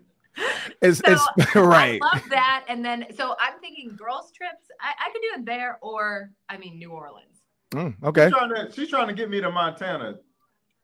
It's, 0.82 1.00
So, 1.00 1.12
it's 1.38 1.56
right. 1.56 2.00
I 2.02 2.16
love 2.16 2.30
that. 2.30 2.66
And 2.70 2.84
then, 2.84 3.06
so 3.16 3.36
I'm 3.40 3.60
thinking 3.60 3.96
girls' 3.96 4.32
trips, 4.32 4.66
I, 4.80 4.94
I 5.06 5.12
could 5.12 5.22
do 5.22 5.42
it 5.42 5.46
there 5.46 5.78
or, 5.82 6.32
I 6.50 6.58
mean, 6.58 6.80
New 6.80 6.92
Orleans. 6.92 7.28
Mm, 7.72 7.96
okay. 8.04 8.26
She's 8.26 8.34
trying, 8.34 8.50
to, 8.50 8.72
she's 8.74 8.90
trying 8.90 9.08
to 9.08 9.14
get 9.14 9.30
me 9.30 9.42
to 9.42 9.52
Montana, 9.52 10.16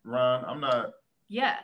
Ron. 0.04 0.46
I'm 0.46 0.60
not. 0.60 0.92
Yeah. 1.30 1.58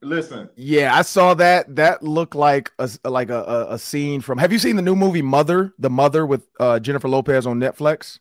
Listen, 0.00 0.48
Yeah, 0.54 0.94
I 0.94 1.02
saw 1.02 1.34
that. 1.34 1.74
That 1.74 2.02
looked 2.04 2.36
like 2.36 2.70
a 2.78 2.88
like 3.04 3.30
a, 3.30 3.42
a, 3.42 3.74
a 3.74 3.78
scene 3.78 4.20
from. 4.20 4.38
Have 4.38 4.52
you 4.52 4.58
seen 4.58 4.76
the 4.76 4.82
new 4.82 4.94
movie 4.94 5.22
Mother? 5.22 5.74
The 5.78 5.90
Mother 5.90 6.24
with 6.24 6.46
uh, 6.60 6.78
Jennifer 6.78 7.08
Lopez 7.08 7.46
on 7.46 7.58
Netflix. 7.58 8.20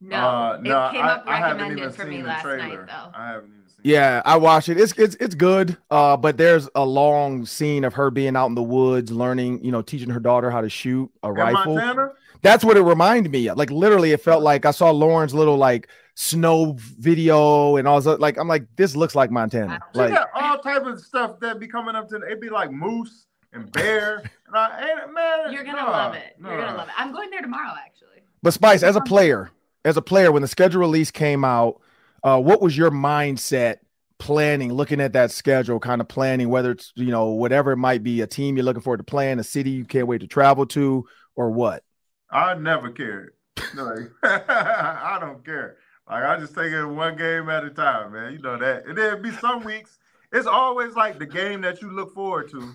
No, 0.00 0.16
uh, 0.16 0.56
it 0.58 0.62
no, 0.62 0.88
came 0.92 1.02
I, 1.02 1.12
up 1.12 1.24
I 1.26 1.36
haven't 1.36 1.56
even 1.66 1.68
recommended 1.70 1.94
for 1.94 2.02
seen 2.02 2.10
me 2.10 2.20
the 2.20 2.28
last 2.28 2.42
trailer. 2.42 2.58
night, 2.58 2.86
though. 2.86 3.18
I 3.18 3.26
haven't 3.28 3.50
even 3.50 3.68
seen. 3.68 3.80
Yeah, 3.84 4.22
I 4.24 4.36
watched 4.36 4.68
it. 4.68 4.78
It's 4.78 4.92
it's 4.98 5.14
it's 5.16 5.34
good. 5.34 5.76
Uh, 5.90 6.16
but 6.16 6.36
there's 6.36 6.68
a 6.74 6.84
long 6.84 7.46
scene 7.46 7.84
of 7.84 7.94
her 7.94 8.10
being 8.10 8.36
out 8.36 8.46
in 8.46 8.54
the 8.54 8.62
woods, 8.62 9.10
learning, 9.10 9.64
you 9.64 9.72
know, 9.72 9.82
teaching 9.82 10.10
her 10.10 10.20
daughter 10.20 10.50
how 10.50 10.60
to 10.60 10.68
shoot 10.68 11.10
a 11.22 11.28
In 11.28 11.34
rifle. 11.34 11.76
Montana? 11.76 12.12
That's 12.42 12.64
what 12.64 12.76
it 12.76 12.82
reminded 12.82 13.32
me 13.32 13.48
of. 13.48 13.56
Like 13.56 13.70
literally, 13.70 14.12
it 14.12 14.20
felt 14.20 14.42
like 14.42 14.66
I 14.66 14.70
saw 14.70 14.90
Lauren's 14.90 15.32
little 15.34 15.56
like 15.56 15.88
snow 16.14 16.76
video 16.78 17.76
and 17.76 17.88
all 17.88 18.00
that. 18.00 18.20
Like 18.20 18.36
I'm 18.36 18.48
like, 18.48 18.66
this 18.76 18.94
looks 18.94 19.14
like 19.14 19.30
Montana. 19.30 19.80
She 19.94 19.98
Like 19.98 20.10
got 20.12 20.28
all 20.34 20.58
type 20.58 20.84
of 20.84 21.00
stuff 21.00 21.40
that 21.40 21.58
be 21.58 21.66
coming 21.66 21.94
up 21.94 22.08
to. 22.10 22.16
It'd 22.16 22.40
be 22.40 22.50
like 22.50 22.70
moose 22.70 23.26
and 23.52 23.70
bear. 23.72 24.18
and 24.46 24.56
I, 24.56 24.88
ain't, 24.88 25.14
man, 25.14 25.52
You're 25.52 25.64
going 25.64 25.76
to 25.76 25.82
nah, 25.82 25.90
love 25.90 26.14
it. 26.14 26.36
You're 26.38 26.50
going 26.50 26.60
nah. 26.60 26.72
to 26.72 26.76
love 26.78 26.88
it. 26.88 26.94
I'm 26.98 27.12
going 27.12 27.30
there 27.30 27.40
tomorrow, 27.40 27.72
actually. 27.84 28.22
But 28.42 28.52
Spice, 28.52 28.82
as 28.82 28.96
a 28.96 29.00
player, 29.00 29.50
as 29.84 29.96
a 29.96 30.02
player, 30.02 30.32
when 30.32 30.42
the 30.42 30.48
schedule 30.48 30.80
release 30.80 31.10
came 31.10 31.44
out, 31.44 31.80
uh, 32.22 32.40
what 32.40 32.62
was 32.62 32.76
your 32.76 32.90
mindset 32.90 33.76
planning, 34.18 34.72
looking 34.72 35.00
at 35.00 35.12
that 35.12 35.30
schedule, 35.30 35.78
kind 35.78 36.00
of 36.00 36.08
planning 36.08 36.48
whether 36.48 36.70
it's 36.70 36.92
you 36.96 37.10
know 37.10 37.26
whatever 37.28 37.72
it 37.72 37.76
might 37.76 38.02
be, 38.02 38.20
a 38.20 38.26
team 38.26 38.56
you're 38.56 38.64
looking 38.64 38.82
forward 38.82 38.98
to 38.98 39.04
playing, 39.04 39.38
a 39.38 39.44
city 39.44 39.70
you 39.70 39.84
can't 39.84 40.06
wait 40.06 40.20
to 40.22 40.26
travel 40.26 40.66
to, 40.66 41.04
or 41.36 41.50
what? 41.50 41.82
I 42.30 42.54
never 42.54 42.90
cared. 42.90 43.34
Like, 43.74 44.10
I 44.22 45.18
don't 45.20 45.44
care. 45.44 45.76
Like 46.08 46.24
I 46.24 46.38
just 46.38 46.54
take 46.54 46.72
it 46.72 46.86
one 46.86 47.16
game 47.16 47.48
at 47.48 47.64
a 47.64 47.70
time, 47.70 48.12
man. 48.12 48.32
You 48.32 48.38
know 48.38 48.58
that. 48.58 48.86
And 48.86 48.96
there'd 48.96 49.22
be 49.22 49.32
some 49.32 49.64
weeks. 49.64 49.98
It's 50.32 50.46
always 50.46 50.94
like 50.94 51.18
the 51.18 51.26
game 51.26 51.60
that 51.62 51.80
you 51.80 51.90
look 51.90 52.12
forward 52.14 52.50
to. 52.50 52.74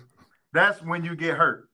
That's 0.52 0.82
when 0.82 1.04
you 1.04 1.14
get 1.14 1.36
hurt. 1.36 1.69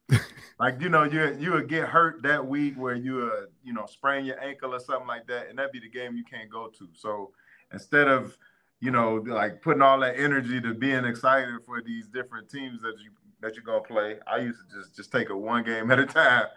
Like 0.59 0.81
you 0.81 0.89
know, 0.89 1.03
you 1.03 1.37
you 1.39 1.51
would 1.51 1.67
get 1.67 1.87
hurt 1.87 2.23
that 2.23 2.45
week 2.45 2.75
where 2.75 2.95
you 2.95 3.31
uh 3.31 3.45
you 3.63 3.73
know 3.73 3.85
sprain 3.85 4.25
your 4.25 4.41
ankle 4.43 4.73
or 4.73 4.79
something 4.79 5.07
like 5.07 5.27
that, 5.27 5.49
and 5.49 5.57
that'd 5.57 5.71
be 5.71 5.79
the 5.79 5.89
game 5.89 6.15
you 6.15 6.23
can't 6.23 6.49
go 6.49 6.67
to. 6.79 6.89
So 6.93 7.31
instead 7.71 8.07
of 8.07 8.35
you 8.79 8.89
know 8.89 9.15
like 9.15 9.61
putting 9.61 9.83
all 9.83 9.99
that 9.99 10.17
energy 10.17 10.59
to 10.61 10.73
being 10.73 11.05
excited 11.05 11.59
for 11.65 11.81
these 11.81 12.07
different 12.07 12.49
teams 12.49 12.81
that 12.81 12.95
you 13.03 13.11
that 13.39 13.53
you're 13.53 13.63
gonna 13.63 13.81
play, 13.81 14.17
I 14.25 14.37
used 14.37 14.57
to 14.67 14.77
just 14.77 14.95
just 14.95 15.11
take 15.11 15.29
it 15.29 15.35
one 15.35 15.63
game 15.63 15.91
at 15.91 15.99
a 15.99 16.07
time. 16.07 16.47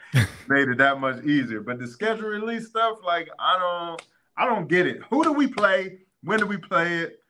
Made 0.49 0.69
it 0.69 0.79
that 0.79 0.99
much 0.99 1.23
easier. 1.25 1.61
But 1.61 1.79
the 1.79 1.87
schedule 1.87 2.29
release 2.29 2.69
stuff, 2.69 2.99
like 3.05 3.29
I 3.39 3.59
don't 3.59 4.03
I 4.35 4.47
don't 4.47 4.67
get 4.67 4.87
it. 4.87 5.03
Who 5.11 5.23
do 5.25 5.33
we 5.33 5.47
play? 5.47 5.99
When 6.25 6.39
do 6.39 6.47
we 6.47 6.57
play 6.57 7.01
it? 7.01 7.21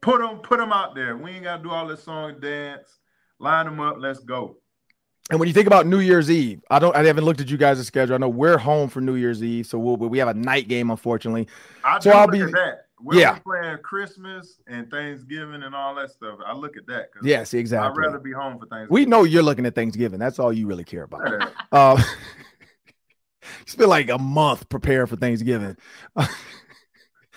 Put 0.00 0.20
them 0.20 0.38
put 0.38 0.60
them 0.60 0.72
out 0.72 0.94
there. 0.94 1.16
We 1.16 1.32
ain't 1.32 1.44
gotta 1.44 1.64
do 1.64 1.70
all 1.70 1.88
this 1.88 2.04
song 2.04 2.30
and 2.30 2.40
dance. 2.40 3.00
Line 3.40 3.66
them 3.66 3.80
up. 3.80 3.96
Let's 3.98 4.20
go. 4.20 4.58
And 5.30 5.38
when 5.38 5.46
you 5.46 5.54
think 5.54 5.66
about 5.66 5.86
New 5.86 6.00
Year's 6.00 6.30
Eve, 6.30 6.62
I 6.70 6.78
don't, 6.78 6.94
I 6.96 7.04
haven't 7.04 7.24
looked 7.24 7.40
at 7.40 7.48
you 7.48 7.56
guys' 7.56 7.86
schedule. 7.86 8.14
I 8.14 8.18
know 8.18 8.28
we're 8.28 8.58
home 8.58 8.88
for 8.88 9.00
New 9.00 9.14
Year's 9.14 9.42
Eve, 9.42 9.66
so 9.66 9.78
we'll, 9.78 9.96
we 9.96 10.18
have 10.18 10.28
a 10.28 10.34
night 10.34 10.68
game, 10.68 10.90
unfortunately. 10.90 11.48
I 11.84 12.00
so 12.00 12.10
I'll 12.10 12.28
be- 12.28 12.40
at 12.40 12.50
that. 12.52 12.86
We're 13.04 13.18
yeah. 13.18 13.38
playing 13.40 13.78
Christmas 13.78 14.60
and 14.68 14.88
Thanksgiving 14.88 15.64
and 15.64 15.74
all 15.74 15.92
that 15.96 16.12
stuff. 16.12 16.38
I 16.46 16.54
look 16.54 16.76
at 16.76 16.86
that. 16.86 17.08
Yes, 17.24 17.52
exactly. 17.52 17.88
I'd 17.88 18.06
rather 18.06 18.20
be 18.20 18.30
home 18.30 18.60
for 18.60 18.66
Thanksgiving. 18.66 18.94
We 18.94 19.06
know 19.06 19.24
you're 19.24 19.42
looking 19.42 19.66
at 19.66 19.74
Thanksgiving. 19.74 20.20
That's 20.20 20.38
all 20.38 20.52
you 20.52 20.68
really 20.68 20.84
care 20.84 21.02
about. 21.02 21.22
Yeah. 21.28 21.48
Uh, 21.72 22.00
spent 23.66 23.88
like 23.88 24.08
a 24.08 24.18
month 24.18 24.68
preparing 24.68 25.08
for 25.08 25.16
Thanksgiving. 25.16 25.76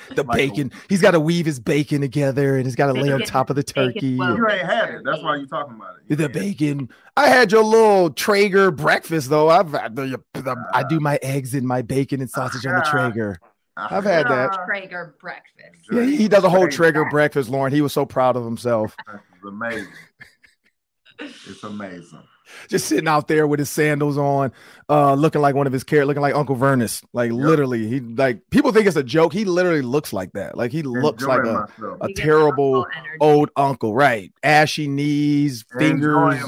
the 0.10 0.24
Like- 0.24 0.38
bacon. 0.38 0.72
He's 0.90 1.02
got 1.02 1.12
to 1.12 1.20
weave 1.20 1.46
his 1.46 1.60
bacon 1.60 2.02
together, 2.02 2.58
and 2.58 2.66
he's 2.66 2.76
got 2.76 2.88
to 2.88 2.94
lay 3.02 3.12
on 3.12 3.22
top 3.22 3.50
of 3.50 3.56
the 3.56 3.64
turkey. 3.64 4.18
well. 4.18 4.36
You 4.36 4.48
ain't 4.50 4.66
had 4.66 4.90
it. 4.96 5.02
That's 5.06 5.22
why 5.24 5.38
you're 5.38 5.48
talking 5.48 5.76
about 5.76 5.96
it. 5.98 6.04
You 6.08 6.16
The 6.16 6.26
ain't 6.26 6.36
it. 6.36 6.40
bacon. 6.40 6.90
I 7.18 7.28
had 7.30 7.52
your 7.52 7.64
little 7.64 8.10
Traeger 8.12 8.72
breakfast 8.72 9.30
though. 9.30 9.50
I've 9.50 9.72
had 9.72 9.96
the, 9.96 10.22
the- 10.34 10.66
I 10.74 10.84
do 10.84 10.98
uh, 10.98 11.00
my 11.02 11.20
eggs 11.22 11.54
and 11.54 11.68
my 11.68 11.82
bacon 11.82 12.22
and 12.22 12.30
sausage 12.30 12.66
on 12.66 12.74
the 12.76 12.82
uh, 12.82 12.90
Traeger. 12.92 13.40
Uh, 13.78 13.88
I've 13.92 14.04
had 14.06 14.28
that. 14.28 14.54
Traeger 14.66 15.16
breakfast. 15.20 15.88
Yeah, 15.92 16.04
he, 16.04 16.16
he 16.16 16.28
does 16.28 16.44
a 16.44 16.50
whole 16.50 16.62
Traeger. 16.68 16.76
Traeger 17.04 17.10
breakfast, 17.10 17.50
Lauren. 17.50 17.74
He 17.74 17.82
was 17.82 17.92
so 17.94 18.06
proud 18.06 18.36
of 18.38 18.46
himself. 18.46 18.96
It's 19.10 19.46
amazing. 19.46 19.88
It's 21.20 21.64
amazing. 21.64 22.24
Just 22.70 22.88
sitting 22.88 23.08
out 23.08 23.28
there 23.28 23.48
with 23.48 23.60
his 23.60 23.70
sandals 23.70 24.18
on, 24.18 24.52
uh, 24.90 25.14
looking 25.14 25.42
like 25.42 25.56
one 25.56 25.68
of 25.68 25.74
his 25.74 25.84
characters, 25.84 26.08
looking 26.08 26.22
like 26.22 26.36
Uncle 26.36 26.56
Vernus. 26.56 27.04
Like 27.14 27.32
literally, 27.32 27.88
he 27.88 28.00
like 28.00 28.42
people 28.50 28.72
think 28.72 28.88
it's 28.88 28.96
a 28.96 29.04
joke. 29.04 29.34
He 29.34 29.46
literally 29.46 29.82
looks 29.82 30.14
like 30.14 30.34
that. 30.34 30.58
Like 30.58 30.72
he 30.72 30.82
looks 30.84 31.24
like 31.24 31.42
a, 31.42 31.68
myself. 31.80 31.98
a 32.02 32.08
He 32.08 32.14
terrible 32.14 32.86
old 33.20 33.50
uncle, 33.56 33.94
right? 33.94 34.32
Ashy 34.44 34.88
knees, 34.88 35.66
fingers, 35.78 36.44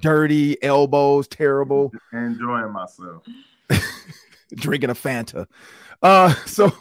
dirty 0.00 0.62
elbows, 0.62 1.28
terrible, 1.28 1.92
Enjoying 2.12 2.72
myself. 2.72 3.22
drinking 4.54 4.90
a 4.90 4.94
Fanta. 4.94 5.46
Uh, 6.02 6.34
so 6.46 6.72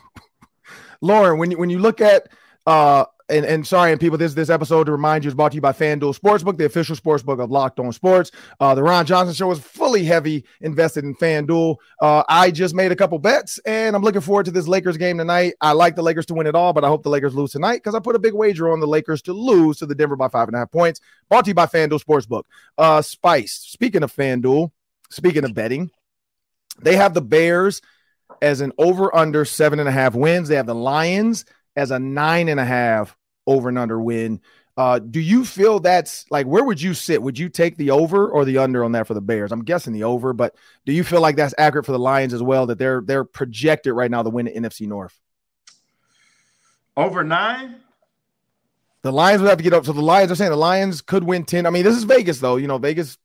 Lauren, 1.02 1.40
when 1.40 1.52
you 1.52 1.58
when 1.58 1.70
you 1.70 1.80
look 1.80 2.02
at 2.02 2.28
uh 2.66 3.06
and, 3.32 3.46
and 3.46 3.66
sorry, 3.66 3.92
and 3.92 4.00
people, 4.00 4.18
this 4.18 4.34
this 4.34 4.50
episode 4.50 4.84
to 4.86 4.92
remind 4.92 5.24
you 5.24 5.30
is 5.30 5.34
brought 5.34 5.54
to 5.54 5.56
you 5.56 5.62
by 5.62 5.72
FanDuel 5.72 6.20
Sportsbook, 6.20 6.58
the 6.58 6.66
official 6.66 6.96
sportsbook 6.96 7.42
of 7.42 7.50
Locked 7.50 7.80
On 7.80 7.92
Sports. 7.92 8.32
Uh, 8.60 8.76
the 8.76 8.84
Ron 8.84 9.06
Johnson 9.06 9.34
Show 9.34 9.50
is 9.52 9.60
fully 9.60 10.04
heavy 10.04 10.46
invested 10.60 11.06
in 11.06 11.16
FanDuel. 11.16 11.78
Uh, 12.02 12.24
I 12.28 12.52
just 12.52 12.76
made 12.76 12.92
a 12.92 12.96
couple 12.96 13.18
bets, 13.20 13.58
and 13.60 13.96
I'm 13.96 14.04
looking 14.04 14.22
forward 14.22 14.46
to 14.46 14.52
this 14.52 14.68
Lakers 14.68 14.98
game 14.98 15.18
tonight. 15.18 15.54
I 15.62 15.72
like 15.72 15.96
the 15.96 16.04
Lakers 16.04 16.26
to 16.28 16.34
win 16.34 16.48
it 16.48 16.56
all, 16.56 16.74
but 16.74 16.84
I 16.84 16.88
hope 16.88 17.04
the 17.04 17.10
Lakers 17.10 17.34
lose 17.34 17.52
tonight 17.52 17.78
because 17.78 17.96
I 17.96 18.00
put 18.00 18.16
a 18.16 18.20
big 18.20 18.34
wager 18.34 18.72
on 18.72 18.80
the 18.80 18.88
Lakers 18.88 19.22
to 19.24 19.34
lose 19.34 19.78
to 19.78 19.86
the 19.86 19.96
Denver 19.96 20.16
by 20.16 20.28
five 20.28 20.48
and 20.50 20.56
a 20.56 20.60
half 20.60 20.72
points. 20.72 21.00
Brought 21.30 21.46
to 21.46 21.52
you 21.52 21.56
by 21.56 21.68
FanDuel 21.68 22.04
Sportsbook. 22.04 22.44
Uh, 22.78 23.02
Spice. 23.02 23.54
Speaking 23.54 24.04
of 24.04 24.14
FanDuel, 24.14 24.72
speaking 25.10 25.46
of 25.46 25.54
betting, 25.54 25.90
they 26.82 26.98
have 26.98 27.14
the 27.14 27.22
Bears 27.22 27.82
as 28.42 28.62
an 28.62 28.74
over 28.78 29.16
under 29.16 29.46
seven 29.46 29.80
and 29.80 29.88
a 29.88 29.92
half 29.92 30.16
wins. 30.16 30.50
They 30.50 30.56
have 30.56 30.66
the 30.66 30.76
Lions 30.76 31.46
as 31.76 31.92
a 31.92 32.00
nine 32.00 32.50
and 32.50 32.60
a 32.60 32.66
half 32.66 33.16
over 33.48 33.70
and 33.70 33.78
under 33.78 34.00
win. 34.00 34.42
Uh, 34.78 35.00
do 35.00 35.20
you 35.20 35.44
feel 35.44 35.80
that's 35.80 36.26
like 36.32 36.48
where 36.48 36.64
would 36.64 36.82
you 36.82 36.94
sit? 36.94 37.22
Would 37.22 37.38
you 37.38 37.50
take 37.50 37.78
the 37.78 37.92
over 37.92 38.30
or 38.30 38.46
the 38.46 38.58
under 38.58 38.84
on 38.84 38.94
that 38.94 39.06
for 39.06 39.14
the 39.14 39.22
Bears? 39.22 39.52
I'm 39.52 39.64
guessing 39.64 39.94
the 39.94 40.04
over, 40.04 40.34
but 40.34 40.56
do 40.86 40.94
you 40.94 41.04
feel 41.04 41.22
like 41.22 41.36
that's 41.36 41.54
accurate 41.58 41.86
for 41.86 41.92
the 41.92 42.00
Lions 42.00 42.34
as 42.34 42.42
well? 42.42 42.66
That 42.66 42.78
they're 42.78 43.02
they're 43.02 43.26
projected 43.26 43.94
right 43.94 44.10
now 44.10 44.24
to 44.24 44.30
win 44.30 44.46
the 44.46 44.54
NFC 44.54 44.88
North. 44.88 45.20
Over 46.96 47.24
nine. 47.24 47.78
The 49.02 49.12
Lions 49.12 49.42
would 49.42 49.50
have 49.50 49.58
to 49.58 49.64
get 49.64 49.74
up. 49.74 49.86
So 49.86 49.94
the 49.94 50.02
Lions 50.02 50.32
are 50.32 50.36
saying 50.36 50.52
the 50.52 50.58
Lions 50.58 51.02
could 51.02 51.24
win 51.24 51.44
10. 51.44 51.66
I 51.66 51.70
mean, 51.70 51.84
this 51.84 51.98
is 51.98 52.04
Vegas, 52.04 52.40
though. 52.40 52.58
You 52.58 52.68
know, 52.68 52.78
Vegas, 52.78 53.18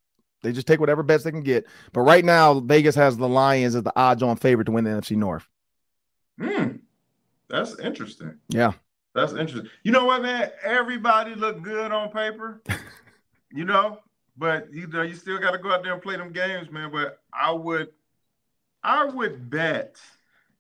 they 0.42 0.52
just 0.52 0.66
take 0.66 0.80
whatever 0.80 1.02
bets 1.02 1.24
they 1.24 1.30
can 1.30 1.42
get. 1.42 1.66
But 1.92 2.00
right 2.02 2.24
now, 2.24 2.60
Vegas 2.60 2.94
has 2.94 3.16
the 3.16 3.28
Lions 3.28 3.74
as 3.74 3.82
the 3.82 3.92
odds 3.94 4.22
on 4.22 4.36
favorite 4.36 4.64
to 4.66 4.72
win 4.72 4.84
the 4.84 4.90
NFC 4.90 5.16
North. 5.16 5.46
Hmm. 6.40 6.76
That's 7.48 7.78
interesting. 7.78 8.38
Yeah. 8.48 8.72
That's 9.16 9.32
interesting. 9.32 9.70
You 9.82 9.92
know 9.92 10.04
what, 10.04 10.22
man? 10.22 10.50
Everybody 10.62 11.34
look 11.34 11.62
good 11.62 11.90
on 11.90 12.10
paper, 12.10 12.62
you 13.50 13.64
know, 13.64 14.00
but 14.36 14.72
you 14.72 14.86
know, 14.86 15.02
you 15.02 15.14
still 15.14 15.38
got 15.38 15.52
to 15.52 15.58
go 15.58 15.72
out 15.72 15.82
there 15.82 15.94
and 15.94 16.02
play 16.02 16.16
them 16.16 16.32
games, 16.32 16.70
man. 16.70 16.92
But 16.92 17.20
I 17.32 17.50
would, 17.50 17.88
I 18.84 19.06
would 19.06 19.48
bet 19.48 19.96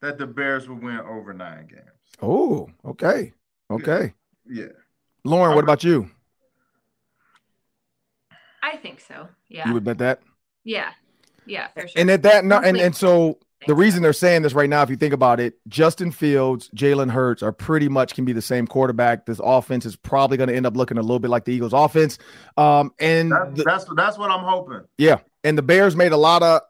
that 0.00 0.16
the 0.16 0.26
Bears 0.26 0.68
would 0.68 0.82
win 0.82 0.98
over 1.00 1.34
nine 1.34 1.66
games. 1.66 1.82
Oh, 2.22 2.70
okay. 2.84 3.34
Okay. 3.70 4.14
Yeah. 4.48 4.66
Lauren, 5.24 5.54
what 5.54 5.64
about 5.64 5.84
you? 5.84 6.10
I 8.62 8.76
think 8.78 9.00
so. 9.00 9.28
Yeah. 9.48 9.68
You 9.68 9.74
would 9.74 9.84
bet 9.84 9.98
that? 9.98 10.20
Yeah. 10.64 10.92
Yeah, 11.44 11.68
for 11.68 11.86
sure. 11.86 12.00
And 12.00 12.10
at 12.10 12.22
that, 12.22 12.44
no, 12.44 12.58
and, 12.58 12.76
and 12.76 12.96
so 12.96 13.38
the 13.66 13.74
reason 13.74 14.02
they're 14.02 14.12
saying 14.12 14.42
this 14.42 14.52
right 14.54 14.68
now, 14.68 14.82
if 14.82 14.90
you 14.90 14.96
think 14.96 15.12
about 15.12 15.40
it, 15.40 15.54
Justin 15.68 16.10
Fields, 16.10 16.70
Jalen 16.74 17.10
Hurts 17.10 17.42
are 17.42 17.52
pretty 17.52 17.88
much 17.88 18.14
can 18.14 18.24
be 18.24 18.32
the 18.32 18.42
same 18.42 18.66
quarterback. 18.66 19.26
This 19.26 19.40
offense 19.42 19.84
is 19.86 19.96
probably 19.96 20.36
going 20.36 20.48
to 20.48 20.54
end 20.54 20.66
up 20.66 20.76
looking 20.76 20.98
a 20.98 21.02
little 21.02 21.18
bit 21.18 21.30
like 21.30 21.44
the 21.44 21.52
Eagles' 21.52 21.72
offense. 21.72 22.18
Um, 22.56 22.92
and 23.00 23.32
That's 23.32 23.56
the- 23.56 23.64
that's 23.64 23.84
that's 23.96 24.18
what 24.18 24.30
I'm 24.30 24.44
hoping. 24.44 24.82
Yeah. 24.98 25.18
And 25.44 25.56
the 25.56 25.62
Bears 25.62 25.96
made 25.96 26.12
a 26.12 26.16
lot 26.16 26.42
of, 26.42 26.62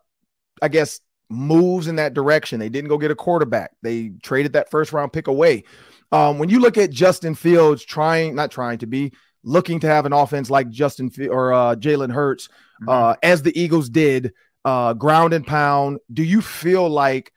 I 0.62 0.68
guess, 0.68 1.00
moves 1.28 1.87
in 1.88 1.96
that 1.96 2.14
direction. 2.14 2.61
They 2.61 2.68
didn't 2.68 2.88
go 2.88 2.98
get 2.98 3.11
a 3.11 3.14
quarterback. 3.16 3.72
They 3.82 4.12
traded 4.22 4.52
that 4.54 4.70
first 4.70 4.92
round 4.92 5.12
pick 5.12 5.26
away. 5.26 5.64
Um, 6.12 6.38
when 6.38 6.48
you 6.48 6.61
look 6.61 6.78
at 6.78 6.90
Justin 6.90 7.35
Fields 7.35 7.85
trying, 7.85 8.35
not 8.35 8.50
trying 8.50 8.78
to 8.78 8.87
be, 8.87 9.12
looking 9.42 9.78
to 9.80 9.87
have 9.87 10.06
an 10.06 10.12
offense 10.12 10.50
like 10.50 10.68
Justin 10.70 11.11
or 11.30 11.52
uh, 11.52 11.74
Jalen 11.76 12.12
Hurts, 12.12 12.48
uh, 12.87 13.14
as 13.22 13.42
the 13.42 13.59
Eagles 13.59 13.88
did, 13.88 14.32
uh, 14.66 14.92
ground 14.92 15.33
and 15.33 15.46
pound. 15.46 15.98
Do 16.12 16.24
you 16.24 16.42
feel 16.42 16.88
like, 16.90 17.33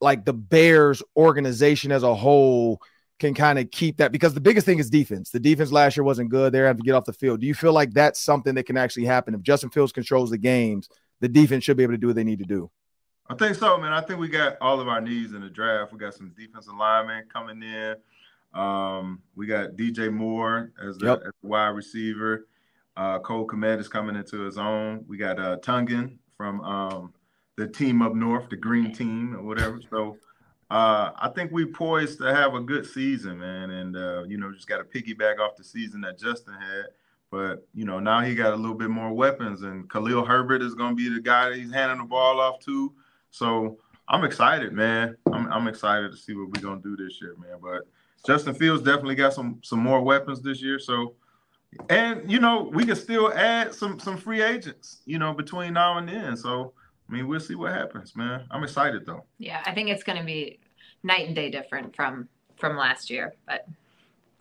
like 0.00 0.24
the 0.24 0.32
Bears 0.32 1.02
organization 1.14 1.92
as 1.92 2.02
a 2.02 2.14
whole 2.14 2.80
can 3.18 3.34
kind 3.34 3.58
of 3.58 3.70
keep 3.70 3.98
that? 3.98 4.12
Because 4.12 4.32
the 4.32 4.40
biggest 4.40 4.64
thing 4.64 4.78
is 4.78 4.88
defense. 4.88 5.30
The 5.30 5.38
defense 5.40 5.70
last 5.70 5.96
year 5.96 6.04
wasn't 6.04 6.30
good. 6.30 6.52
They're 6.52 6.66
having 6.66 6.82
to 6.82 6.86
get 6.86 6.94
off 6.94 7.04
the 7.04 7.12
field. 7.12 7.40
Do 7.40 7.46
you 7.46 7.54
feel 7.54 7.74
like 7.74 7.92
that's 7.92 8.18
something 8.18 8.54
that 8.54 8.64
can 8.64 8.78
actually 8.78 9.04
happen 9.04 9.34
if 9.34 9.42
Justin 9.42 9.68
Fields 9.68 9.92
controls 9.92 10.30
the 10.30 10.38
games? 10.38 10.88
The 11.20 11.28
defense 11.28 11.64
should 11.64 11.76
be 11.76 11.82
able 11.82 11.92
to 11.92 11.98
do 11.98 12.06
what 12.06 12.16
they 12.16 12.24
need 12.24 12.38
to 12.38 12.46
do. 12.46 12.70
I 13.28 13.34
think 13.34 13.56
so, 13.56 13.76
man. 13.78 13.92
I 13.92 14.00
think 14.00 14.18
we 14.18 14.28
got 14.28 14.56
all 14.62 14.80
of 14.80 14.88
our 14.88 15.02
needs 15.02 15.34
in 15.34 15.42
the 15.42 15.50
draft. 15.50 15.92
We 15.92 15.98
got 15.98 16.14
some 16.14 16.32
defensive 16.36 16.74
linemen 16.74 17.24
coming 17.30 17.62
in. 17.62 17.94
Um, 18.58 19.20
we 19.36 19.46
got 19.46 19.76
DJ 19.76 20.10
Moore 20.10 20.72
as 20.82 20.96
the, 20.96 21.06
Yep. 21.06 21.18
as 21.26 21.32
the 21.42 21.48
wide 21.48 21.68
receiver. 21.68 22.48
Uh, 22.96 23.18
Cole 23.18 23.46
Kmet 23.46 23.78
is 23.78 23.86
coming 23.86 24.16
into 24.16 24.40
his 24.40 24.56
own. 24.56 25.04
We 25.06 25.18
got 25.18 25.38
uh, 25.38 25.58
Tonyan 25.58 26.16
from 26.40 26.62
um, 26.62 27.12
the 27.58 27.68
team 27.68 28.00
up 28.00 28.14
north, 28.14 28.48
the 28.48 28.56
green 28.56 28.94
team 28.94 29.36
or 29.36 29.42
whatever. 29.42 29.78
So 29.90 30.16
uh, 30.70 31.10
I 31.14 31.28
think 31.34 31.52
we 31.52 31.66
poised 31.66 32.16
to 32.20 32.34
have 32.34 32.54
a 32.54 32.60
good 32.60 32.86
season, 32.86 33.40
man. 33.40 33.68
And 33.68 33.94
uh, 33.94 34.22
you 34.22 34.38
know, 34.38 34.50
just 34.50 34.66
got 34.66 34.78
to 34.78 34.84
piggyback 34.84 35.38
off 35.38 35.56
the 35.56 35.64
season 35.64 36.00
that 36.00 36.18
Justin 36.18 36.54
had. 36.54 36.86
But 37.30 37.68
you 37.74 37.84
know, 37.84 38.00
now 38.00 38.22
he 38.22 38.34
got 38.34 38.54
a 38.54 38.56
little 38.56 38.74
bit 38.74 38.88
more 38.88 39.12
weapons, 39.12 39.60
and 39.60 39.88
Khalil 39.90 40.24
Herbert 40.24 40.62
is 40.62 40.74
going 40.74 40.92
to 40.92 40.96
be 40.96 41.14
the 41.14 41.20
guy 41.20 41.50
that 41.50 41.58
he's 41.58 41.74
handing 41.74 41.98
the 41.98 42.04
ball 42.04 42.40
off 42.40 42.58
to. 42.60 42.90
So 43.30 43.76
I'm 44.08 44.24
excited, 44.24 44.72
man. 44.72 45.18
I'm, 45.30 45.46
I'm 45.52 45.68
excited 45.68 46.10
to 46.10 46.16
see 46.16 46.32
what 46.32 46.46
we're 46.46 46.62
gonna 46.62 46.80
do 46.80 46.96
this 46.96 47.20
year, 47.20 47.36
man. 47.38 47.58
But 47.60 47.82
Justin 48.26 48.54
Fields 48.54 48.82
definitely 48.82 49.14
got 49.14 49.34
some 49.34 49.60
some 49.62 49.80
more 49.80 50.00
weapons 50.00 50.40
this 50.40 50.62
year. 50.62 50.78
So, 50.78 51.16
and 51.88 52.30
you 52.30 52.40
know, 52.40 52.70
we 52.72 52.84
can 52.84 52.96
still 52.96 53.32
add 53.34 53.74
some 53.74 53.98
some 53.98 54.16
free 54.16 54.42
agents, 54.42 54.98
you 55.06 55.18
know, 55.18 55.32
between 55.32 55.72
now 55.74 55.98
and 55.98 56.08
then. 56.08 56.36
So, 56.36 56.72
I 57.08 57.12
mean, 57.12 57.28
we'll 57.28 57.40
see 57.40 57.54
what 57.54 57.72
happens, 57.72 58.16
man. 58.16 58.44
I'm 58.50 58.62
excited 58.64 59.06
though. 59.06 59.24
Yeah, 59.38 59.62
I 59.64 59.72
think 59.72 59.88
it's 59.88 60.02
going 60.02 60.18
to 60.18 60.24
be 60.24 60.58
night 61.02 61.26
and 61.26 61.34
day 61.34 61.50
different 61.50 61.94
from 61.94 62.28
from 62.56 62.76
last 62.76 63.08
year, 63.08 63.34
but 63.46 63.66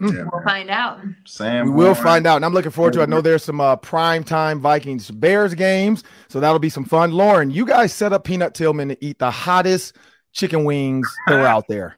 Yeah, 0.02 0.24
we'll 0.32 0.44
find 0.44 0.70
out. 0.70 1.00
Sam, 1.26 1.68
We 1.68 1.72
will 1.72 1.96
find 1.96 2.26
out, 2.28 2.38
and 2.38 2.46
I'm 2.46 2.54
looking 2.54 2.72
forward 2.72 2.94
to. 2.94 3.00
it. 3.02 3.04
I 3.04 3.06
know 3.06 3.22
there's 3.22 3.44
some 3.44 3.62
uh, 3.62 3.76
prime 3.78 4.24
time 4.24 4.60
Vikings 4.60 5.10
Bears 5.12 5.54
games, 5.54 6.04
so 6.30 6.40
that'll 6.40 6.60
be 6.60 6.70
some 6.70 6.86
fun. 6.86 7.12
Lauren, 7.12 7.50
you 7.52 7.66
guys 7.66 7.94
set 7.94 8.12
up 8.12 8.24
Peanut 8.24 8.54
Tillman 8.54 8.90
to 8.90 8.98
eat 9.06 9.20
the 9.20 9.32
hottest 9.32 9.96
chicken 10.34 10.64
wings 10.66 11.08
that 11.28 11.36
were 11.36 11.48
out 11.48 11.68
there. 11.68 11.98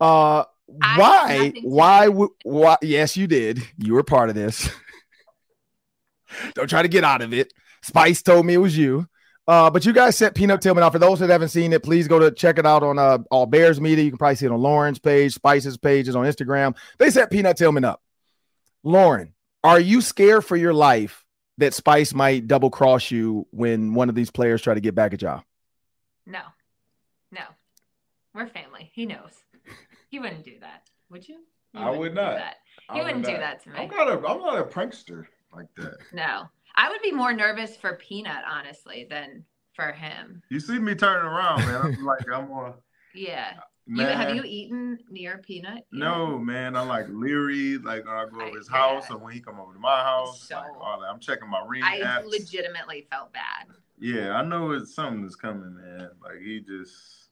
Uh, 0.00 0.40
I 0.40 0.44
had 0.44 0.46
why? 0.66 1.52
Why 1.62 2.08
would? 2.08 2.30
Why? 2.42 2.76
Yes, 2.82 3.16
you 3.16 3.26
did. 3.26 3.62
You 3.78 3.94
were 3.94 4.02
part 4.02 4.28
of 4.28 4.34
this. 4.34 4.68
Don't 6.54 6.68
try 6.68 6.82
to 6.82 6.88
get 6.88 7.04
out 7.04 7.22
of 7.22 7.32
it. 7.32 7.52
Spice 7.82 8.22
told 8.22 8.46
me 8.46 8.54
it 8.54 8.58
was 8.58 8.76
you. 8.76 9.06
Uh, 9.46 9.68
but 9.70 9.84
you 9.84 9.92
guys 9.92 10.16
set 10.16 10.34
Peanut 10.34 10.62
Tillman 10.62 10.82
out. 10.82 10.92
For 10.92 10.98
those 10.98 11.18
that 11.18 11.28
haven't 11.28 11.48
seen 11.48 11.74
it, 11.74 11.82
please 11.82 12.08
go 12.08 12.18
to 12.18 12.30
check 12.30 12.58
it 12.58 12.64
out 12.64 12.82
on 12.82 12.98
uh, 12.98 13.18
All 13.30 13.44
Bears 13.44 13.80
Media. 13.80 14.04
You 14.04 14.10
can 14.10 14.18
probably 14.18 14.36
see 14.36 14.46
it 14.46 14.52
on 14.52 14.60
Lauren's 14.60 14.98
page, 14.98 15.34
Spice's 15.34 15.76
pages 15.76 16.16
on 16.16 16.24
Instagram. 16.24 16.76
They 16.98 17.10
set 17.10 17.30
Peanut 17.30 17.58
Tillman 17.58 17.84
up. 17.84 18.00
Lauren, 18.82 19.34
are 19.62 19.78
you 19.78 20.00
scared 20.00 20.44
for 20.44 20.56
your 20.56 20.72
life 20.72 21.24
that 21.58 21.74
Spice 21.74 22.14
might 22.14 22.48
double 22.48 22.70
cross 22.70 23.10
you 23.10 23.46
when 23.50 23.92
one 23.94 24.08
of 24.08 24.14
these 24.14 24.30
players 24.30 24.62
try 24.62 24.74
to 24.74 24.80
get 24.80 24.94
back 24.94 25.12
at 25.12 25.20
y'all? 25.20 25.42
No, 26.26 26.40
no, 27.30 27.42
we're 28.34 28.46
family. 28.46 28.90
He 28.94 29.04
knows. 29.04 29.43
He 30.14 30.20
wouldn't 30.20 30.44
do 30.44 30.60
that, 30.60 30.88
would 31.10 31.28
you? 31.28 31.40
You 31.72 31.80
I 31.80 31.90
would 31.90 32.16
I 32.16 32.52
You 32.90 32.98
would 32.98 33.02
wouldn't 33.02 33.24
do 33.24 33.36
that 33.36 33.64
to 33.64 33.70
me. 33.70 33.80
I'm 33.80 33.88
not 33.88 34.08
a 34.08 34.12
I'm 34.12 34.38
not 34.38 34.60
a 34.60 34.62
prankster 34.62 35.24
like 35.52 35.66
that. 35.76 35.96
No, 36.12 36.44
I 36.76 36.88
would 36.88 37.02
be 37.02 37.10
more 37.10 37.32
nervous 37.32 37.76
for 37.76 37.96
Peanut, 37.96 38.44
honestly, 38.48 39.08
than 39.10 39.44
for 39.72 39.90
him. 39.90 40.40
You 40.50 40.60
see 40.60 40.78
me 40.78 40.94
turning 40.94 41.26
around, 41.26 41.66
man. 41.66 41.80
I'm 41.98 42.04
like 42.04 42.30
I'm 42.32 42.48
on. 42.52 42.74
Yeah. 43.12 43.54
You, 43.88 44.06
have 44.06 44.36
you 44.36 44.44
eaten 44.44 45.00
near 45.10 45.38
Peanut? 45.38 45.84
No, 45.90 46.38
man. 46.38 46.76
I'm 46.76 46.86
like 46.86 47.06
leery, 47.08 47.78
like 47.78 48.06
when 48.06 48.14
I 48.14 48.26
go 48.26 48.40
over 48.40 48.56
his 48.56 48.68
house 48.68 49.06
yeah. 49.10 49.16
or 49.16 49.18
when 49.18 49.32
he 49.32 49.40
come 49.40 49.58
over 49.58 49.72
to 49.72 49.80
my 49.80 50.00
house. 50.04 50.46
So- 50.46 50.54
like 50.54 50.80
all 50.80 51.00
that. 51.00 51.08
I'm 51.08 51.18
checking 51.18 51.50
my 51.50 51.64
ring 51.66 51.82
I 51.82 51.98
apps. 52.02 52.26
legitimately 52.26 53.08
felt 53.10 53.32
bad. 53.32 53.66
Yeah, 53.98 54.36
I 54.36 54.44
know 54.44 54.70
it's 54.70 54.94
something 54.94 55.22
that's 55.22 55.34
coming, 55.34 55.74
man. 55.74 56.10
Like 56.22 56.38
he 56.40 56.60
just 56.60 57.24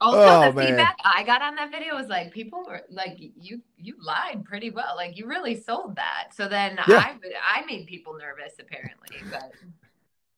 Also, 0.00 0.18
Oh, 0.18 0.40
the 0.48 0.52
man. 0.52 0.66
feedback 0.66 0.96
I 1.04 1.22
got 1.24 1.42
on 1.42 1.54
that 1.56 1.70
video 1.70 1.94
was 1.94 2.06
like 2.08 2.32
people 2.32 2.64
were 2.66 2.82
like, 2.90 3.18
"You 3.18 3.60
you 3.76 3.94
lied 4.00 4.44
pretty 4.44 4.70
well. 4.70 4.94
Like 4.96 5.16
you 5.16 5.26
really 5.26 5.60
sold 5.60 5.96
that." 5.96 6.28
So 6.34 6.48
then 6.48 6.78
Yeah. 6.88 6.96
I 6.98 7.16
I 7.60 7.64
made 7.66 7.86
people 7.86 8.16
nervous 8.18 8.54
apparently, 8.60 9.18
but 9.30 9.52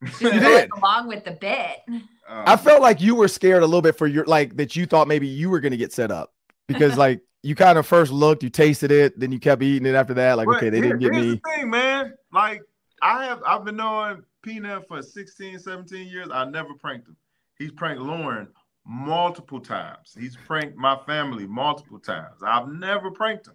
You 0.21 0.31
did. 0.31 0.71
along 0.77 1.09
with 1.09 1.25
the 1.25 1.33
bit. 1.33 1.79
um, 1.88 2.03
I 2.29 2.57
felt 2.57 2.81
like 2.81 3.01
you 3.01 3.14
were 3.16 3.27
scared 3.29 3.62
a 3.62 3.66
little 3.66 3.83
bit 3.83 3.97
for 3.99 4.07
your 4.07 4.25
like 4.27 4.57
that 4.57 4.77
you 4.77 4.87
thought 4.87 5.09
maybe 5.09 5.27
you 5.27 5.51
were 5.51 5.61
going 5.61 5.73
to 5.73 5.77
get 5.79 5.92
set 5.92 6.11
up 6.11 6.33
because 6.68 6.97
like 7.05 7.21
you 7.42 7.55
kind 7.55 7.79
of 7.79 7.87
first 7.87 8.11
looked, 8.12 8.42
you 8.42 8.51
tasted 8.51 8.90
it, 8.90 9.18
then 9.18 9.31
you 9.33 9.38
kept 9.40 9.62
eating 9.62 9.87
it 9.87 9.94
after 9.94 10.12
that. 10.14 10.37
Like, 10.37 10.47
but 10.47 10.57
okay, 10.57 10.71
they 10.71 10.79
here- 10.81 10.97
didn't 10.97 11.01
get 11.01 11.12
me. 11.12 11.31
the 11.31 11.40
thing, 11.57 11.71
man. 11.71 12.14
Like 12.33 12.62
I 13.03 13.25
have 13.25 13.42
I've 13.44 13.64
been 13.64 13.77
knowing 13.77 14.23
Peanut 14.42 14.87
for 14.87 15.03
16, 15.03 15.59
17 15.59 16.07
years. 16.07 16.29
I 16.33 16.44
never 16.44 16.75
pranked 16.75 17.09
him. 17.09 17.16
He's 17.59 17.73
pranked 17.73 18.01
Lauren 18.01 18.47
multiple 18.88 19.61
times. 19.61 20.16
He's 20.18 20.37
pranked 20.46 20.77
my 20.77 20.96
family 21.07 21.46
multiple 21.46 21.98
times. 22.01 22.42
I've 22.44 22.68
never 22.68 23.11
pranked 23.11 23.46
him. 23.46 23.55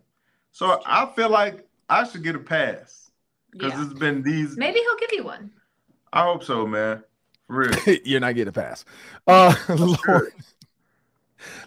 So 0.51 0.81
I 0.85 1.07
feel 1.15 1.29
like 1.29 1.67
I 1.89 2.03
should 2.07 2.23
get 2.23 2.35
a 2.35 2.39
pass 2.39 3.11
because 3.51 3.73
Yeah. 3.73 3.83
it's 3.85 3.99
been 3.99 4.21
these. 4.21 4.55
Maybe 4.55 4.79
he'll 4.79 4.97
give 4.97 5.11
you 5.11 5.23
one. 5.23 5.51
I 6.13 6.23
hope 6.23 6.43
so, 6.43 6.67
man. 6.67 7.03
For 7.47 7.57
real. 7.57 7.97
You're 8.05 8.19
not 8.19 8.35
getting 8.35 8.49
a 8.49 8.51
pass. 8.51 8.85
Uh, 9.27 9.55
Lauren, 9.69 10.31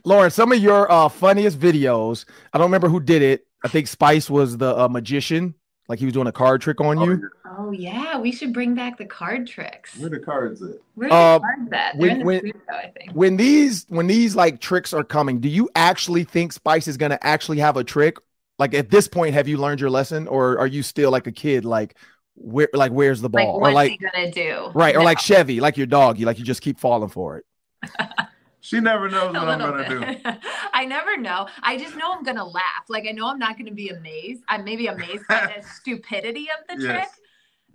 Lauren, 0.05 0.31
some 0.31 0.53
of 0.53 0.59
your 0.59 0.91
uh, 0.91 1.09
funniest 1.09 1.59
videos. 1.59 2.25
I 2.53 2.59
don't 2.59 2.67
remember 2.69 2.89
who 2.89 3.01
did 3.01 3.23
it. 3.23 3.47
I 3.65 3.69
think 3.69 3.89
Spice 3.89 4.31
was 4.31 4.57
the 4.59 4.77
uh, 4.79 4.89
magician, 4.89 5.55
like 5.89 5.99
he 5.99 6.05
was 6.05 6.15
doing 6.15 6.27
a 6.27 6.33
card 6.33 6.61
trick 6.61 6.81
on 6.81 7.01
you. 7.01 7.29
Oh 7.59 7.71
yeah, 7.71 8.19
we 8.19 8.33
should 8.33 8.53
bring 8.53 8.75
back 8.75 8.99
the 8.99 9.05
card 9.05 9.47
tricks. 9.47 9.97
Where 9.99 10.11
the 10.11 10.19
cards 10.19 10.61
at? 10.63 10.71
Where 10.95 11.13
are 11.13 11.35
Uh, 11.37 11.39
the 11.39 11.41
cards 11.45 11.73
at? 11.73 11.93
They're 11.99 12.01
when- 12.01 12.11
in 12.11 12.19
the 12.19 12.25
when- 12.25 12.39
studio, 12.41 12.61
I 12.69 12.87
think. 12.99 13.13
When 13.13 13.37
these 13.37 13.87
when 13.89 14.07
these 14.07 14.35
like 14.37 14.61
tricks 14.61 14.93
are 14.93 15.05
coming, 15.05 15.41
do 15.41 15.49
you 15.49 15.69
actually 15.77 16.25
think 16.25 16.53
Spice 16.53 16.89
is 16.89 16.97
gonna 16.97 17.19
actually 17.23 17.59
have 17.59 17.77
a 17.77 17.85
trick? 17.85 18.17
Like 18.59 18.75
at 18.75 18.91
this 18.91 19.07
point, 19.07 19.35
have 19.35 19.49
you 19.49 19.59
learned 19.59 19.81
your 19.81 19.91
lesson, 19.91 20.27
or 20.29 20.59
are 20.59 20.67
you 20.67 20.83
still 20.83 21.11
like 21.11 21.27
a 21.27 21.33
kid? 21.33 21.65
Like 21.65 21.97
where 22.35 22.69
like 22.75 22.91
where's 22.93 23.21
the 23.21 23.29
Like, 23.29 23.45
ball? 23.47 23.61
what's 23.61 23.71
or 23.71 23.75
like 23.75 23.93
he 23.93 23.97
gonna 23.99 24.31
do? 24.33 24.71
right, 24.75 24.95
or 24.95 25.01
No. 25.01 25.05
like 25.05 25.19
Chevy, 25.19 25.61
like 25.61 25.77
your 25.77 25.87
dog, 25.87 26.19
you 26.19 26.27
like 26.27 26.39
you 26.39 26.45
just 26.45 26.63
keep 26.63 26.79
falling 26.79 27.09
for 27.11 27.39
it. 27.39 27.45
She 28.67 28.81
never 28.81 29.09
knows 29.09 29.33
what 29.33 29.49
I'm 29.49 29.59
gonna 29.59 29.89
do. 29.89 30.39
I 30.75 30.85
never 30.87 31.17
know. 31.17 31.47
I 31.63 31.77
just 31.79 31.95
know 31.97 32.13
I'm 32.13 32.25
gonna 32.25 32.45
laugh. 32.45 32.85
Like 32.89 33.07
I 33.09 33.13
know 33.13 33.29
I'm 33.29 33.39
not 33.39 33.57
gonna 33.57 33.71
be 33.71 33.91
amazed. 33.91 34.43
I'm 34.49 34.65
maybe 34.65 34.89
amazed 34.89 35.25
by 35.29 35.53
the 35.57 35.63
stupidity 35.81 36.49
of 36.51 36.77
the 36.77 36.85
trick, 36.85 37.09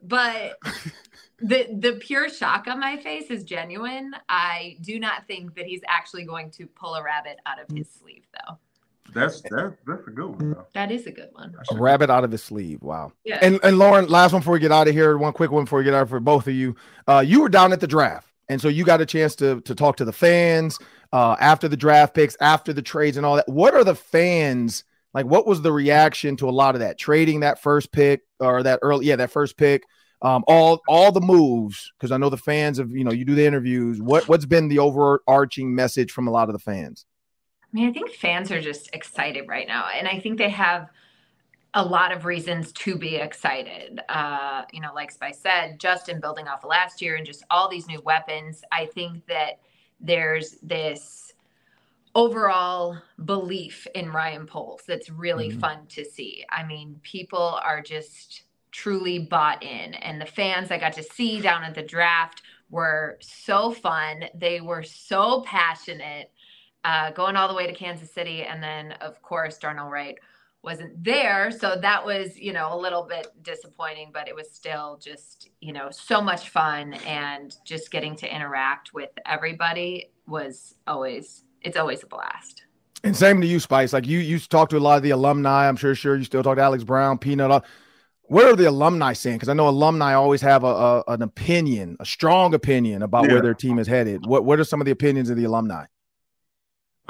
but 0.03 0.57
the 1.39 1.67
the 1.79 1.93
pure 2.01 2.29
shock 2.29 2.67
on 2.67 2.79
my 2.79 2.97
face 2.97 3.29
is 3.31 3.43
genuine. 3.43 4.11
I 4.27 4.77
do 4.81 4.99
not 4.99 5.27
think 5.27 5.55
that 5.55 5.65
he's 5.65 5.81
actually 5.87 6.25
going 6.25 6.51
to 6.51 6.67
pull 6.67 6.95
a 6.95 7.03
rabbit 7.03 7.37
out 7.45 7.59
of 7.61 7.75
his 7.75 7.89
sleeve, 7.89 8.25
though. 8.33 8.57
That's 9.13 9.41
that's 9.41 9.75
that's 9.85 10.07
a 10.07 10.11
good 10.11 10.29
one. 10.41 10.51
Though. 10.51 10.67
That 10.73 10.91
is 10.91 11.05
a 11.07 11.11
good 11.11 11.29
one. 11.33 11.53
I 11.57 11.61
A 11.61 11.65
should- 11.65 11.79
rabbit 11.79 12.09
out 12.09 12.23
of 12.23 12.31
his 12.31 12.43
sleeve. 12.43 12.81
Wow. 12.81 13.11
Yeah. 13.25 13.39
And 13.41 13.59
and 13.63 13.77
Lauren, 13.77 14.07
last 14.07 14.31
one 14.33 14.41
before 14.41 14.53
we 14.53 14.59
get 14.59 14.71
out 14.71 14.87
of 14.87 14.93
here. 14.93 15.17
One 15.17 15.33
quick 15.33 15.51
one 15.51 15.65
before 15.65 15.79
we 15.79 15.85
get 15.85 15.93
out 15.93 16.07
for 16.09 16.19
both 16.19 16.47
of 16.47 16.53
you. 16.53 16.75
Uh, 17.07 17.23
you 17.25 17.41
were 17.41 17.49
down 17.49 17.73
at 17.73 17.79
the 17.81 17.87
draft, 17.87 18.30
and 18.51 18.59
so 18.59 18.67
you 18.67 18.83
got 18.83 18.99
a 18.99 19.05
chance 19.05 19.33
to 19.37 19.61
to 19.61 19.73
talk 19.73 19.95
to 19.97 20.05
the 20.05 20.11
fans 20.11 20.77
uh, 21.13 21.37
after 21.39 21.69
the 21.69 21.77
draft 21.77 22.13
picks, 22.13 22.35
after 22.41 22.73
the 22.73 22.81
trades, 22.81 23.15
and 23.15 23.25
all 23.25 23.37
that. 23.37 23.47
What 23.47 23.73
are 23.73 23.85
the 23.85 23.95
fans 23.95 24.83
like? 25.13 25.25
What 25.25 25.47
was 25.47 25.61
the 25.61 25.71
reaction 25.71 26.35
to 26.35 26.49
a 26.49 26.51
lot 26.51 26.75
of 26.75 26.81
that 26.81 26.97
trading 26.97 27.39
that 27.39 27.61
first 27.61 27.93
pick 27.93 28.23
or 28.41 28.61
that 28.63 28.79
early? 28.81 29.05
Yeah, 29.05 29.15
that 29.15 29.31
first 29.31 29.55
pick. 29.55 29.83
Um, 30.21 30.43
all 30.47 30.81
all 30.89 31.13
the 31.13 31.21
moves 31.21 31.93
because 31.97 32.11
I 32.11 32.17
know 32.17 32.29
the 32.29 32.35
fans 32.35 32.77
of 32.77 32.91
you 32.91 33.05
know 33.05 33.13
you 33.13 33.23
do 33.23 33.35
the 33.35 33.45
interviews. 33.45 34.01
What 34.01 34.27
what's 34.27 34.45
been 34.45 34.67
the 34.67 34.79
overarching 34.79 35.73
message 35.73 36.11
from 36.11 36.27
a 36.27 36.31
lot 36.31 36.49
of 36.49 36.53
the 36.53 36.59
fans? 36.59 37.05
I 37.63 37.67
mean, 37.71 37.89
I 37.89 37.93
think 37.93 38.11
fans 38.11 38.51
are 38.51 38.59
just 38.59 38.89
excited 38.91 39.47
right 39.47 39.65
now, 39.65 39.85
and 39.95 40.09
I 40.09 40.19
think 40.19 40.37
they 40.37 40.49
have 40.49 40.89
a 41.73 41.83
lot 41.83 42.11
of 42.11 42.25
reasons 42.25 42.71
to 42.73 42.97
be 42.97 43.15
excited. 43.15 44.01
Uh, 44.09 44.63
you 44.73 44.81
know, 44.81 44.93
like 44.93 45.11
Spice 45.11 45.39
said, 45.39 45.79
just 45.79 46.09
in 46.09 46.19
building 46.19 46.47
off 46.47 46.63
of 46.63 46.69
last 46.69 47.01
year 47.01 47.15
and 47.15 47.25
just 47.25 47.43
all 47.49 47.69
these 47.69 47.87
new 47.87 48.01
weapons, 48.01 48.63
I 48.71 48.87
think 48.87 49.25
that 49.27 49.59
there's 49.99 50.57
this 50.61 51.33
overall 52.13 52.97
belief 53.23 53.87
in 53.95 54.11
Ryan 54.11 54.45
Poles 54.45 54.83
that's 54.85 55.09
really 55.09 55.49
Mhm. 55.49 55.59
fun 55.61 55.87
to 55.87 56.03
see. 56.03 56.45
I 56.49 56.63
mean, 56.63 56.99
people 57.03 57.59
are 57.63 57.81
just 57.81 58.43
truly 58.71 59.19
bought 59.19 59.63
in, 59.63 59.93
and 59.93 60.19
the 60.19 60.25
fans 60.25 60.71
I 60.71 60.77
got 60.77 60.93
to 60.93 61.03
see 61.03 61.39
down 61.39 61.63
at 61.63 61.73
the 61.75 61.81
draft 61.81 62.41
were 62.69 63.17
so 63.21 63.71
fun. 63.71 64.25
They 64.33 64.59
were 64.61 64.83
so 64.83 65.41
passionate 65.41 66.31
uh, 66.83 67.11
going 67.11 67.35
all 67.35 67.47
the 67.47 67.53
way 67.53 67.67
to 67.67 67.73
Kansas 67.73 68.11
City. 68.11 68.43
And 68.43 68.61
then, 68.63 68.93
of 68.93 69.21
course, 69.21 69.59
Darnell 69.59 69.89
Wright 69.89 70.17
wasn't 70.63 71.03
there. 71.03 71.49
So 71.51 71.75
that 71.81 72.05
was, 72.05 72.37
you 72.37 72.53
know, 72.53 72.73
a 72.73 72.79
little 72.79 73.03
bit 73.03 73.27
disappointing, 73.41 74.11
but 74.13 74.27
it 74.27 74.35
was 74.35 74.51
still 74.51 74.99
just, 75.01 75.49
you 75.59 75.73
know, 75.73 75.89
so 75.91 76.21
much 76.21 76.49
fun. 76.49 76.93
And 77.07 77.55
just 77.65 77.91
getting 77.91 78.15
to 78.17 78.33
interact 78.33 78.93
with 78.93 79.09
everybody 79.25 80.11
was 80.27 80.75
always, 80.85 81.43
it's 81.61 81.77
always 81.77 82.03
a 82.03 82.07
blast. 82.07 82.63
And 83.03 83.17
same 83.17 83.41
to 83.41 83.47
you, 83.47 83.59
Spice. 83.59 83.93
Like 83.93 84.05
you, 84.05 84.19
you 84.19 84.37
talk 84.37 84.69
to 84.69 84.77
a 84.77 84.79
lot 84.79 84.97
of 84.97 85.03
the 85.03 85.09
alumni. 85.09 85.67
I'm 85.67 85.75
sure, 85.75 85.95
sure 85.95 86.15
you 86.15 86.23
still 86.23 86.43
talk 86.43 86.57
to 86.57 86.61
Alex 86.61 86.83
Brown, 86.83 87.17
Peanut. 87.17 87.63
What 88.23 88.45
are 88.45 88.55
the 88.55 88.69
alumni 88.69 89.13
saying? 89.13 89.37
Because 89.37 89.49
I 89.49 89.53
know 89.53 89.67
alumni 89.67 90.13
always 90.13 90.41
have 90.41 90.63
a, 90.63 90.67
a 90.67 91.03
an 91.07 91.21
opinion, 91.21 91.97
a 91.99 92.05
strong 92.05 92.53
opinion 92.53 93.01
about 93.01 93.25
Yeah. 93.25 93.33
where 93.33 93.41
their 93.41 93.53
team 93.55 93.79
is 93.79 93.87
headed. 93.87 94.25
What 94.25 94.45
What 94.45 94.59
are 94.59 94.63
some 94.63 94.79
of 94.79 94.85
the 94.85 94.91
opinions 94.91 95.29
of 95.31 95.35
the 95.35 95.43
alumni? 95.43 95.85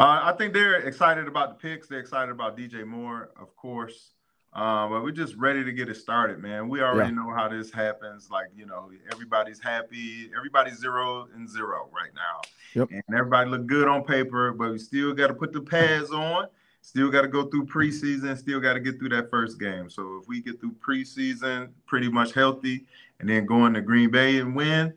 Uh, 0.01 0.19
I 0.23 0.31
think 0.31 0.51
they're 0.51 0.77
excited 0.77 1.27
about 1.27 1.49
the 1.49 1.69
picks. 1.69 1.87
They're 1.87 1.99
excited 1.99 2.31
about 2.31 2.57
DJ 2.57 2.87
Moore, 2.87 3.29
of 3.39 3.55
course. 3.55 4.13
Uh, 4.51 4.87
but 4.89 5.03
we're 5.03 5.11
just 5.11 5.35
ready 5.35 5.63
to 5.63 5.71
get 5.71 5.89
it 5.89 5.95
started, 5.95 6.39
man. 6.39 6.67
We 6.67 6.81
already 6.81 7.13
know 7.13 7.31
how 7.31 7.47
this 7.47 7.71
happens. 7.71 8.31
Like, 8.31 8.47
you 8.55 8.65
know, 8.65 8.89
everybody's 9.11 9.59
happy. 9.59 10.31
Everybody's 10.35 10.79
zero 10.79 11.27
and 11.35 11.47
zero 11.47 11.87
right 11.93 12.09
now. 12.15 12.41
Yep. 12.73 12.89
And 12.89 13.15
everybody 13.15 13.51
look 13.51 13.67
good 13.67 13.87
on 13.87 14.03
paper, 14.03 14.51
but 14.53 14.71
we 14.71 14.79
still 14.79 15.13
got 15.13 15.27
to 15.27 15.35
put 15.35 15.53
the 15.53 15.61
pads 15.61 16.09
on. 16.09 16.47
Still 16.81 17.11
got 17.11 17.21
to 17.21 17.27
go 17.27 17.45
through 17.45 17.67
preseason. 17.67 18.35
Still 18.35 18.59
got 18.59 18.73
to 18.73 18.79
get 18.79 18.97
through 18.97 19.09
that 19.09 19.29
first 19.29 19.59
game. 19.59 19.87
So 19.87 20.19
if 20.19 20.27
we 20.27 20.41
get 20.41 20.59
through 20.59 20.75
preseason 20.85 21.69
pretty 21.85 22.09
much 22.09 22.33
healthy 22.33 22.87
and 23.19 23.29
then 23.29 23.45
going 23.45 23.75
to 23.75 23.81
Green 23.81 24.09
Bay 24.09 24.39
and 24.39 24.55
win, 24.55 24.95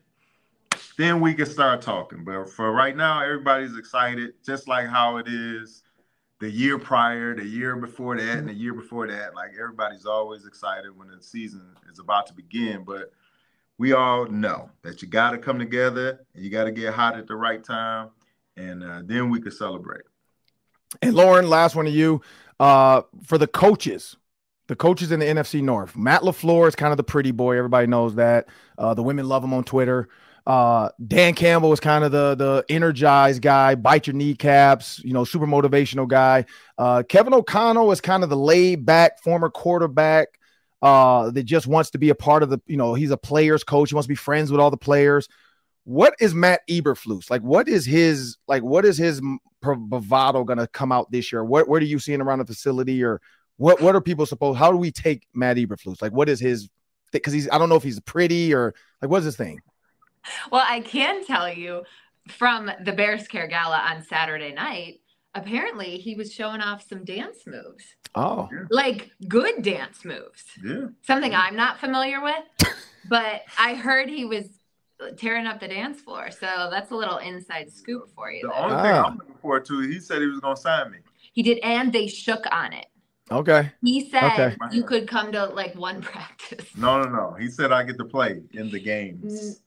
then 0.97 1.19
we 1.19 1.33
can 1.33 1.45
start 1.45 1.81
talking. 1.81 2.23
But 2.23 2.49
for 2.49 2.71
right 2.71 2.95
now, 2.95 3.21
everybody's 3.21 3.77
excited, 3.77 4.33
just 4.45 4.67
like 4.67 4.87
how 4.87 5.17
it 5.17 5.27
is 5.27 5.83
the 6.39 6.49
year 6.49 6.77
prior, 6.77 7.35
the 7.35 7.45
year 7.45 7.75
before 7.75 8.17
that, 8.17 8.37
and 8.37 8.49
the 8.49 8.53
year 8.53 8.73
before 8.73 9.07
that. 9.07 9.35
Like 9.35 9.51
everybody's 9.59 10.05
always 10.05 10.45
excited 10.45 10.95
when 10.97 11.09
the 11.09 11.21
season 11.21 11.75
is 11.91 11.99
about 11.99 12.27
to 12.27 12.33
begin. 12.33 12.83
But 12.83 13.11
we 13.77 13.93
all 13.93 14.25
know 14.25 14.69
that 14.83 15.01
you 15.01 15.07
got 15.07 15.31
to 15.31 15.37
come 15.37 15.59
together 15.59 16.25
and 16.33 16.43
you 16.43 16.49
got 16.49 16.65
to 16.65 16.71
get 16.71 16.93
hot 16.93 17.17
at 17.17 17.27
the 17.27 17.35
right 17.35 17.63
time, 17.63 18.09
and 18.57 18.83
uh, 18.83 19.01
then 19.03 19.29
we 19.29 19.41
can 19.41 19.51
celebrate. 19.51 20.03
And 21.01 21.13
Lauren, 21.13 21.49
last 21.49 21.75
one 21.75 21.85
to 21.85 21.91
you. 21.91 22.21
Uh, 22.57 23.01
for 23.23 23.37
the 23.37 23.47
coaches, 23.47 24.15
the 24.67 24.77
coaches 24.77 25.11
in 25.11 25.19
the 25.19 25.25
NFC 25.25 25.61
North, 25.61 25.97
Matt 25.97 26.21
LaFleur 26.21 26.69
is 26.69 26.75
kind 26.75 26.91
of 26.91 26.97
the 26.97 27.03
pretty 27.03 27.31
boy. 27.31 27.57
Everybody 27.57 27.87
knows 27.87 28.15
that. 28.15 28.47
Uh, 28.77 28.93
the 28.93 29.03
women 29.03 29.27
love 29.27 29.43
him 29.43 29.53
on 29.53 29.65
Twitter. 29.65 30.07
Uh, 30.45 30.89
Dan 31.05 31.33
Campbell 31.33 31.73
is 31.73 31.79
kind 31.79 32.03
of 32.03 32.11
the 32.11 32.35
the 32.35 32.65
energized 32.69 33.41
guy, 33.41 33.75
bite 33.75 34.07
your 34.07 34.15
kneecaps, 34.15 34.99
you 35.03 35.11
know, 35.11 35.23
super 35.23 35.47
motivational 35.47 36.07
guy. 36.07 36.45
Uh, 36.77 37.03
Kevin 37.07 37.33
O'Connell 37.33 37.91
is 37.91 37.99
kind 37.99 38.23
of 38.23 38.29
the 38.29 38.37
laid 38.37 38.85
back 38.85 39.21
former 39.23 39.49
quarterback 39.49 40.27
uh, 40.81 41.31
that 41.31 41.43
just 41.43 41.65
wants 41.65 41.89
to 41.91 41.97
be 41.97 42.09
a 42.09 42.15
part 42.15 42.43
of 42.43 42.49
the, 42.49 42.59
you 42.67 42.77
know, 42.77 42.93
he's 42.93 43.09
a 43.09 43.17
player's 43.17 43.63
coach. 43.63 43.89
He 43.89 43.95
wants 43.95 44.05
to 44.05 44.09
be 44.09 44.15
friends 44.15 44.51
with 44.51 44.61
all 44.61 44.69
the 44.69 44.77
players. 44.77 45.27
What 45.83 46.13
is 46.19 46.35
Matt 46.35 46.61
Eberflus 46.69 47.29
like? 47.29 47.41
What 47.41 47.67
is 47.67 47.85
his 47.85 48.37
like? 48.47 48.61
What 48.61 48.85
is 48.85 48.97
his 48.97 49.21
bravado 49.61 50.43
going 50.43 50.59
to 50.59 50.67
come 50.67 50.91
out 50.91 51.11
this 51.11 51.31
year? 51.31 51.43
What 51.43 51.67
what 51.67 51.81
are 51.81 51.85
you 51.85 51.99
seeing 51.99 52.21
around 52.21 52.39
the 52.39 52.45
facility, 52.45 53.03
or 53.03 53.19
what 53.57 53.81
what 53.81 53.95
are 53.95 54.01
people 54.01 54.25
supposed? 54.25 54.59
How 54.59 54.71
do 54.71 54.77
we 54.77 54.91
take 54.91 55.27
Matt 55.33 55.57
Eberflus? 55.57 56.01
Like, 56.01 56.11
what 56.11 56.29
is 56.29 56.39
his? 56.39 56.69
Because 57.11 57.33
he's 57.33 57.49
I 57.49 57.57
don't 57.57 57.69
know 57.69 57.75
if 57.75 57.83
he's 57.83 57.99
pretty 57.99 58.53
or 58.53 58.73
like 59.01 59.09
what's 59.09 59.25
his 59.25 59.37
thing. 59.37 59.61
Well, 60.51 60.63
I 60.67 60.79
can 60.81 61.25
tell 61.25 61.51
you 61.51 61.83
from 62.29 62.71
the 62.83 62.91
Bears 62.93 63.27
Care 63.27 63.47
Gala 63.47 63.77
on 63.77 64.03
Saturday 64.03 64.53
night, 64.53 65.01
apparently 65.33 65.97
he 65.97 66.15
was 66.15 66.33
showing 66.33 66.61
off 66.61 66.87
some 66.87 67.03
dance 67.03 67.45
moves, 67.45 67.83
Oh, 68.15 68.49
like 68.69 69.11
good 69.27 69.61
dance 69.61 70.05
moves. 70.05 70.43
Yeah. 70.63 70.87
Something 71.01 71.35
I'm 71.35 71.55
not 71.55 71.79
familiar 71.79 72.21
with, 72.23 72.43
but 73.09 73.41
I 73.59 73.75
heard 73.75 74.09
he 74.09 74.25
was 74.25 74.45
tearing 75.17 75.45
up 75.45 75.59
the 75.59 75.67
dance 75.67 75.99
floor. 76.01 76.31
So 76.31 76.69
that's 76.71 76.91
a 76.91 76.95
little 76.95 77.17
inside 77.17 77.69
scoop 77.71 78.09
for 78.15 78.31
you. 78.31 78.43
The 78.43 78.47
there. 78.47 78.57
only 78.63 78.75
Ah. 78.75 78.81
thing 78.83 78.91
I'm 79.11 79.17
looking 79.17 79.35
forward 79.41 79.65
to, 79.65 79.81
he 79.81 79.99
said 79.99 80.21
he 80.21 80.27
was 80.27 80.39
going 80.39 80.55
to 80.55 80.61
sign 80.61 80.91
me. 80.91 80.99
He 81.33 81.43
did, 81.43 81.57
and 81.59 81.91
they 81.91 82.07
shook 82.07 82.45
on 82.51 82.71
it. 82.71 82.85
okay. 83.29 83.71
He 83.83 84.09
said 84.09 84.23
Okay. 84.39 84.55
you 84.71 84.83
could 84.85 85.05
come 85.07 85.33
to 85.33 85.47
like 85.47 85.75
one 85.75 86.01
practice. 86.13 86.65
No, 86.77 87.01
no, 87.03 87.09
no. 87.09 87.33
He 87.37 87.49
said 87.49 87.73
I 87.73 87.83
get 87.83 87.97
to 87.97 88.05
play 88.05 88.41
in 88.53 88.71
the 88.71 88.79
games. 88.79 89.59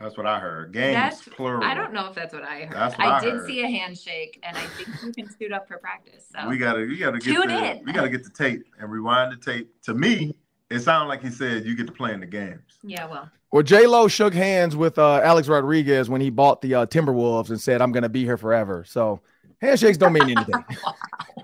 That's 0.00 0.16
what 0.16 0.26
I 0.26 0.38
heard. 0.38 0.72
Games, 0.72 0.94
That's- 0.94 1.28
plural. 1.36 1.64
I 1.64 1.74
don't 1.74 1.92
know 1.92 2.06
if 2.06 2.14
that's 2.14 2.32
what 2.32 2.44
I 2.44 2.60
heard. 2.66 2.72
That's 2.76 2.96
what 2.96 3.06
I, 3.06 3.16
I 3.18 3.20
did 3.20 3.32
heard. 3.34 3.46
see 3.48 3.62
a 3.62 3.66
handshake, 3.66 4.38
and 4.44 4.56
I 4.56 4.60
think 4.60 4.88
you 5.02 5.12
can 5.24 5.32
suit 5.38 5.52
up 5.52 5.66
for 5.66 5.78
practice. 5.78 6.24
So 6.32 6.48
We 6.48 6.56
gotta, 6.56 6.80
we 6.82 6.96
gotta 6.98 7.18
get 7.18 7.34
Tune 7.34 7.48
the, 7.48 7.70
in. 7.78 7.84
we 7.84 7.92
gotta 7.92 8.08
get 8.08 8.22
the 8.22 8.30
tape 8.30 8.64
and 8.78 8.90
rewind 8.90 9.32
the 9.32 9.36
tape. 9.36 9.70
To 9.84 9.94
me, 9.94 10.36
it 10.70 10.80
sounded 10.80 11.08
like 11.08 11.22
he 11.22 11.30
said 11.30 11.64
you 11.66 11.74
get 11.74 11.86
to 11.88 11.92
play 11.92 12.12
in 12.12 12.20
the 12.20 12.26
games. 12.26 12.60
yeah, 12.84 13.06
well, 13.06 13.28
Well, 13.50 13.62
J 13.64 13.86
Lo 13.88 14.06
shook 14.06 14.34
hands 14.34 14.76
with 14.76 14.98
uh, 14.98 15.20
Alex 15.24 15.48
Rodriguez 15.48 16.08
when 16.08 16.20
he 16.20 16.30
bought 16.30 16.60
the 16.62 16.74
uh, 16.76 16.86
Timberwolves 16.86 17.48
and 17.50 17.60
said, 17.60 17.80
"I'm 17.82 17.90
going 17.90 18.02
to 18.04 18.08
be 18.08 18.22
here 18.24 18.36
forever." 18.36 18.84
So 18.86 19.20
handshakes 19.60 19.98
don't 19.98 20.12
mean 20.12 20.22
anything 20.30 20.64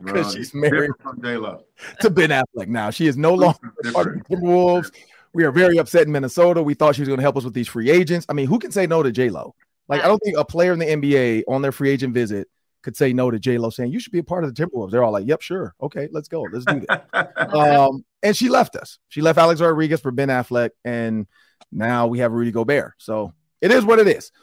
Bro, 0.02 0.30
she's 0.30 0.54
married. 0.54 0.90
from 1.02 1.20
J-Lo. 1.22 1.64
to 2.02 2.10
Ben 2.10 2.30
Affleck. 2.30 2.68
Now 2.68 2.90
she 2.90 3.08
is 3.08 3.16
no 3.16 3.34
longer 3.34 3.72
part 3.92 4.14
of 4.16 4.22
the 4.28 4.36
Timberwolves. 4.36 4.92
We 5.34 5.44
are 5.44 5.50
very 5.50 5.78
upset 5.78 6.06
in 6.06 6.12
Minnesota. 6.12 6.62
We 6.62 6.74
thought 6.74 6.94
she 6.94 7.02
was 7.02 7.08
going 7.08 7.18
to 7.18 7.22
help 7.22 7.36
us 7.36 7.44
with 7.44 7.54
these 7.54 7.68
free 7.68 7.90
agents. 7.90 8.24
I 8.28 8.32
mean, 8.32 8.46
who 8.46 8.58
can 8.58 8.70
say 8.70 8.86
no 8.86 9.02
to 9.02 9.10
J 9.10 9.30
Lo? 9.30 9.54
Like, 9.88 10.02
I 10.02 10.06
don't 10.06 10.20
think 10.20 10.38
a 10.38 10.44
player 10.44 10.72
in 10.72 10.78
the 10.78 10.86
NBA 10.86 11.42
on 11.48 11.60
their 11.60 11.72
free 11.72 11.90
agent 11.90 12.14
visit 12.14 12.48
could 12.82 12.96
say 12.96 13.12
no 13.12 13.30
to 13.30 13.38
J 13.38 13.58
Lo 13.58 13.70
saying 13.70 13.92
you 13.92 13.98
should 13.98 14.12
be 14.12 14.20
a 14.20 14.24
part 14.24 14.44
of 14.44 14.54
the 14.54 14.62
Timberwolves. 14.62 14.92
They're 14.92 15.02
all 15.02 15.12
like, 15.12 15.26
"Yep, 15.26 15.40
sure, 15.40 15.74
okay, 15.82 16.08
let's 16.12 16.28
go, 16.28 16.42
let's 16.42 16.64
do 16.64 16.84
that." 16.88 17.32
um, 17.54 18.04
and 18.22 18.36
she 18.36 18.48
left 18.48 18.76
us. 18.76 18.98
She 19.08 19.22
left 19.22 19.38
Alex 19.38 19.60
Rodriguez 19.60 20.00
for 20.00 20.12
Ben 20.12 20.28
Affleck, 20.28 20.70
and 20.84 21.26
now 21.72 22.06
we 22.06 22.20
have 22.20 22.32
Rudy 22.32 22.52
Gobert. 22.52 22.94
So 22.98 23.32
it 23.60 23.72
is 23.72 23.84
what 23.84 23.98
it 23.98 24.06
is. 24.06 24.30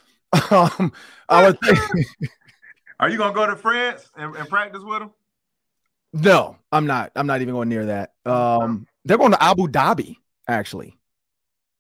Um, 0.50 0.94
I 1.28 1.46
would 1.46 1.60
think, 1.60 1.78
Are 3.02 3.10
you 3.10 3.18
gonna 3.18 3.34
go 3.34 3.46
to 3.46 3.58
France 3.58 4.10
and, 4.16 4.34
and 4.34 4.48
practice 4.48 4.82
with 4.82 5.02
him? 5.02 5.12
no, 6.14 6.56
I'm 6.72 6.88
not. 6.88 7.12
I'm 7.18 7.28
not 7.28 7.42
even 7.42 7.54
going 7.54 7.68
near 7.68 7.86
that. 7.88 8.14
Um, 8.26 8.88
they're 9.04 9.18
going 9.18 9.32
to 9.32 9.44
Abu 9.44 9.68
Dhabi 9.68 10.16
actually. 10.48 10.98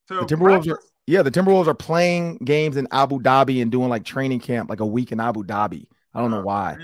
To 0.08 0.16
The 0.16 0.26
Timberwolves 0.26 0.68
are 0.72 0.80
yeah, 1.08 1.24
the 1.24 1.32
Timberwolves 1.32 1.68
are 1.68 1.74
playing 1.74 2.38
games 2.38 2.78
in 2.78 2.88
Abu 2.92 3.20
Dhabi 3.20 3.62
and 3.62 3.72
doing 3.72 3.90
like 3.90 4.06
training 4.06 4.40
camp, 4.40 4.70
like 4.70 4.80
a 4.80 4.86
week 4.86 5.12
in 5.12 5.20
Abu 5.20 5.44
Dhabi. 5.44 5.88
I 6.14 6.22
don't 6.22 6.32
know 6.32 6.42
why. 6.42 6.78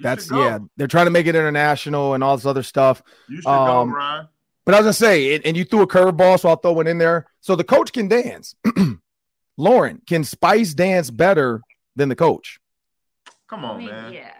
That's 0.00 0.30
yeah, 0.30 0.58
they're 0.76 0.88
trying 0.88 1.06
to 1.06 1.10
make 1.10 1.26
it 1.26 1.34
international 1.34 2.14
and 2.14 2.24
all 2.24 2.36
this 2.36 2.46
other 2.46 2.62
stuff. 2.62 3.02
You 3.28 3.36
should 3.36 3.48
um, 3.48 3.90
go, 3.90 3.96
Ryan. 3.96 4.28
But 4.64 4.74
I 4.74 4.78
was 4.78 4.84
gonna 4.84 4.92
say, 4.94 5.34
and, 5.34 5.46
and 5.46 5.56
you 5.56 5.64
threw 5.64 5.82
a 5.82 5.86
curveball, 5.86 6.40
so 6.40 6.48
I'll 6.48 6.56
throw 6.56 6.80
it 6.80 6.88
in 6.88 6.98
there. 6.98 7.26
So 7.40 7.56
the 7.56 7.64
coach 7.64 7.92
can 7.92 8.08
dance. 8.08 8.54
Lauren 9.56 10.00
can 10.06 10.24
Spice 10.24 10.74
dance 10.74 11.10
better 11.10 11.60
than 11.94 12.08
the 12.08 12.16
coach. 12.16 12.58
Come 13.48 13.64
I 13.64 13.68
on, 13.68 13.78
mean, 13.78 13.88
man. 13.88 14.12
yeah. 14.12 14.32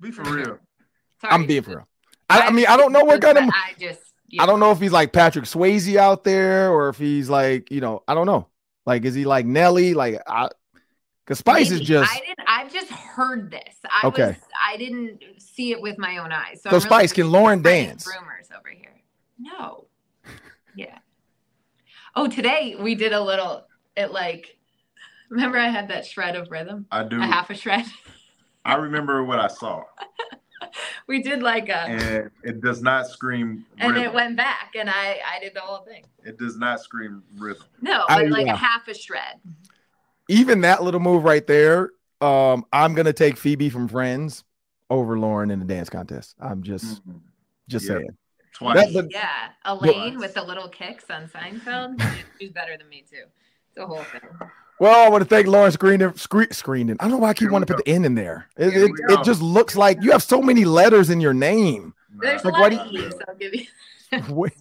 Be 0.00 0.10
for 0.10 0.22
real. 0.22 0.58
Sorry. 1.20 1.32
I'm 1.32 1.46
being 1.46 1.62
for 1.62 1.70
real. 1.70 1.88
I, 2.30 2.48
I 2.48 2.50
mean, 2.50 2.66
I 2.66 2.76
don't 2.76 2.92
know 2.92 3.04
what 3.04 3.20
kind 3.20 3.38
of. 3.38 3.44
I 3.44 3.74
just. 3.78 4.00
You 4.28 4.42
I 4.42 4.46
don't 4.46 4.60
know 4.60 4.70
if 4.70 4.80
he's 4.80 4.92
like 4.92 5.12
Patrick 5.12 5.44
Swayze 5.44 5.96
out 5.96 6.24
there 6.24 6.70
or 6.70 6.88
if 6.88 6.96
he's 6.98 7.28
like, 7.30 7.70
you 7.70 7.80
know, 7.80 8.02
I 8.08 8.14
don't 8.14 8.26
know. 8.26 8.48
Like, 8.86 9.04
is 9.04 9.14
he 9.14 9.24
like 9.24 9.46
Nelly? 9.46 9.94
Like, 9.94 10.20
I, 10.26 10.48
because 11.24 11.38
Spice 11.38 11.70
is 11.70 11.80
just. 11.80 12.10
I 12.14 12.18
didn't. 12.20 12.46
I've 12.46 12.72
just 12.72 12.90
heard 12.90 13.50
this. 13.50 13.76
I 13.84 14.06
Okay. 14.08 14.26
Was, 14.28 14.36
I 14.62 14.76
didn't 14.76 15.22
see 15.38 15.72
it 15.72 15.80
with 15.80 15.96
my 15.98 16.18
own 16.18 16.32
eyes. 16.32 16.62
So, 16.62 16.68
So 16.70 16.76
really 16.76 16.80
Spice, 16.80 17.12
can 17.12 17.30
Lauren 17.30 17.62
dance? 17.62 18.06
Rumors 18.06 18.48
over 18.56 18.68
here. 18.68 19.00
No. 19.38 19.86
Yeah. 20.76 20.98
Oh, 22.16 22.26
today 22.28 22.74
we 22.78 22.96
did 22.96 23.12
a 23.12 23.20
little. 23.20 23.64
It 23.96 24.10
like. 24.10 24.58
Remember, 25.30 25.56
I 25.56 25.68
had 25.68 25.88
that 25.88 26.04
shred 26.06 26.36
of 26.36 26.50
rhythm, 26.50 26.86
I 26.90 27.02
do. 27.04 27.20
a 27.20 27.24
half 27.24 27.48
a 27.50 27.54
shred. 27.54 27.86
I 28.64 28.74
remember 28.74 29.24
what 29.24 29.38
I 29.38 29.46
saw, 29.48 29.82
we 31.08 31.22
did 31.22 31.42
like 31.42 31.68
a, 31.68 31.76
and 31.78 32.30
it 32.42 32.60
does 32.60 32.82
not 32.82 33.06
scream. 33.06 33.64
and 33.78 33.96
it 33.96 34.12
went 34.12 34.36
back, 34.36 34.72
and 34.78 34.88
I 34.90 35.20
I 35.26 35.40
did 35.40 35.54
the 35.54 35.60
whole 35.60 35.84
thing. 35.84 36.04
It 36.24 36.38
does 36.38 36.56
not 36.56 36.80
scream 36.80 37.22
rhythm. 37.36 37.66
No, 37.80 38.04
I- 38.08 38.22
but 38.22 38.30
like 38.30 38.46
yeah. 38.46 38.54
a 38.54 38.56
half 38.56 38.88
a 38.88 38.94
shred. 38.94 39.40
Even 40.28 40.62
that 40.62 40.82
little 40.82 41.00
move 41.00 41.24
right 41.24 41.46
there. 41.46 41.90
Um, 42.20 42.64
I'm 42.72 42.94
gonna 42.94 43.12
take 43.12 43.36
Phoebe 43.36 43.68
from 43.68 43.88
Friends 43.88 44.44
over 44.88 45.18
Lauren 45.18 45.50
in 45.50 45.58
the 45.58 45.64
dance 45.66 45.90
contest. 45.90 46.34
I'm 46.40 46.62
just, 46.62 47.06
Mhm. 47.06 47.20
just 47.68 47.86
Yeah. 47.86 47.96
saying. 47.96 48.16
Twice. 48.54 48.76
That- 48.76 48.94
but- 48.94 49.10
yeah, 49.10 49.48
Elaine 49.64 50.18
with 50.18 50.34
the 50.34 50.42
little 50.42 50.68
kicks 50.68 51.10
on 51.10 51.28
Seinfeld. 51.28 52.00
She's 52.40 52.52
better 52.52 52.76
than 52.78 52.88
me 52.88 53.04
too. 53.10 53.24
It's 53.68 53.78
a 53.78 53.86
whole 53.86 54.04
thing. 54.04 54.20
Well, 54.80 55.06
I 55.06 55.08
want 55.08 55.22
to 55.22 55.28
thank 55.28 55.46
Lauren 55.46 55.70
Screening. 55.70 56.14
Screen, 56.14 56.50
screening. 56.50 56.96
I 56.98 57.04
don't 57.04 57.12
know 57.12 57.18
why 57.18 57.30
I 57.30 57.34
keep 57.34 57.50
wanting 57.50 57.66
to 57.66 57.74
put 57.74 57.84
the 57.84 57.90
N 57.90 58.04
in 58.04 58.14
there. 58.14 58.48
It, 58.56 58.74
it, 58.74 58.90
it 59.08 59.24
just 59.24 59.40
looks 59.40 59.76
like 59.76 60.02
you 60.02 60.10
have 60.10 60.22
so 60.22 60.42
many 60.42 60.64
letters 60.64 61.10
in 61.10 61.20
your 61.20 61.34
name. 61.34 61.94
There's 62.16 62.44
Like, 62.44 62.54
a 62.54 62.60
lot 62.60 62.72
of 62.86 62.92
E's. 62.92 63.14
I'll 63.28 63.34
give 63.36 63.54
you. 63.54 63.66
Wait, 64.34 64.52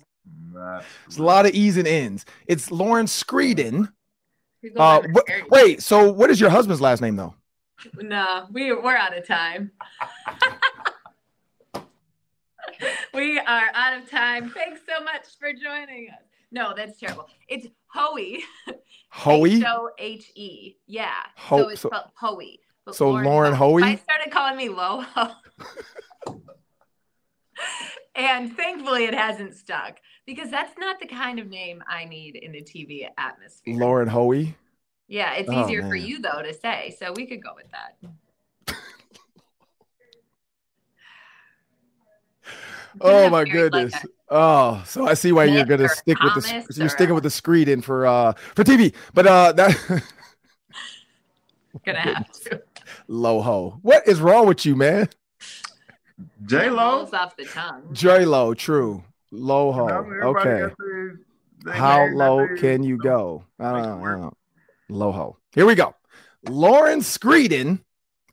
It's 1.08 1.18
a 1.18 1.24
lot 1.24 1.46
of 1.46 1.54
E's 1.54 1.78
and 1.78 1.88
N's. 1.88 2.26
It's 2.48 2.72
Lauren 2.72 3.06
Screeden. 3.06 3.92
Uh, 4.78 5.02
going 5.02 5.46
wait, 5.50 5.84
so 5.84 6.10
what 6.10 6.30
is 6.30 6.40
your 6.40 6.50
husband's 6.50 6.80
last 6.80 7.02
name 7.02 7.18
though? 7.18 7.36
No, 7.96 8.48
we 8.50 8.72
we're 8.72 8.96
out 8.96 9.18
of 9.18 9.28
time. 9.28 9.72
we 13.14 13.40
are 13.40 13.70
out 13.74 14.02
of 14.02 14.10
time. 14.10 14.50
Thanks 14.52 14.82
so 14.88 15.04
much 15.04 15.24
for 15.40 15.52
joining 15.52 16.10
us. 16.10 16.22
No, 16.52 16.74
that's 16.76 17.00
terrible. 17.00 17.28
It's 17.48 17.68
Hoey. 17.94 18.44
Hoey. 19.10 19.58
H 19.58 19.64
O 19.68 19.90
H 20.00 20.32
E. 20.36 20.76
Yeah. 20.88 21.14
Ho- 21.38 21.58
so 21.64 21.70
it's 21.70 21.82
so- 21.82 21.90
spelled 21.90 22.10
Hoey. 22.16 22.60
But 22.86 22.96
so 22.96 23.12
Lauren 23.12 23.54
Hoey? 23.54 23.82
I 23.84 23.96
started 23.96 24.32
calling 24.32 24.58
me 24.58 24.68
Loho. 24.68 25.36
and 28.16 28.58
thankfully 28.58 29.06
it 29.06 29.14
hasn't 29.14 29.56
stuck 29.56 30.00
because 30.26 30.50
that's 30.52 30.78
not 30.78 31.00
the 31.00 31.08
kind 31.08 31.40
of 31.40 31.48
name 31.48 31.82
I 31.88 32.04
need 32.04 32.36
in 32.36 32.52
the 32.52 32.62
TV 32.62 33.08
atmosphere. 33.18 33.76
Lauren 33.78 34.10
Hoey. 34.10 34.58
Yeah, 35.08 35.34
it's 35.36 35.50
Oh, 35.50 35.64
easier 35.64 35.84
for 35.88 35.96
you 35.96 36.20
though 36.20 36.42
to 36.42 36.54
say, 36.54 36.94
so 37.00 37.14
we 37.16 37.26
could 37.26 37.42
go 37.42 37.52
with 37.56 37.68
that. 37.72 38.76
Oh 43.02 43.30
my 43.30 43.44
weird, 43.44 43.74
like, 43.74 43.92
goodness. 43.92 44.06
Oh, 44.36 44.84
so 44.88 45.08
I 45.08 45.14
see 45.14 45.32
why 45.32 45.44
you're 45.44 45.64
gonna 45.64 45.84
or 45.84 45.90
stick 45.90 46.18
with 46.20 46.34
the 46.34 46.42
Thomas 46.42 46.66
so 46.76 46.78
you're 46.78 46.88
or, 46.88 46.90
sticking 46.90 47.14
with 47.14 47.24
the 47.24 47.30
Screeden 47.30 47.84
for 47.84 48.08
uh 48.08 48.34
for 48.56 48.64
TV. 48.64 48.96
But 49.14 49.28
uh 49.28 49.52
that 49.54 50.04
Gonna 51.86 52.00
have 52.00 52.32
to. 52.44 52.62
Loho. 53.10 53.80
What 53.82 54.08
is 54.08 54.20
wrong 54.22 54.48
with 54.48 54.66
you, 54.66 54.76
man? 54.76 55.08
J 56.46 56.70
Lo. 56.70 57.08
Off 57.14 57.36
the 57.36 57.46
tongue. 57.46 57.84
J 57.92 58.26
Lo, 58.26 58.54
true. 58.54 59.04
Loho. 59.32 60.24
Okay. 60.24 60.74
How 61.72 62.06
low 62.08 62.48
can 62.58 62.84
you 62.84 62.98
go? 62.98 63.44
I 63.60 63.72
don't 63.72 63.84
know. 63.84 64.06
I 64.06 64.12
don't 64.12 64.22
know. 64.22 64.34
Loho. 64.90 65.36
Here 65.54 65.66
we 65.66 65.76
go. 65.76 65.96
Lauren 66.50 67.00
Screeden. 67.00 67.80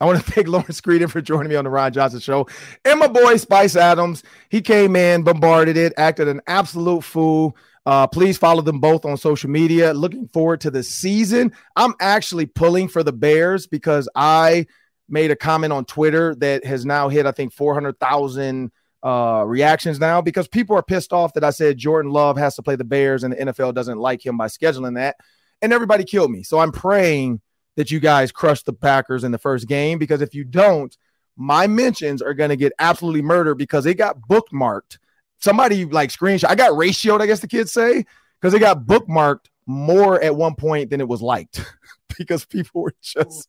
I 0.01 0.07
want 0.07 0.25
to 0.25 0.25
thank 0.33 0.49
Lauren 0.49 0.67
Screeden 0.67 1.11
for 1.11 1.21
joining 1.21 1.51
me 1.51 1.57
on 1.57 1.65
the 1.65 1.71
Ron 1.71 1.93
Johnson 1.93 2.21
show. 2.21 2.49
And 2.85 2.99
my 2.99 3.09
boy 3.09 3.37
Spice 3.37 3.77
Adams. 3.77 4.23
He 4.49 4.63
came 4.63 4.97
in, 4.97 5.23
bombarded 5.23 5.77
it, 5.77 5.93
acted 5.97 6.29
an 6.29 6.41
absolute 6.47 7.05
fool. 7.05 7.57
Uh, 7.87 8.07
please 8.07 8.37
follow 8.37 8.63
them 8.63 8.79
both 8.79 9.05
on 9.05 9.17
social 9.17 9.51
media. 9.51 9.93
Looking 9.95 10.29
forward 10.29 10.61
to 10.63 10.71
the 10.71 10.83
season. 10.83 11.53
I'm 11.77 11.95
actually 12.01 12.47
pulling 12.47 12.89
for 12.89 13.03
the 13.03 13.13
Bears 13.13 13.67
because 13.67 14.09
I 14.15 14.67
made 15.09 15.31
a 15.31 15.37
comment 15.37 15.73
on 15.73 15.85
Twitter 15.85 16.35
that 16.37 16.65
has 16.65 16.85
now 16.85 17.09
hit, 17.09 17.27
I 17.27 17.33
think, 17.33 17.53
400,000 17.53 18.71
uh, 19.03 19.45
reactions 19.47 19.99
now 19.99 20.21
because 20.21 20.47
people 20.47 20.77
are 20.77 20.83
pissed 20.83 21.13
off 21.13 21.33
that 21.35 21.45
I 21.45 21.51
said 21.51 21.79
Jordan 21.79 22.13
Love 22.13 22.37
has 22.37 22.55
to 22.57 22.63
play 22.63 22.77
the 22.77 22.85
Bears 22.85 23.25
and 23.25 23.33
the 23.33 23.39
NFL 23.39 23.75
doesn't 23.75 23.99
like 23.99 24.25
him 24.25 24.37
by 24.37 24.47
scheduling 24.47 24.97
that. 24.97 25.17
And 25.63 25.73
everybody 25.73 26.05
killed 26.05 26.31
me. 26.31 26.43
So 26.43 26.59
I'm 26.59 26.73
praying 26.73 27.41
that 27.81 27.91
you 27.91 27.99
guys 27.99 28.31
crush 28.31 28.63
the 28.63 28.75
Packers 28.75 29.25
in 29.25 29.33
the 29.33 29.39
first 29.39 29.67
game 29.67 29.99
because 29.99 30.21
if 30.21 30.35
you 30.35 30.45
don't, 30.45 30.95
my 31.35 31.67
mentions 31.67 32.21
are 32.21 32.35
going 32.35 32.51
to 32.51 32.57
get 32.57 32.75
absolutely 32.79 33.23
murdered 33.23 33.55
because 33.55 33.85
they 33.85 33.95
got 33.95 34.21
bookmarked. 34.21 34.99
Somebody 35.39 35.87
like 35.87 36.11
screenshot. 36.11 36.51
I 36.51 36.57
got 36.57 36.73
ratioed, 36.73 37.23
I 37.23 37.27
guess 37.27 37.41
the 37.41 37.49
kids 37.49 37.73
say, 37.73 38.05
because 38.39 38.53
they 38.53 38.59
got 38.59 38.85
bookmarked 38.85 39.47
more 39.65 40.23
at 40.23 40.37
one 40.37 40.57
point 40.57 40.91
than 40.91 41.01
it 41.01 41.09
was 41.09 41.23
liked 41.23 41.65
because 42.19 42.45
people 42.45 42.83
were 42.83 42.95
just 43.01 43.49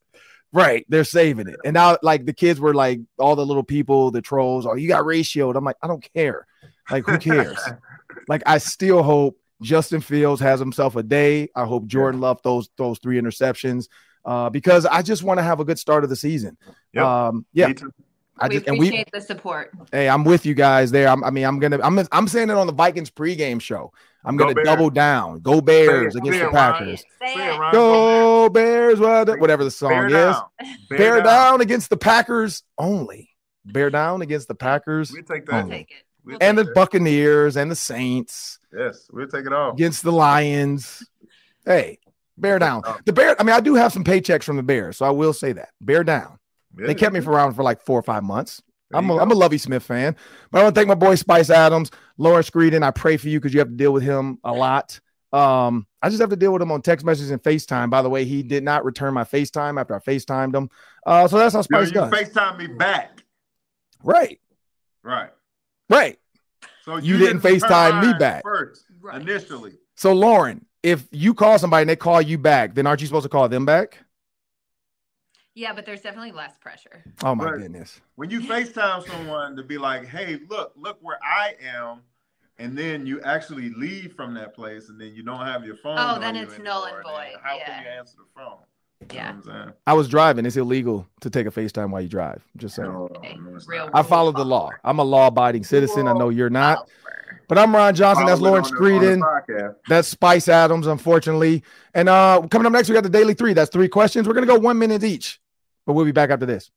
right. 0.54 0.86
They're 0.88 1.04
saving 1.04 1.50
it. 1.50 1.60
And 1.66 1.74
now, 1.74 1.98
like, 2.02 2.26
the 2.26 2.32
kids 2.32 2.62
were 2.62 2.74
like, 2.74 3.02
all 3.20 3.36
the 3.36 3.46
little 3.46 3.64
people, 3.64 4.12
the 4.12 4.22
trolls, 4.22 4.66
oh, 4.66 4.76
you 4.76 4.88
got 4.88 5.04
ratioed. 5.04 5.58
I'm 5.58 5.66
like, 5.66 5.76
I 5.82 5.88
don't 5.88 6.08
care. 6.14 6.48
Like, 6.90 7.06
who 7.06 7.18
cares? 7.18 7.60
like, 8.30 8.44
I 8.46 8.60
still 8.60 9.04
hope 9.04 9.38
Justin 9.62 10.00
Fields 10.00 10.40
has 10.40 10.62
himself 10.62 10.96
a 10.96 11.04
day. 11.04 11.50
I 11.54 11.66
hope 11.66 11.88
Jordan 11.88 12.22
Love 12.22 12.40
those 12.44 12.70
those 12.78 13.00
three 13.00 13.20
interceptions 13.20 13.90
uh, 14.26 14.50
because 14.50 14.86
I 14.86 15.02
just 15.02 15.24
want 15.24 15.40
to 15.40 15.44
have 15.44 15.60
a 15.60 15.66
good 15.66 15.80
start 15.80 16.04
of 16.04 16.10
the 16.10 16.16
season. 16.16 16.58
Yep. 16.94 17.04
Um, 17.06 17.46
yeah, 17.54 17.68
Me 17.68 17.74
too. 17.76 17.92
I 18.40 18.48
we 18.48 18.56
just 18.56 18.68
and 18.68 18.80
we 18.80 18.88
appreciate 18.88 19.10
the 19.14 19.22
support. 19.22 19.72
Hey, 19.92 20.10
I'm 20.10 20.24
with 20.24 20.46
you 20.46 20.54
guys 20.56 20.90
there. 20.92 21.08
I'm, 21.10 21.24
I 21.24 21.30
mean, 21.30 21.46
I'm 21.46 21.60
gonna, 21.60 21.80
I'm, 21.84 22.00
I'm 22.12 22.28
saying 22.28 22.50
it 22.50 22.56
on 22.56 22.66
the 22.68 22.74
Vikings 22.74 23.12
pregame 23.12 23.62
show. 23.62 23.92
I'm 24.24 24.36
Go 24.38 24.46
gonna 24.46 24.56
Bears. 24.56 24.66
double 24.66 24.90
down. 24.90 25.40
Go 25.42 25.62
Bears 25.62 26.14
Say 26.14 26.20
against 26.20 26.40
say 26.40 26.46
the. 26.46 26.52
Packers. 26.52 27.00
Say 27.22 27.36
Say 27.36 27.56
it, 27.56 27.60
it. 27.60 27.72
Go 27.72 28.50
Bears, 28.50 29.00
well, 29.00 29.26
whatever 29.38 29.64
the 29.64 29.72
song 29.72 29.90
Bear 29.90 30.06
is. 30.08 30.14
down. 30.14 30.44
Bear, 30.90 31.22
down. 31.22 31.62
against 31.62 31.90
the 31.90 31.98
Packers 31.98 32.64
only. 32.78 33.30
Bear 33.66 33.90
down 33.92 34.22
against 34.24 34.48
the 34.48 34.56
Packers 34.56 35.12
We 35.12 35.22
take 35.22 35.46
that. 35.48 35.66
We'll 35.66 35.74
take 35.78 35.92
it. 35.92 36.04
We'll 36.24 36.38
and 36.42 36.58
the 36.58 36.64
take 36.64 36.70
that. 36.70 36.76
Buccaneers 36.76 37.58
and 37.58 37.70
the 37.70 37.76
Saints 37.76 38.60
Yes, 38.76 39.08
we'll 39.12 39.28
take 39.28 39.46
it 39.46 39.54
all. 39.54 39.72
against 39.72 40.04
the 40.04 40.12
Lions. 40.12 41.04
Hey, 41.66 42.00
bear 42.38 42.60
down. 42.60 42.82
The 43.06 43.14
Bear. 43.14 43.36
I 43.40 43.44
mean, 43.44 43.56
I 43.56 43.60
do 43.60 43.76
have 43.76 43.92
some 43.94 44.04
paychecks 44.04 44.44
from 44.44 44.58
the 44.58 44.64
Bears, 44.64 44.98
so 44.98 45.06
I 45.06 45.10
will 45.12 45.34
say 45.34 45.52
that. 45.54 45.70
Bear 45.82 46.04
down. 46.04 46.38
Yeah. 46.78 46.88
They 46.88 46.96
kept 46.96 47.14
me 47.14 47.20
for 47.20 47.32
around 47.32 47.54
for 47.54 47.64
like 47.64 47.82
four 47.82 48.00
or 48.00 48.04
five 48.04 48.24
months. 48.24 48.62
There 48.90 49.00
I'm 49.00 49.08
you 49.08 49.14
a. 49.20 49.22
I'm 49.22 49.32
a 49.32 49.36
Lovie 49.36 49.58
Smith 49.58 49.84
fan, 49.84 50.16
but 50.52 50.60
I 50.60 50.64
want 50.64 50.76
to 50.76 50.80
thank 50.80 50.88
my 50.88 50.96
boy 50.96 51.16
Spice 51.16 51.50
Adams, 51.50 51.92
Lauren 52.18 52.44
Screeden. 52.44 52.84
I 52.84 52.92
pray 52.92 53.18
for 53.18 53.30
you 53.30 53.40
because 53.40 53.54
you 53.54 53.60
have 53.60 53.70
to 53.70 53.76
deal 53.76 53.94
with 53.94 54.04
him 54.04 54.38
a 54.44 54.52
lot. 54.54 55.00
Um, 55.34 55.88
I 56.02 56.10
just 56.10 56.20
have 56.20 56.30
to 56.32 56.36
deal 56.36 56.52
with 56.52 56.62
him 56.62 56.72
on 56.74 56.82
text 56.82 57.06
messages 57.06 57.32
and 57.32 57.42
FaceTime. 57.42 57.90
By 57.90 58.02
the 58.02 58.10
way, 58.10 58.26
he 58.26 58.44
did 58.44 58.64
not 58.64 58.84
return 58.84 59.14
my 59.14 59.24
FaceTime 59.24 59.80
after 59.80 59.96
I 59.96 60.00
FaceTimed 60.00 60.54
him. 60.54 60.70
Uh, 61.06 61.26
so 61.28 61.38
that's 61.38 61.54
how 61.54 61.60
Yo, 61.60 61.64
Spice 61.64 61.88
you 61.88 61.94
does. 61.94 62.12
FaceTime 62.12 62.58
me 62.58 62.68
back. 62.68 63.24
right, 64.04 64.40
Right. 65.04 65.30
right. 65.90 66.18
So 66.84 66.98
You 66.98 67.18
didn't 67.18 67.42
FaceTime 67.42 68.06
me 68.06 68.14
back. 68.20 68.44
first 68.44 68.84
Right. 69.00 69.22
initially. 69.22 69.74
So 69.96 70.12
Lauren, 70.14 70.66
if 70.84 71.08
you 71.12 71.34
call 71.34 71.60
somebody 71.60 71.82
and 71.82 71.90
they 71.90 71.96
call 71.96 72.22
you 72.22 72.38
back, 72.38 72.74
then 72.74 72.88
aren't 72.88 73.02
you 73.02 73.08
supposed 73.08 73.24
to 73.24 73.30
call 73.30 73.48
them 73.50 73.66
back? 73.66 74.00
Yeah, 75.54 75.74
but 75.74 75.86
there's 75.86 76.02
definitely 76.02 76.32
less 76.32 76.58
pressure. 76.58 77.04
Oh 77.24 77.36
my 77.36 77.46
Right. 77.46 77.60
goodness. 77.60 78.00
When 78.16 78.30
you 78.30 78.40
FaceTime 78.40 79.06
someone 79.06 79.56
to 79.58 79.64
be 79.64 79.78
like, 79.78 80.06
"Hey, 80.06 80.40
look, 80.50 80.74
look 80.76 80.98
where 81.02 81.20
I 81.22 81.56
am," 81.62 82.04
and 82.58 82.78
then 82.78 83.06
you 83.06 83.22
actually 83.22 83.70
leave 83.72 84.14
from 84.14 84.34
that 84.36 84.54
place, 84.56 84.90
and 84.90 85.00
then 85.00 85.14
you 85.14 85.24
don't 85.24 85.46
have 85.46 85.66
your 85.66 85.76
phone. 85.76 85.98
Oh, 85.98 86.20
then 86.20 86.36
it's 86.38 86.58
null 86.58 86.86
and 86.86 86.94
anymore, 86.94 87.04
then 87.06 87.32
void, 87.34 87.40
How 87.44 87.58
yeah. 87.58 87.66
can 87.66 87.84
you 87.84 87.90
answer 87.90 88.18
the 88.18 88.26
phone? 88.34 88.60
You 89.02 89.08
Yeah. 89.14 89.24
know 89.24 89.30
I'm 89.38 89.44
saying? 89.44 89.74
I 89.88 89.94
was 89.94 90.08
driving. 90.08 90.46
It's 90.46 90.58
illegal 90.58 91.08
to 91.22 91.30
take 91.30 91.48
a 91.48 91.52
FaceTime 91.52 91.90
while 91.92 92.02
you 92.02 92.08
drive. 92.10 92.42
Just 92.58 92.76
saying. 92.76 92.92
No, 92.92 93.10
Okay, 93.18 93.38
no, 93.42 93.56
it's 93.56 93.68
real 93.68 93.86
not. 93.86 93.96
I 93.96 94.04
follow 94.04 94.32
the 94.32 94.46
law. 94.46 94.70
I'm 94.84 95.00
a 95.00 95.04
law-abiding 95.04 95.64
citizen. 95.64 96.08
I 96.08 96.14
know 96.14 96.30
you're 96.30 96.50
not. 96.50 96.88
But 97.48 97.58
I'm 97.58 97.76
Ron 97.76 97.94
Johnson. 97.96 98.26
That's 98.28 98.40
Lawrence 98.40 98.72
Lauren 98.72 98.96
it 98.96 98.98
on 98.98 99.02
the- 99.02 99.12
on 99.14 99.20
the 99.20 99.26
Screeden. 99.26 99.70
podcast. 99.72 99.76
That's 99.90 100.08
Spice 100.08 100.48
Adams, 100.48 100.88
unfortunately. 100.88 101.64
And 101.94 102.08
uh 102.08 102.42
coming 102.50 102.66
up 102.66 102.72
next, 102.72 102.88
we 102.88 102.94
got 102.94 103.04
the 103.04 103.10
daily 103.10 103.34
three. 103.34 103.54
That's 103.54 103.70
three 103.70 103.90
questions. 103.90 104.26
We're 104.28 104.34
gonna 104.36 104.46
go 104.48 104.58
one 104.60 104.80
minute 104.80 105.04
each, 105.04 105.42
but 105.86 105.94
we'll 105.94 106.06
be 106.06 106.14
back 106.14 106.30
after 106.30 106.46
this. 106.46 106.72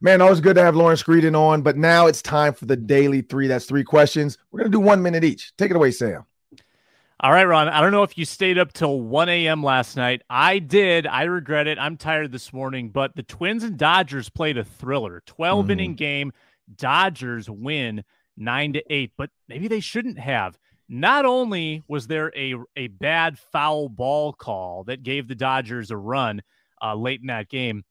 Man, 0.00 0.20
always 0.20 0.40
good 0.40 0.54
to 0.56 0.62
have 0.62 0.76
Lawrence 0.76 1.02
Screeden 1.02 1.36
on, 1.38 1.62
but 1.62 1.76
now 1.76 2.06
it's 2.06 2.22
time 2.22 2.54
for 2.54 2.66
the 2.66 2.76
daily 2.76 3.20
three. 3.22 3.46
That's 3.46 3.64
three 3.66 3.84
questions. 3.84 4.38
We're 4.50 4.58
gonna 4.60 4.70
do 4.70 4.80
one 4.80 5.02
minute 5.02 5.24
each. 5.24 5.52
Take 5.56 5.70
it 5.70 5.76
away, 5.76 5.90
Sam. 5.90 6.24
All 7.24 7.30
right, 7.30 7.44
Ron. 7.44 7.68
I 7.68 7.80
don't 7.80 7.92
know 7.92 8.02
if 8.02 8.18
you 8.18 8.24
stayed 8.24 8.58
up 8.58 8.72
till 8.72 9.00
1 9.00 9.28
a.m. 9.28 9.62
last 9.62 9.96
night. 9.96 10.22
I 10.28 10.58
did. 10.58 11.06
I 11.06 11.22
regret 11.22 11.68
it. 11.68 11.78
I'm 11.78 11.96
tired 11.96 12.32
this 12.32 12.52
morning, 12.52 12.88
but 12.88 13.14
the 13.14 13.22
Twins 13.22 13.62
and 13.62 13.76
Dodgers 13.76 14.28
played 14.28 14.58
a 14.58 14.64
thriller 14.64 15.22
12 15.26 15.66
mm. 15.66 15.70
inning 15.70 15.94
game. 15.94 16.32
Dodgers 16.74 17.48
win 17.48 18.02
nine 18.36 18.72
to 18.72 18.82
eight, 18.92 19.12
but 19.16 19.30
maybe 19.46 19.68
they 19.68 19.78
shouldn't 19.78 20.18
have. 20.18 20.58
Not 20.88 21.24
only 21.24 21.84
was 21.86 22.08
there 22.08 22.32
a, 22.36 22.56
a 22.74 22.88
bad 22.88 23.38
foul 23.38 23.88
ball 23.88 24.32
call 24.32 24.82
that 24.84 25.04
gave 25.04 25.28
the 25.28 25.36
Dodgers 25.36 25.92
a 25.92 25.96
run 25.96 26.42
uh, 26.82 26.96
late 26.96 27.20
in 27.20 27.28
that 27.28 27.48
game, 27.48 27.84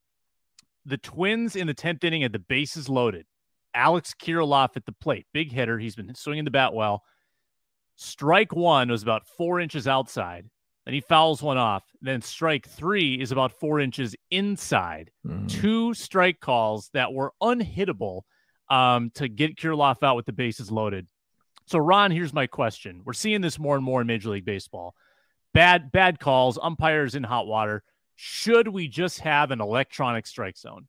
the 0.85 0.97
Twins 0.97 1.55
in 1.55 1.67
the 1.67 1.73
10th 1.73 2.03
inning 2.03 2.23
had 2.23 2.33
the 2.33 2.39
bases 2.39 2.89
loaded. 2.89 3.25
Alex 3.73 4.13
Kirilloff 4.13 4.75
at 4.75 4.85
the 4.85 4.91
plate, 4.91 5.25
big 5.31 5.53
hitter. 5.53 5.79
He's 5.79 5.95
been 5.95 6.13
swinging 6.15 6.43
the 6.43 6.51
bat 6.51 6.73
well. 6.73 7.03
Strike 8.03 8.51
one 8.55 8.89
was 8.89 9.03
about 9.03 9.27
four 9.27 9.59
inches 9.59 9.87
outside. 9.87 10.49
Then 10.85 10.95
he 10.95 11.01
fouls 11.01 11.43
one 11.43 11.59
off. 11.59 11.83
Then 12.01 12.23
strike 12.23 12.67
three 12.67 13.21
is 13.21 13.31
about 13.31 13.51
four 13.51 13.79
inches 13.79 14.15
inside. 14.31 15.11
Mm. 15.23 15.47
Two 15.47 15.93
strike 15.93 16.39
calls 16.39 16.89
that 16.95 17.13
were 17.13 17.31
unhittable 17.39 18.21
um, 18.71 19.11
to 19.13 19.27
get 19.27 19.55
Kirilloff 19.55 20.01
out 20.01 20.15
with 20.15 20.25
the 20.25 20.33
bases 20.33 20.71
loaded. 20.71 21.05
So, 21.67 21.77
Ron, 21.77 22.09
here's 22.09 22.33
my 22.33 22.47
question. 22.47 23.01
We're 23.05 23.13
seeing 23.13 23.41
this 23.41 23.59
more 23.59 23.75
and 23.75 23.85
more 23.85 24.01
in 24.01 24.07
Major 24.07 24.31
League 24.31 24.45
Baseball. 24.45 24.95
Bad, 25.53 25.91
bad 25.91 26.19
calls, 26.19 26.57
umpires 26.59 27.13
in 27.13 27.21
hot 27.21 27.45
water. 27.45 27.83
Should 28.15 28.67
we 28.67 28.87
just 28.87 29.19
have 29.19 29.51
an 29.51 29.61
electronic 29.61 30.25
strike 30.25 30.57
zone? 30.57 30.87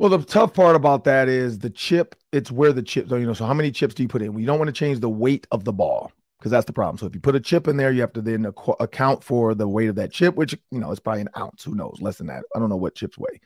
Well, 0.00 0.08
the 0.08 0.24
tough 0.24 0.54
part 0.54 0.76
about 0.76 1.04
that 1.04 1.28
is 1.28 1.58
the 1.58 1.68
chip. 1.68 2.14
It's 2.32 2.50
where 2.50 2.72
the 2.72 2.82
chips 2.82 3.12
are. 3.12 3.18
You 3.18 3.26
know, 3.26 3.34
so 3.34 3.44
how 3.44 3.52
many 3.52 3.70
chips 3.70 3.94
do 3.94 4.02
you 4.02 4.08
put 4.08 4.22
in? 4.22 4.32
We 4.32 4.46
don't 4.46 4.58
want 4.58 4.68
to 4.68 4.72
change 4.72 4.98
the 4.98 5.10
weight 5.10 5.46
of 5.50 5.64
the 5.64 5.74
ball 5.74 6.10
because 6.38 6.50
that's 6.50 6.64
the 6.64 6.72
problem. 6.72 6.96
So 6.96 7.04
if 7.04 7.14
you 7.14 7.20
put 7.20 7.36
a 7.36 7.40
chip 7.40 7.68
in 7.68 7.76
there, 7.76 7.92
you 7.92 8.00
have 8.00 8.14
to 8.14 8.22
then 8.22 8.46
ac- 8.46 8.76
account 8.80 9.22
for 9.22 9.54
the 9.54 9.68
weight 9.68 9.90
of 9.90 9.96
that 9.96 10.10
chip, 10.10 10.36
which 10.36 10.58
you 10.70 10.80
know 10.80 10.90
is 10.90 11.00
probably 11.00 11.20
an 11.20 11.28
ounce. 11.36 11.64
Who 11.64 11.74
knows? 11.74 11.98
Less 12.00 12.16
than 12.16 12.28
that. 12.28 12.44
I 12.56 12.58
don't 12.58 12.70
know 12.70 12.78
what 12.78 12.94
chips 12.94 13.18
weigh. 13.18 13.42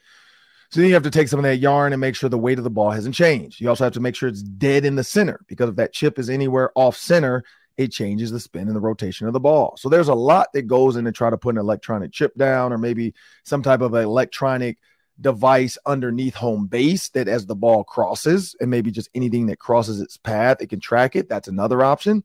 So 0.70 0.78
then 0.78 0.86
you 0.86 0.94
have 0.94 1.02
to 1.02 1.10
take 1.10 1.26
some 1.26 1.40
of 1.40 1.42
that 1.42 1.56
yarn 1.56 1.92
and 1.92 2.00
make 2.00 2.14
sure 2.14 2.30
the 2.30 2.38
weight 2.38 2.58
of 2.58 2.64
the 2.64 2.70
ball 2.70 2.92
hasn't 2.92 3.16
changed. 3.16 3.60
You 3.60 3.68
also 3.68 3.82
have 3.82 3.94
to 3.94 4.00
make 4.00 4.14
sure 4.14 4.28
it's 4.28 4.44
dead 4.44 4.84
in 4.84 4.94
the 4.94 5.02
center 5.02 5.40
because 5.48 5.70
if 5.70 5.74
that 5.74 5.92
chip 5.92 6.20
is 6.20 6.30
anywhere 6.30 6.70
off 6.76 6.96
center, 6.96 7.42
it 7.76 7.90
changes 7.90 8.30
the 8.30 8.38
spin 8.38 8.68
and 8.68 8.76
the 8.76 8.80
rotation 8.80 9.26
of 9.26 9.32
the 9.32 9.40
ball. 9.40 9.76
So 9.76 9.88
there's 9.88 10.06
a 10.06 10.14
lot 10.14 10.52
that 10.52 10.68
goes 10.68 10.94
in 10.94 11.04
to 11.04 11.10
try 11.10 11.30
to 11.30 11.36
put 11.36 11.56
an 11.56 11.60
electronic 11.60 12.12
chip 12.12 12.32
down 12.36 12.72
or 12.72 12.78
maybe 12.78 13.12
some 13.42 13.60
type 13.60 13.80
of 13.80 13.92
electronic 13.92 14.78
device 15.20 15.78
underneath 15.86 16.34
home 16.34 16.66
base 16.66 17.08
that 17.10 17.28
as 17.28 17.46
the 17.46 17.54
ball 17.54 17.84
crosses 17.84 18.56
and 18.60 18.70
maybe 18.70 18.90
just 18.90 19.08
anything 19.14 19.46
that 19.46 19.58
crosses 19.58 20.00
its 20.00 20.16
path, 20.16 20.58
it 20.60 20.68
can 20.68 20.80
track 20.80 21.16
it. 21.16 21.28
That's 21.28 21.48
another 21.48 21.82
option. 21.82 22.24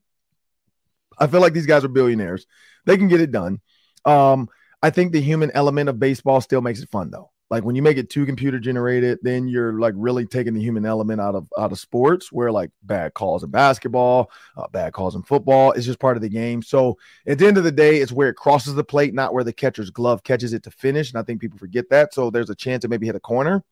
I 1.17 1.27
feel 1.27 1.41
like 1.41 1.53
these 1.53 1.65
guys 1.65 1.83
are 1.83 1.89
billionaires. 1.89 2.47
They 2.85 2.97
can 2.97 3.07
get 3.07 3.21
it 3.21 3.31
done. 3.31 3.61
Um, 4.05 4.49
I 4.81 4.89
think 4.89 5.11
the 5.11 5.21
human 5.21 5.51
element 5.51 5.89
of 5.89 5.99
baseball 5.99 6.41
still 6.41 6.61
makes 6.61 6.81
it 6.81 6.89
fun 6.89 7.11
though. 7.11 7.31
Like 7.49 7.63
when 7.63 7.75
you 7.75 7.81
make 7.81 7.97
it 7.97 8.09
too 8.09 8.25
computer 8.25 8.59
generated, 8.59 9.19
then 9.23 9.47
you're 9.47 9.79
like 9.79 9.95
really 9.97 10.25
taking 10.25 10.53
the 10.53 10.61
human 10.61 10.85
element 10.85 11.19
out 11.19 11.35
of 11.35 11.47
out 11.57 11.71
of 11.71 11.79
sports. 11.79 12.31
Where 12.31 12.51
like 12.51 12.69
bad 12.83 13.13
calls 13.13 13.43
in 13.43 13.49
basketball, 13.49 14.31
uh, 14.55 14.67
bad 14.67 14.93
calls 14.93 15.15
in 15.15 15.23
football, 15.23 15.71
is 15.71 15.85
just 15.85 15.99
part 15.99 16.15
of 16.15 16.21
the 16.21 16.29
game. 16.29 16.61
So 16.61 16.97
at 17.25 17.39
the 17.39 17.47
end 17.47 17.57
of 17.57 17.63
the 17.63 17.71
day, 17.71 17.97
it's 17.97 18.11
where 18.11 18.29
it 18.29 18.35
crosses 18.35 18.75
the 18.75 18.83
plate, 18.83 19.13
not 19.13 19.33
where 19.33 19.43
the 19.43 19.53
catcher's 19.53 19.89
glove 19.89 20.23
catches 20.23 20.53
it 20.53 20.63
to 20.63 20.71
finish. 20.71 21.11
And 21.11 21.19
I 21.19 21.23
think 21.23 21.41
people 21.41 21.57
forget 21.57 21.89
that. 21.89 22.13
So 22.13 22.29
there's 22.29 22.51
a 22.51 22.55
chance 22.55 22.81
to 22.83 22.87
maybe 22.87 23.07
hit 23.07 23.15
a 23.15 23.19
corner. 23.19 23.63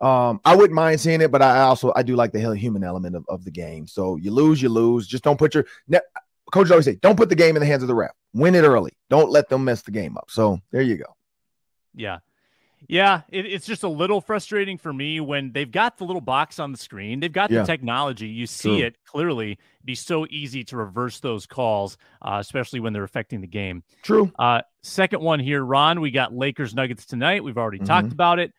Um, 0.00 0.40
I 0.44 0.54
wouldn't 0.54 0.74
mind 0.74 1.00
seeing 1.00 1.20
it, 1.22 1.30
but 1.30 1.42
I 1.42 1.60
also 1.60 1.92
I 1.96 2.02
do 2.02 2.16
like 2.16 2.32
the 2.32 2.54
human 2.54 2.84
element 2.84 3.16
of, 3.16 3.24
of 3.28 3.44
the 3.44 3.50
game. 3.50 3.86
So 3.86 4.16
you 4.16 4.30
lose, 4.30 4.60
you 4.60 4.68
lose. 4.68 5.06
Just 5.06 5.24
don't 5.24 5.38
put 5.38 5.54
your 5.54 5.64
ne- 5.88 6.00
coaches 6.50 6.70
always 6.70 6.84
say, 6.84 6.96
don't 6.96 7.16
put 7.16 7.28
the 7.28 7.34
game 7.34 7.56
in 7.56 7.60
the 7.60 7.66
hands 7.66 7.82
of 7.82 7.88
the 7.88 7.94
ref. 7.94 8.10
Win 8.34 8.54
it 8.54 8.62
early. 8.62 8.92
Don't 9.08 9.30
let 9.30 9.48
them 9.48 9.64
mess 9.64 9.82
the 9.82 9.90
game 9.90 10.16
up. 10.16 10.30
So 10.30 10.60
there 10.70 10.82
you 10.82 10.96
go. 10.96 11.16
Yeah. 11.94 12.18
Yeah, 12.88 13.22
it, 13.28 13.46
it's 13.46 13.66
just 13.66 13.82
a 13.82 13.88
little 13.88 14.20
frustrating 14.20 14.78
for 14.78 14.92
me 14.92 15.20
when 15.20 15.52
they've 15.52 15.70
got 15.70 15.98
the 15.98 16.04
little 16.04 16.20
box 16.20 16.58
on 16.58 16.72
the 16.72 16.78
screen. 16.78 17.20
They've 17.20 17.32
got 17.32 17.50
yeah. 17.50 17.60
the 17.60 17.66
technology. 17.66 18.28
You 18.28 18.46
see 18.46 18.78
True. 18.78 18.86
it 18.86 18.96
clearly. 19.04 19.52
It'd 19.52 19.84
be 19.84 19.94
so 19.94 20.26
easy 20.30 20.64
to 20.64 20.76
reverse 20.76 21.20
those 21.20 21.46
calls, 21.46 21.96
uh, 22.22 22.38
especially 22.40 22.80
when 22.80 22.92
they're 22.92 23.04
affecting 23.04 23.40
the 23.40 23.46
game. 23.46 23.82
True. 24.02 24.30
Uh, 24.38 24.62
second 24.82 25.22
one 25.22 25.40
here, 25.40 25.64
Ron. 25.64 26.00
We 26.00 26.10
got 26.10 26.34
Lakers 26.34 26.74
Nuggets 26.74 27.06
tonight. 27.06 27.42
We've 27.42 27.58
already 27.58 27.78
mm-hmm. 27.78 27.86
talked 27.86 28.12
about 28.12 28.38
it. 28.38 28.52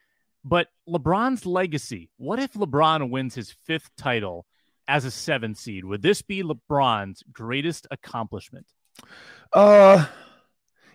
But 0.44 0.68
LeBron's 0.88 1.44
legacy. 1.44 2.10
What 2.16 2.38
if 2.38 2.52
LeBron 2.52 3.10
wins 3.10 3.34
his 3.34 3.54
fifth 3.64 3.90
title 3.96 4.46
as 4.86 5.04
a 5.04 5.10
seven 5.10 5.54
seed? 5.54 5.84
Would 5.84 6.00
this 6.02 6.22
be 6.22 6.42
LeBron's 6.42 7.22
greatest 7.32 7.86
accomplishment? 7.90 8.66
Uh, 9.52 10.06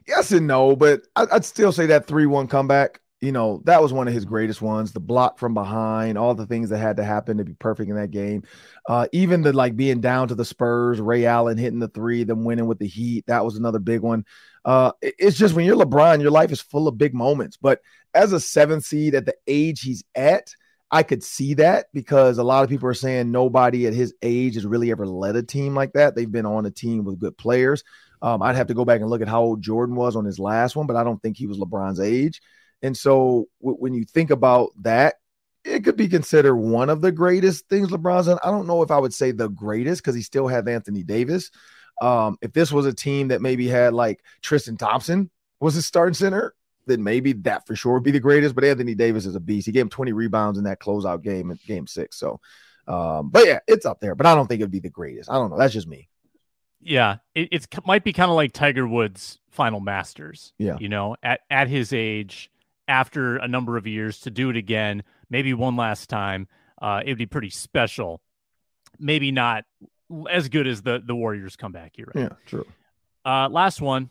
yes 0.08 0.32
and 0.32 0.48
no, 0.48 0.76
but 0.76 1.02
I'd 1.16 1.46
still 1.46 1.72
say 1.72 1.86
that 1.88 2.08
three-one 2.08 2.48
comeback 2.48 3.00
you 3.24 3.32
know, 3.32 3.62
that 3.64 3.82
was 3.82 3.94
one 3.94 4.10
of 4.10 4.14
his 4.14 4.26
greatest 4.26 4.62
ones. 4.62 4.92
The 4.92 5.00
block 5.00 5.40
from 5.40 5.54
behind, 5.54 6.18
all 6.18 6.36
the 6.36 6.46
things 6.46 6.70
that 6.70 6.80
had 6.80 6.98
to 6.98 7.06
happen 7.06 7.38
to 7.38 7.46
be 7.46 7.54
perfect 7.54 7.90
in 7.90 7.96
that 7.96 8.12
game. 8.12 8.44
Uh, 8.86 9.08
even 9.14 9.42
the 9.42 9.54
like 9.54 9.78
being 9.78 10.02
down 10.02 10.28
to 10.28 10.36
the 10.36 10.44
Spurs, 10.44 11.00
Ray 11.00 11.26
Allen 11.26 11.58
hitting 11.58 11.80
the 11.80 11.88
three, 11.88 12.26
them 12.26 12.44
winning 12.44 12.68
with 12.68 12.80
the 12.80 12.88
Heat. 12.88 13.26
That 13.28 13.46
was 13.46 13.56
another 13.56 13.80
big 13.80 14.02
one. 14.02 14.26
Uh, 14.66 14.92
it's 15.02 15.38
just 15.38 15.56
when 15.56 15.66
you're 15.66 15.78
LeBron, 15.78 16.22
your 16.22 16.32
life 16.32 16.52
is 16.52 16.60
full 16.60 16.90
of 16.90 16.98
big 16.98 17.14
moments. 17.14 17.56
But 17.56 17.80
as 18.14 18.34
a 18.34 18.42
seventh 18.42 18.84
seed 18.84 19.16
at 19.16 19.26
the 19.26 19.36
age 19.48 19.80
he's 19.80 20.04
at, 20.16 20.54
I 20.92 21.04
could 21.04 21.24
see 21.24 21.54
that 21.54 21.86
because 21.94 22.40
a 22.40 22.44
lot 22.44 22.66
of 22.66 22.70
people 22.70 22.90
are 22.90 22.94
saying 22.94 23.32
nobody 23.32 23.88
at 23.88 23.94
his 23.94 24.14
age 24.22 24.56
has 24.56 24.66
really 24.66 24.92
ever 24.92 25.08
led 25.08 25.38
a 25.38 25.44
team 25.44 25.76
like 25.76 25.94
that. 25.94 26.14
They've 26.14 26.30
been 26.30 26.46
on 26.46 26.66
a 26.66 26.72
team 26.72 27.06
with 27.06 27.20
good 27.20 27.38
players. 27.38 27.86
Um, 28.22 28.42
I'd 28.42 28.58
have 28.58 28.68
to 28.68 28.74
go 28.74 28.84
back 28.84 29.00
and 29.00 29.10
look 29.10 29.22
at 29.22 29.30
how 29.30 29.44
old 29.44 29.62
Jordan 29.62 29.96
was 29.96 30.18
on 30.18 30.26
his 30.26 30.40
last 30.40 30.76
one, 30.76 30.88
but 30.88 30.98
I 30.98 31.06
don't 31.06 31.22
think 31.22 31.38
he 31.38 31.48
was 31.48 31.58
LeBron's 31.58 32.02
age. 32.02 32.42
And 32.84 32.96
so 32.96 33.48
w- 33.62 33.78
when 33.78 33.94
you 33.94 34.06
think 34.06 34.30
about 34.30 34.72
that, 34.84 35.16
it 35.64 35.84
could 35.84 35.96
be 35.96 36.10
considered 36.10 36.56
one 36.56 36.90
of 36.90 37.02
the 37.02 37.12
greatest 37.12 37.68
things 37.70 37.88
LeBron's 37.90 38.28
done. 38.28 38.38
I 38.44 38.52
don't 38.52 38.68
know 38.68 38.84
if 38.84 38.92
I 38.92 39.00
would 39.00 39.14
say 39.14 39.32
the 39.32 39.48
greatest 39.48 40.04
because 40.04 40.16
he 40.16 40.22
still 40.22 40.48
had 40.48 40.68
Anthony 40.68 41.04
Davis. 41.04 41.50
Um, 42.02 42.38
if 42.42 42.52
this 42.52 42.72
was 42.72 42.86
a 42.86 42.94
team 42.94 43.30
that 43.30 43.42
maybe 43.42 43.68
had 43.68 43.94
like 43.94 44.22
Tristan 44.42 44.78
Thompson 44.78 45.32
was 45.60 45.74
his 45.74 45.88
starting 45.88 46.14
center, 46.14 46.54
then 46.86 47.02
maybe 47.02 47.32
that 47.34 47.66
for 47.66 47.76
sure 47.78 47.94
would 47.94 48.04
be 48.04 48.12
the 48.12 48.20
greatest. 48.20 48.56
But 48.56 48.66
Anthony 48.66 48.94
Davis 48.94 49.26
is 49.26 49.36
a 49.36 49.40
beast. 49.40 49.66
He 49.66 49.72
gave 49.72 49.84
him 49.84 49.90
20 49.90 50.12
rebounds 50.12 50.58
in 50.58 50.66
that 50.66 50.82
closeout 50.82 51.24
game 51.24 51.50
in 51.50 51.60
game 51.66 51.88
six. 51.88 52.18
So, 52.18 52.42
um, 52.88 53.30
but 53.30 53.46
yeah, 53.46 53.60
it's 53.68 53.86
up 53.86 54.02
there. 54.02 54.16
But 54.16 54.26
I 54.26 54.36
don't 54.36 54.48
think 54.48 54.60
it'd 54.60 54.72
be 54.72 54.80
the 54.80 54.90
greatest. 54.90 55.30
I 55.30 55.36
don't 55.36 55.50
know. 55.50 55.58
That's 55.58 55.74
just 55.74 55.88
me. 55.88 56.10
Yeah, 56.82 57.18
it 57.34 57.48
it's, 57.52 57.68
might 57.86 58.04
be 58.04 58.12
kind 58.12 58.30
of 58.30 58.36
like 58.36 58.52
Tiger 58.52 58.86
Woods' 58.86 59.40
final 59.50 59.80
Masters. 59.80 60.52
Yeah, 60.58 60.78
you 60.80 60.90
know, 60.90 61.16
at 61.24 61.40
at 61.50 61.70
his 61.70 61.94
age, 61.94 62.52
after 62.88 63.38
a 63.38 63.48
number 63.48 63.78
of 63.78 63.88
years 63.88 64.20
to 64.22 64.32
do 64.32 64.50
it 64.50 64.58
again, 64.58 65.04
maybe 65.30 65.54
one 65.54 65.76
last 65.76 66.10
time. 66.10 66.48
Uh, 66.82 67.02
it 67.06 67.10
would 67.10 67.18
be 67.18 67.26
pretty 67.26 67.50
special. 67.50 68.22
Maybe 69.00 69.32
not 69.32 69.66
as 70.30 70.50
good 70.50 70.68
as 70.68 70.82
the 70.82 71.02
the 71.04 71.16
Warriors 71.16 71.56
comeback. 71.56 71.98
You're 71.98 72.12
right. 72.14 72.24
Yeah, 72.24 72.38
true. 72.46 72.66
Uh, 73.26 73.50
last 73.50 73.82
one. 73.82 74.10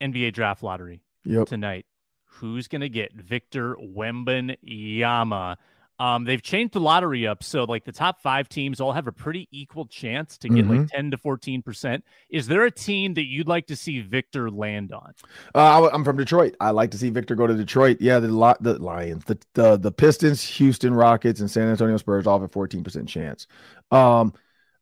NBA 0.00 0.32
draft 0.32 0.62
lottery 0.62 1.02
yep. 1.24 1.48
tonight. 1.48 1.86
Who's 2.24 2.68
going 2.68 2.82
to 2.82 2.88
get 2.88 3.12
Victor 3.14 3.76
Wembanyama? 3.76 5.56
Um, 5.98 6.24
they've 6.24 6.42
changed 6.42 6.74
the 6.74 6.80
lottery 6.80 7.26
up 7.26 7.42
so 7.42 7.64
like 7.64 7.84
the 7.84 7.92
top 7.92 8.20
five 8.22 8.48
teams 8.48 8.80
all 8.80 8.92
have 8.92 9.06
a 9.06 9.12
pretty 9.12 9.48
equal 9.50 9.86
chance 9.86 10.38
to 10.38 10.48
get 10.48 10.64
mm-hmm. 10.64 10.82
like 10.82 10.88
10 10.88 11.10
to 11.10 11.18
14 11.18 11.62
percent. 11.62 12.04
Is 12.30 12.46
there 12.46 12.64
a 12.64 12.70
team 12.70 13.14
that 13.14 13.24
you'd 13.24 13.48
like 13.48 13.66
to 13.66 13.76
see 13.76 14.00
Victor 14.00 14.50
land 14.50 14.92
on? 14.92 15.14
Uh, 15.54 15.88
I'm 15.92 16.04
from 16.04 16.16
Detroit. 16.16 16.56
I 16.60 16.70
like 16.70 16.92
to 16.92 16.98
see 16.98 17.10
Victor 17.10 17.34
go 17.34 17.46
to 17.46 17.54
Detroit. 17.54 17.98
Yeah, 18.00 18.20
the 18.20 18.28
lot 18.28 18.62
the 18.62 18.78
Lions, 18.78 19.24
the, 19.24 19.38
the 19.54 19.76
the 19.76 19.92
Pistons, 19.92 20.42
Houston 20.42 20.94
Rockets, 20.94 21.40
and 21.40 21.50
San 21.50 21.68
Antonio 21.68 21.96
Spurs 21.96 22.26
all 22.26 22.38
have 22.38 22.48
a 22.48 22.48
14 22.48 22.84
percent 22.84 23.08
chance. 23.08 23.46
Um, 23.90 24.34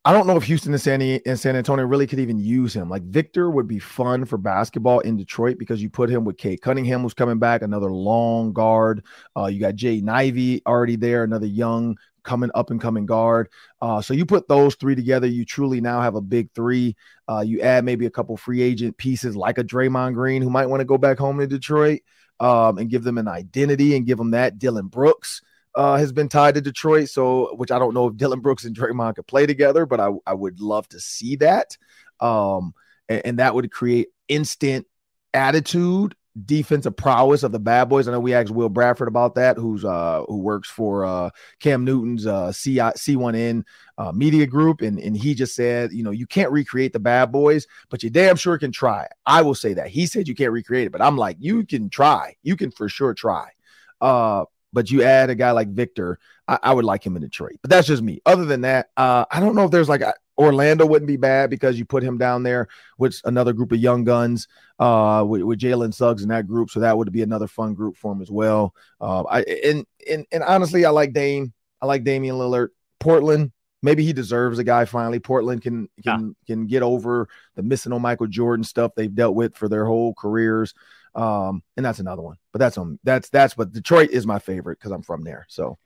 I 0.06 0.12
don't 0.12 0.28
know 0.28 0.36
if 0.36 0.44
Houston 0.44 0.72
and 0.72 0.80
San, 0.80 1.02
and 1.02 1.36
San 1.36 1.56
Antonio 1.56 1.84
really 1.84 2.06
could 2.06 2.20
even 2.20 2.38
use 2.38 2.72
him. 2.72 2.88
Like 2.88 3.02
Victor 3.02 3.50
would 3.50 3.66
be 3.66 3.80
fun 3.80 4.24
for 4.24 4.38
basketball 4.38 5.00
in 5.00 5.16
Detroit 5.16 5.58
because 5.58 5.82
you 5.82 5.90
put 5.90 6.08
him 6.08 6.24
with 6.24 6.38
Cade 6.38 6.62
Cunningham, 6.62 7.02
who's 7.02 7.12
coming 7.12 7.40
back, 7.40 7.60
another 7.60 7.90
long 7.90 8.52
guard. 8.52 9.04
Uh, 9.36 9.46
you 9.46 9.58
got 9.58 9.74
Jaden 9.74 10.08
Ivey 10.08 10.62
already 10.64 10.94
there, 10.94 11.24
another 11.24 11.48
young 11.48 11.98
coming 12.22 12.52
up 12.54 12.70
and 12.70 12.80
coming 12.80 13.04
guard. 13.04 13.48
Uh, 13.82 14.00
so 14.00 14.14
you 14.14 14.24
put 14.24 14.46
those 14.46 14.76
three 14.76 14.94
together, 14.94 15.26
you 15.26 15.44
truly 15.44 15.80
now 15.80 16.00
have 16.00 16.14
a 16.14 16.20
big 16.20 16.52
three. 16.54 16.94
Uh, 17.28 17.40
you 17.40 17.60
add 17.60 17.84
maybe 17.84 18.06
a 18.06 18.10
couple 18.10 18.36
free 18.36 18.62
agent 18.62 18.96
pieces 18.98 19.34
like 19.34 19.58
a 19.58 19.64
Draymond 19.64 20.14
Green 20.14 20.40
who 20.40 20.50
might 20.50 20.66
want 20.66 20.78
to 20.78 20.84
go 20.84 20.98
back 20.98 21.18
home 21.18 21.40
to 21.40 21.48
Detroit 21.48 22.02
um, 22.38 22.78
and 22.78 22.88
give 22.88 23.02
them 23.02 23.18
an 23.18 23.26
identity 23.26 23.96
and 23.96 24.06
give 24.06 24.18
them 24.18 24.30
that. 24.30 24.60
Dillon 24.60 24.86
Brooks 24.86 25.42
uh, 25.76 25.96
has 25.96 26.12
been 26.12 26.28
tied 26.28 26.54
to 26.54 26.60
Detroit. 26.60 27.08
So, 27.08 27.54
which 27.56 27.70
I 27.70 27.78
don't 27.78 27.94
know 27.94 28.08
if 28.08 28.16
Dillon 28.16 28.40
Brooks 28.40 28.64
and 28.64 28.76
Draymond 28.76 29.16
could 29.16 29.26
play 29.26 29.46
together, 29.46 29.86
but 29.86 30.00
I, 30.00 30.10
I 30.26 30.34
would 30.34 30.60
love 30.60 30.88
to 30.88 31.00
see 31.00 31.36
that. 31.36 31.76
Um, 32.18 32.74
and, 33.08 33.22
and 33.24 33.38
that 33.38 33.54
would 33.54 33.70
create 33.70 34.08
instant 34.28 34.86
attitude 35.32 36.16
defensive 36.44 36.96
prowess 36.96 37.42
of 37.42 37.52
the 37.52 37.58
bad 37.58 37.88
boys. 37.88 38.06
I 38.06 38.12
know 38.12 38.20
we 38.20 38.34
asked 38.34 38.50
Will 38.50 38.68
Bradford 38.68 39.08
about 39.08 39.36
that, 39.36 39.56
who's 39.56 39.84
uh 39.84 40.22
who 40.28 40.38
works 40.38 40.68
for 40.68 41.04
uh 41.04 41.30
Cam 41.60 41.84
Newton's 41.84 42.26
uh 42.26 42.52
C 42.52 42.76
C1N 42.76 43.64
uh, 43.98 44.12
media 44.12 44.46
group, 44.46 44.82
and 44.82 44.98
and 44.98 45.16
he 45.16 45.34
just 45.34 45.54
said, 45.54 45.92
you 45.92 46.02
know, 46.02 46.10
you 46.10 46.26
can't 46.26 46.52
recreate 46.52 46.92
the 46.92 47.00
bad 47.00 47.32
boys, 47.32 47.66
but 47.88 48.02
you 48.02 48.10
damn 48.10 48.36
sure 48.36 48.58
can 48.58 48.72
try. 48.72 49.06
I 49.24 49.42
will 49.42 49.54
say 49.54 49.74
that 49.74 49.88
he 49.88 50.06
said 50.06 50.28
you 50.28 50.34
can't 50.34 50.52
recreate 50.52 50.86
it, 50.86 50.92
but 50.92 51.02
I'm 51.02 51.16
like, 51.16 51.36
you 51.40 51.64
can 51.64 51.88
try, 51.88 52.36
you 52.42 52.56
can 52.56 52.70
for 52.70 52.88
sure 52.88 53.14
try. 53.14 53.48
Uh, 54.00 54.44
but 54.72 54.90
you 54.90 55.02
add 55.02 55.30
a 55.30 55.34
guy 55.34 55.50
like 55.52 55.68
Victor, 55.68 56.18
I, 56.48 56.58
I, 56.62 56.72
would 56.74 56.84
like 56.84 57.04
him 57.04 57.16
in 57.16 57.22
Detroit. 57.22 57.56
But 57.62 57.70
that's 57.70 57.86
just 57.86 58.02
me. 58.02 58.20
Other 58.26 58.44
than 58.44 58.62
that, 58.62 58.90
uh, 58.96 59.24
I 59.30 59.40
don't 59.40 59.54
know 59.54 59.64
if 59.64 59.70
there's 59.70 59.88
like 59.88 60.00
a, 60.00 60.14
Orlando 60.38 60.84
wouldn't 60.84 61.06
be 61.06 61.16
bad 61.16 61.50
because 61.50 61.78
you 61.78 61.84
put 61.84 62.02
him 62.02 62.18
down 62.18 62.42
there 62.42 62.68
with 62.98 63.20
another 63.24 63.52
group 63.52 63.72
of 63.72 63.78
young 63.78 64.04
guns 64.04 64.48
uh, 64.78 65.24
with, 65.26 65.42
with 65.42 65.58
Jalen 65.58 65.94
Suggs 65.94 66.22
in 66.22 66.28
that 66.28 66.46
group. 66.46 66.70
So 66.70 66.80
that 66.80 66.96
would 66.96 67.10
be 67.12 67.22
another 67.22 67.46
fun 67.46 67.74
group 67.74 67.96
for 67.96 68.12
him 68.12 68.20
as 68.20 68.30
well. 68.30 68.74
Uh, 69.00 69.22
I 69.24 69.42
and, 69.42 69.86
and 70.08 70.26
and 70.30 70.42
honestly, 70.42 70.84
I 70.84 70.90
like 70.90 71.12
Dame. 71.12 71.52
I 71.80 71.86
like 71.86 72.04
Damian 72.04 72.36
Lillard. 72.36 72.68
Portland, 73.00 73.52
maybe 73.82 74.04
he 74.04 74.12
deserves 74.12 74.58
a 74.58 74.64
guy 74.64 74.84
finally. 74.84 75.20
Portland 75.20 75.62
can 75.62 75.88
can 76.02 76.34
yeah. 76.46 76.54
can 76.54 76.66
get 76.66 76.82
over 76.82 77.28
the 77.54 77.62
missing 77.62 77.92
on 77.92 78.02
Michael 78.02 78.26
Jordan 78.26 78.64
stuff 78.64 78.92
they've 78.94 79.14
dealt 79.14 79.34
with 79.34 79.56
for 79.56 79.68
their 79.68 79.86
whole 79.86 80.14
careers. 80.14 80.74
Um, 81.16 81.62
and 81.76 81.84
that's 81.84 81.98
another 81.98 82.22
one. 82.22 82.36
But 82.52 82.58
that's 82.58 82.78
on 82.78 82.98
that's 83.02 83.30
that's 83.30 83.54
but 83.54 83.72
Detroit 83.72 84.10
is 84.10 84.26
my 84.26 84.38
favorite 84.38 84.78
because 84.78 84.92
I'm 84.92 85.02
from 85.02 85.22
there. 85.22 85.46
So 85.48 85.78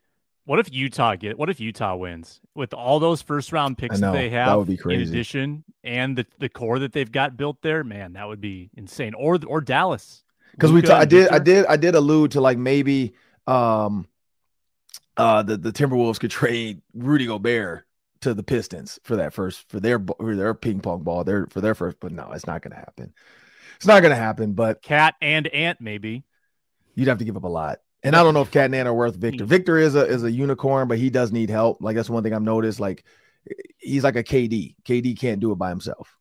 what 0.45 0.59
if 0.59 0.71
Utah 0.73 1.15
get? 1.15 1.37
What 1.37 1.49
if 1.49 1.59
Utah 1.59 1.95
wins 1.95 2.41
with 2.53 2.73
all 2.73 2.99
those 2.99 3.21
first 3.21 3.51
round 3.51 3.77
picks 3.77 3.99
know, 3.99 4.11
that 4.11 4.17
they 4.17 4.29
have? 4.31 4.47
That 4.47 4.57
would 4.57 4.67
be 4.67 4.77
crazy. 4.77 5.03
In 5.03 5.09
addition, 5.09 5.63
and 5.83 6.17
the, 6.17 6.25
the 6.39 6.49
core 6.49 6.79
that 6.79 6.91
they've 6.91 7.11
got 7.11 7.37
built 7.37 7.61
there, 7.61 7.83
man, 7.83 8.13
that 8.13 8.27
would 8.27 8.41
be 8.41 8.69
insane. 8.75 9.13
Or 9.13 9.39
or 9.47 9.61
Dallas, 9.61 10.23
because 10.51 10.71
we 10.71 10.83
I 10.83 11.05
did 11.05 11.29
I 11.29 11.39
did 11.39 11.65
I 11.67 11.77
did 11.77 11.95
allude 11.95 12.31
to 12.31 12.41
like 12.41 12.57
maybe 12.57 13.13
um 13.47 14.07
uh 15.15 15.43
the 15.43 15.57
the 15.57 15.71
Timberwolves 15.71 16.19
could 16.19 16.31
trade 16.31 16.81
Rudy 16.93 17.27
Gobert 17.27 17.85
to 18.21 18.33
the 18.33 18.43
Pistons 18.43 18.99
for 19.03 19.15
that 19.15 19.33
first 19.33 19.69
for 19.69 19.79
their 19.79 19.99
for 19.99 20.35
their 20.35 20.53
ping 20.53 20.81
pong 20.81 21.03
ball 21.03 21.23
their 21.23 21.47
for 21.47 21.61
their 21.61 21.75
first, 21.75 21.97
but 21.99 22.11
no, 22.11 22.31
it's 22.33 22.47
not 22.47 22.61
going 22.61 22.71
to 22.71 22.77
happen. 22.77 23.13
It's 23.81 23.87
not 23.87 24.01
going 24.01 24.11
to 24.11 24.15
happen. 24.15 24.53
But 24.53 24.83
Cat 24.83 25.15
and 25.23 25.47
Ant 25.47 25.81
maybe 25.81 26.23
you'd 26.93 27.07
have 27.07 27.17
to 27.17 27.25
give 27.25 27.35
up 27.35 27.45
a 27.45 27.47
lot. 27.47 27.79
And 28.03 28.15
I 28.15 28.21
don't 28.21 28.35
know 28.35 28.41
if 28.41 28.51
Cat 28.51 28.65
and 28.65 28.75
Ant 28.75 28.87
are 28.87 28.93
worth 28.93 29.15
Victor. 29.15 29.43
Victor 29.43 29.79
is 29.79 29.95
a 29.95 30.05
is 30.05 30.23
a 30.23 30.29
unicorn, 30.29 30.87
but 30.87 30.99
he 30.99 31.09
does 31.09 31.31
need 31.31 31.49
help. 31.49 31.81
Like 31.81 31.95
that's 31.95 32.09
one 32.09 32.21
thing 32.21 32.31
I've 32.31 32.43
noticed. 32.43 32.79
Like 32.79 33.03
he's 33.79 34.03
like 34.03 34.17
a 34.17 34.23
KD. 34.23 34.75
KD 34.85 35.17
can't 35.17 35.39
do 35.39 35.51
it 35.51 35.55
by 35.55 35.69
himself. 35.69 36.15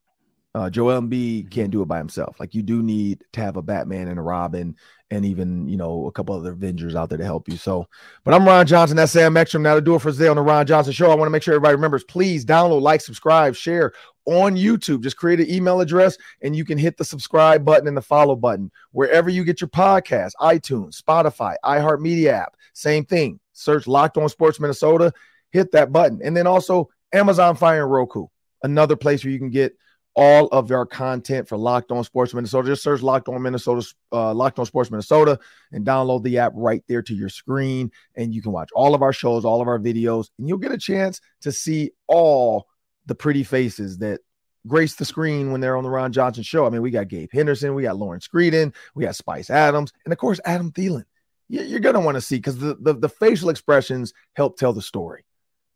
Uh, 0.55 0.71
Joel 0.71 1.03
Embiid 1.03 1.51
can't 1.51 1.71
do 1.71 1.83
it 1.83 1.87
by 1.87 1.99
himself. 1.99 2.41
Like 2.41 2.55
you 2.55 2.63
do 2.63 2.83
need 2.83 3.25
to 3.33 3.43
have 3.43 3.59
a 3.59 3.63
Batman 3.63 4.09
and 4.09 4.19
a 4.19 4.23
Robin 4.23 4.75
and 5.11 5.27
even 5.27 5.69
you 5.69 5.77
know 5.77 6.07
a 6.07 6.13
couple 6.13 6.35
other 6.35 6.53
Avengers 6.53 6.95
out 6.95 7.11
there 7.11 7.19
to 7.19 7.25
help 7.25 7.47
you. 7.47 7.59
So, 7.59 7.87
but 8.25 8.33
I'm 8.33 8.47
Ron 8.47 8.67
Johnson. 8.67 8.97
That's 8.97 9.13
Sam 9.13 9.37
Ekstrom. 9.37 9.63
Now 9.63 9.75
to 9.75 9.83
do 9.83 9.97
it 9.97 10.01
for 10.01 10.13
today 10.13 10.29
on 10.29 10.37
the 10.37 10.43
Ron 10.43 10.67
Johnson 10.67 10.95
Show. 10.95 11.11
I 11.11 11.15
want 11.15 11.27
to 11.27 11.31
make 11.31 11.43
sure 11.43 11.53
everybody 11.53 11.75
remembers. 11.75 12.05
Please 12.05 12.45
download, 12.45 12.81
like, 12.81 13.03
subscribe, 13.03 13.55
share 13.55 13.93
on 14.27 14.57
YouTube. 14.57 15.03
Just 15.03 15.16
create 15.16 15.41
an 15.41 15.51
email 15.51 15.81
address 15.81 16.16
and 16.43 16.55
you 16.55 16.64
can 16.64 16.79
hit 16.79 16.97
the 16.97 17.05
subscribe 17.05 17.64
button 17.64 17.89
and 17.89 17.97
the 17.97 18.03
follow 18.03 18.37
button 18.37 18.71
wherever 18.93 19.31
you 19.31 19.45
get 19.45 19.61
your 19.61 19.68
podcast. 19.68 20.33
iTunes, 20.41 21.01
Spotify, 21.01 21.55
iHeartMedia 21.64 22.33
app. 22.33 22.57
Same 22.73 23.05
thing. 23.05 23.41
Search 23.53 23.87
Locked 23.87 24.16
On 24.16 24.29
Sports 24.29 24.61
Minnesota. 24.61 25.12
Hit 25.51 25.73
that 25.73 25.93
button, 25.93 26.21
and 26.23 26.37
then 26.37 26.47
also 26.47 26.89
Amazon 27.12 27.57
Fire 27.57 27.83
and 27.83 27.93
Roku. 27.93 28.27
Another 28.62 28.95
place 28.95 29.25
where 29.25 29.33
you 29.33 29.39
can 29.39 29.51
get 29.51 29.75
all 30.14 30.47
of 30.49 30.71
our 30.71 30.87
content 30.87 31.49
for 31.49 31.57
Locked 31.57 31.91
On 31.91 32.05
Sports 32.05 32.35
Minnesota. 32.35 32.68
Just 32.68 32.83
search 32.83 33.03
Locked 33.03 33.29
On 33.29 33.41
Minnesota, 33.43 33.87
uh, 34.12 34.35
Locked 34.35 34.59
On 34.59 34.66
Sports 34.66 34.91
Minnesota, 34.91 35.39
and 35.73 35.87
download 35.87 36.23
the 36.23 36.39
app 36.39 36.53
right 36.55 36.83
there 36.89 37.03
to 37.03 37.14
your 37.14 37.29
screen. 37.29 37.91
And 38.16 38.35
you 38.35 38.43
can 38.43 38.53
watch 38.53 38.71
all 38.75 38.95
of 38.95 39.03
our 39.03 39.12
shows, 39.12 39.45
all 39.45 39.61
of 39.61 39.68
our 39.68 39.79
videos, 39.79 40.29
and 40.39 40.49
you'll 40.49 40.59
get 40.59 40.73
a 40.73 40.79
chance 40.79 41.21
to 41.43 41.53
see 41.53 41.91
all 42.07 42.66
the 43.07 43.14
pretty 43.14 43.44
faces 43.44 43.98
that 43.98 44.20
grace 44.66 44.94
the 44.94 45.05
screen 45.05 45.53
when 45.53 45.61
they're 45.61 45.76
on 45.76 45.84
the 45.84 45.90
Ron 45.90 46.12
Johnson 46.12 46.42
show. 46.42 46.66
I 46.66 46.70
mean, 46.70 46.82
we 46.82 46.90
got 46.90 47.09
Gabe 47.09 47.30
Henderson, 47.32 47.74
we 47.74 47.82
got 47.82 47.96
Lawrence 47.96 48.28
Screeden, 48.28 48.74
we 48.94 49.05
got 49.05 49.16
Spice 49.16 49.51
Adams, 49.51 49.92
and 50.05 50.12
of 50.12 50.18
course, 50.18 50.40
Adam 50.44 50.72
Thielen. 50.72 51.05
You're 51.48 51.80
to 51.80 52.01
want 52.01 52.14
to 52.14 52.20
see 52.20 52.36
because 52.36 52.59
the, 52.59 52.76
the, 52.80 52.94
the 52.94 53.09
facial 53.09 53.48
expressions 53.48 54.12
help 54.34 54.57
tell 54.57 54.72
the 54.72 54.82
story. 54.82 55.24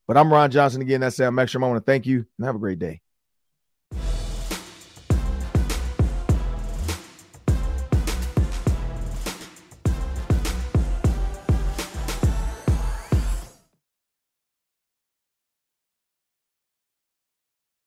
But 0.07 0.17
I'm 0.17 0.33
Ron 0.33 0.53
Johnson 0.53 0.83
again. 0.83 1.01
That's 1.01 1.17
Sam 1.17 1.37
Ekstrom. 1.37 1.65
I 1.65 1.69
want 1.69 1.85
to 1.85 1.91
thank 1.91 2.07
you 2.07 2.27
and 2.39 2.47
have 2.47 2.55
a 2.55 2.61
great 2.61 2.79
day. 2.79 3.01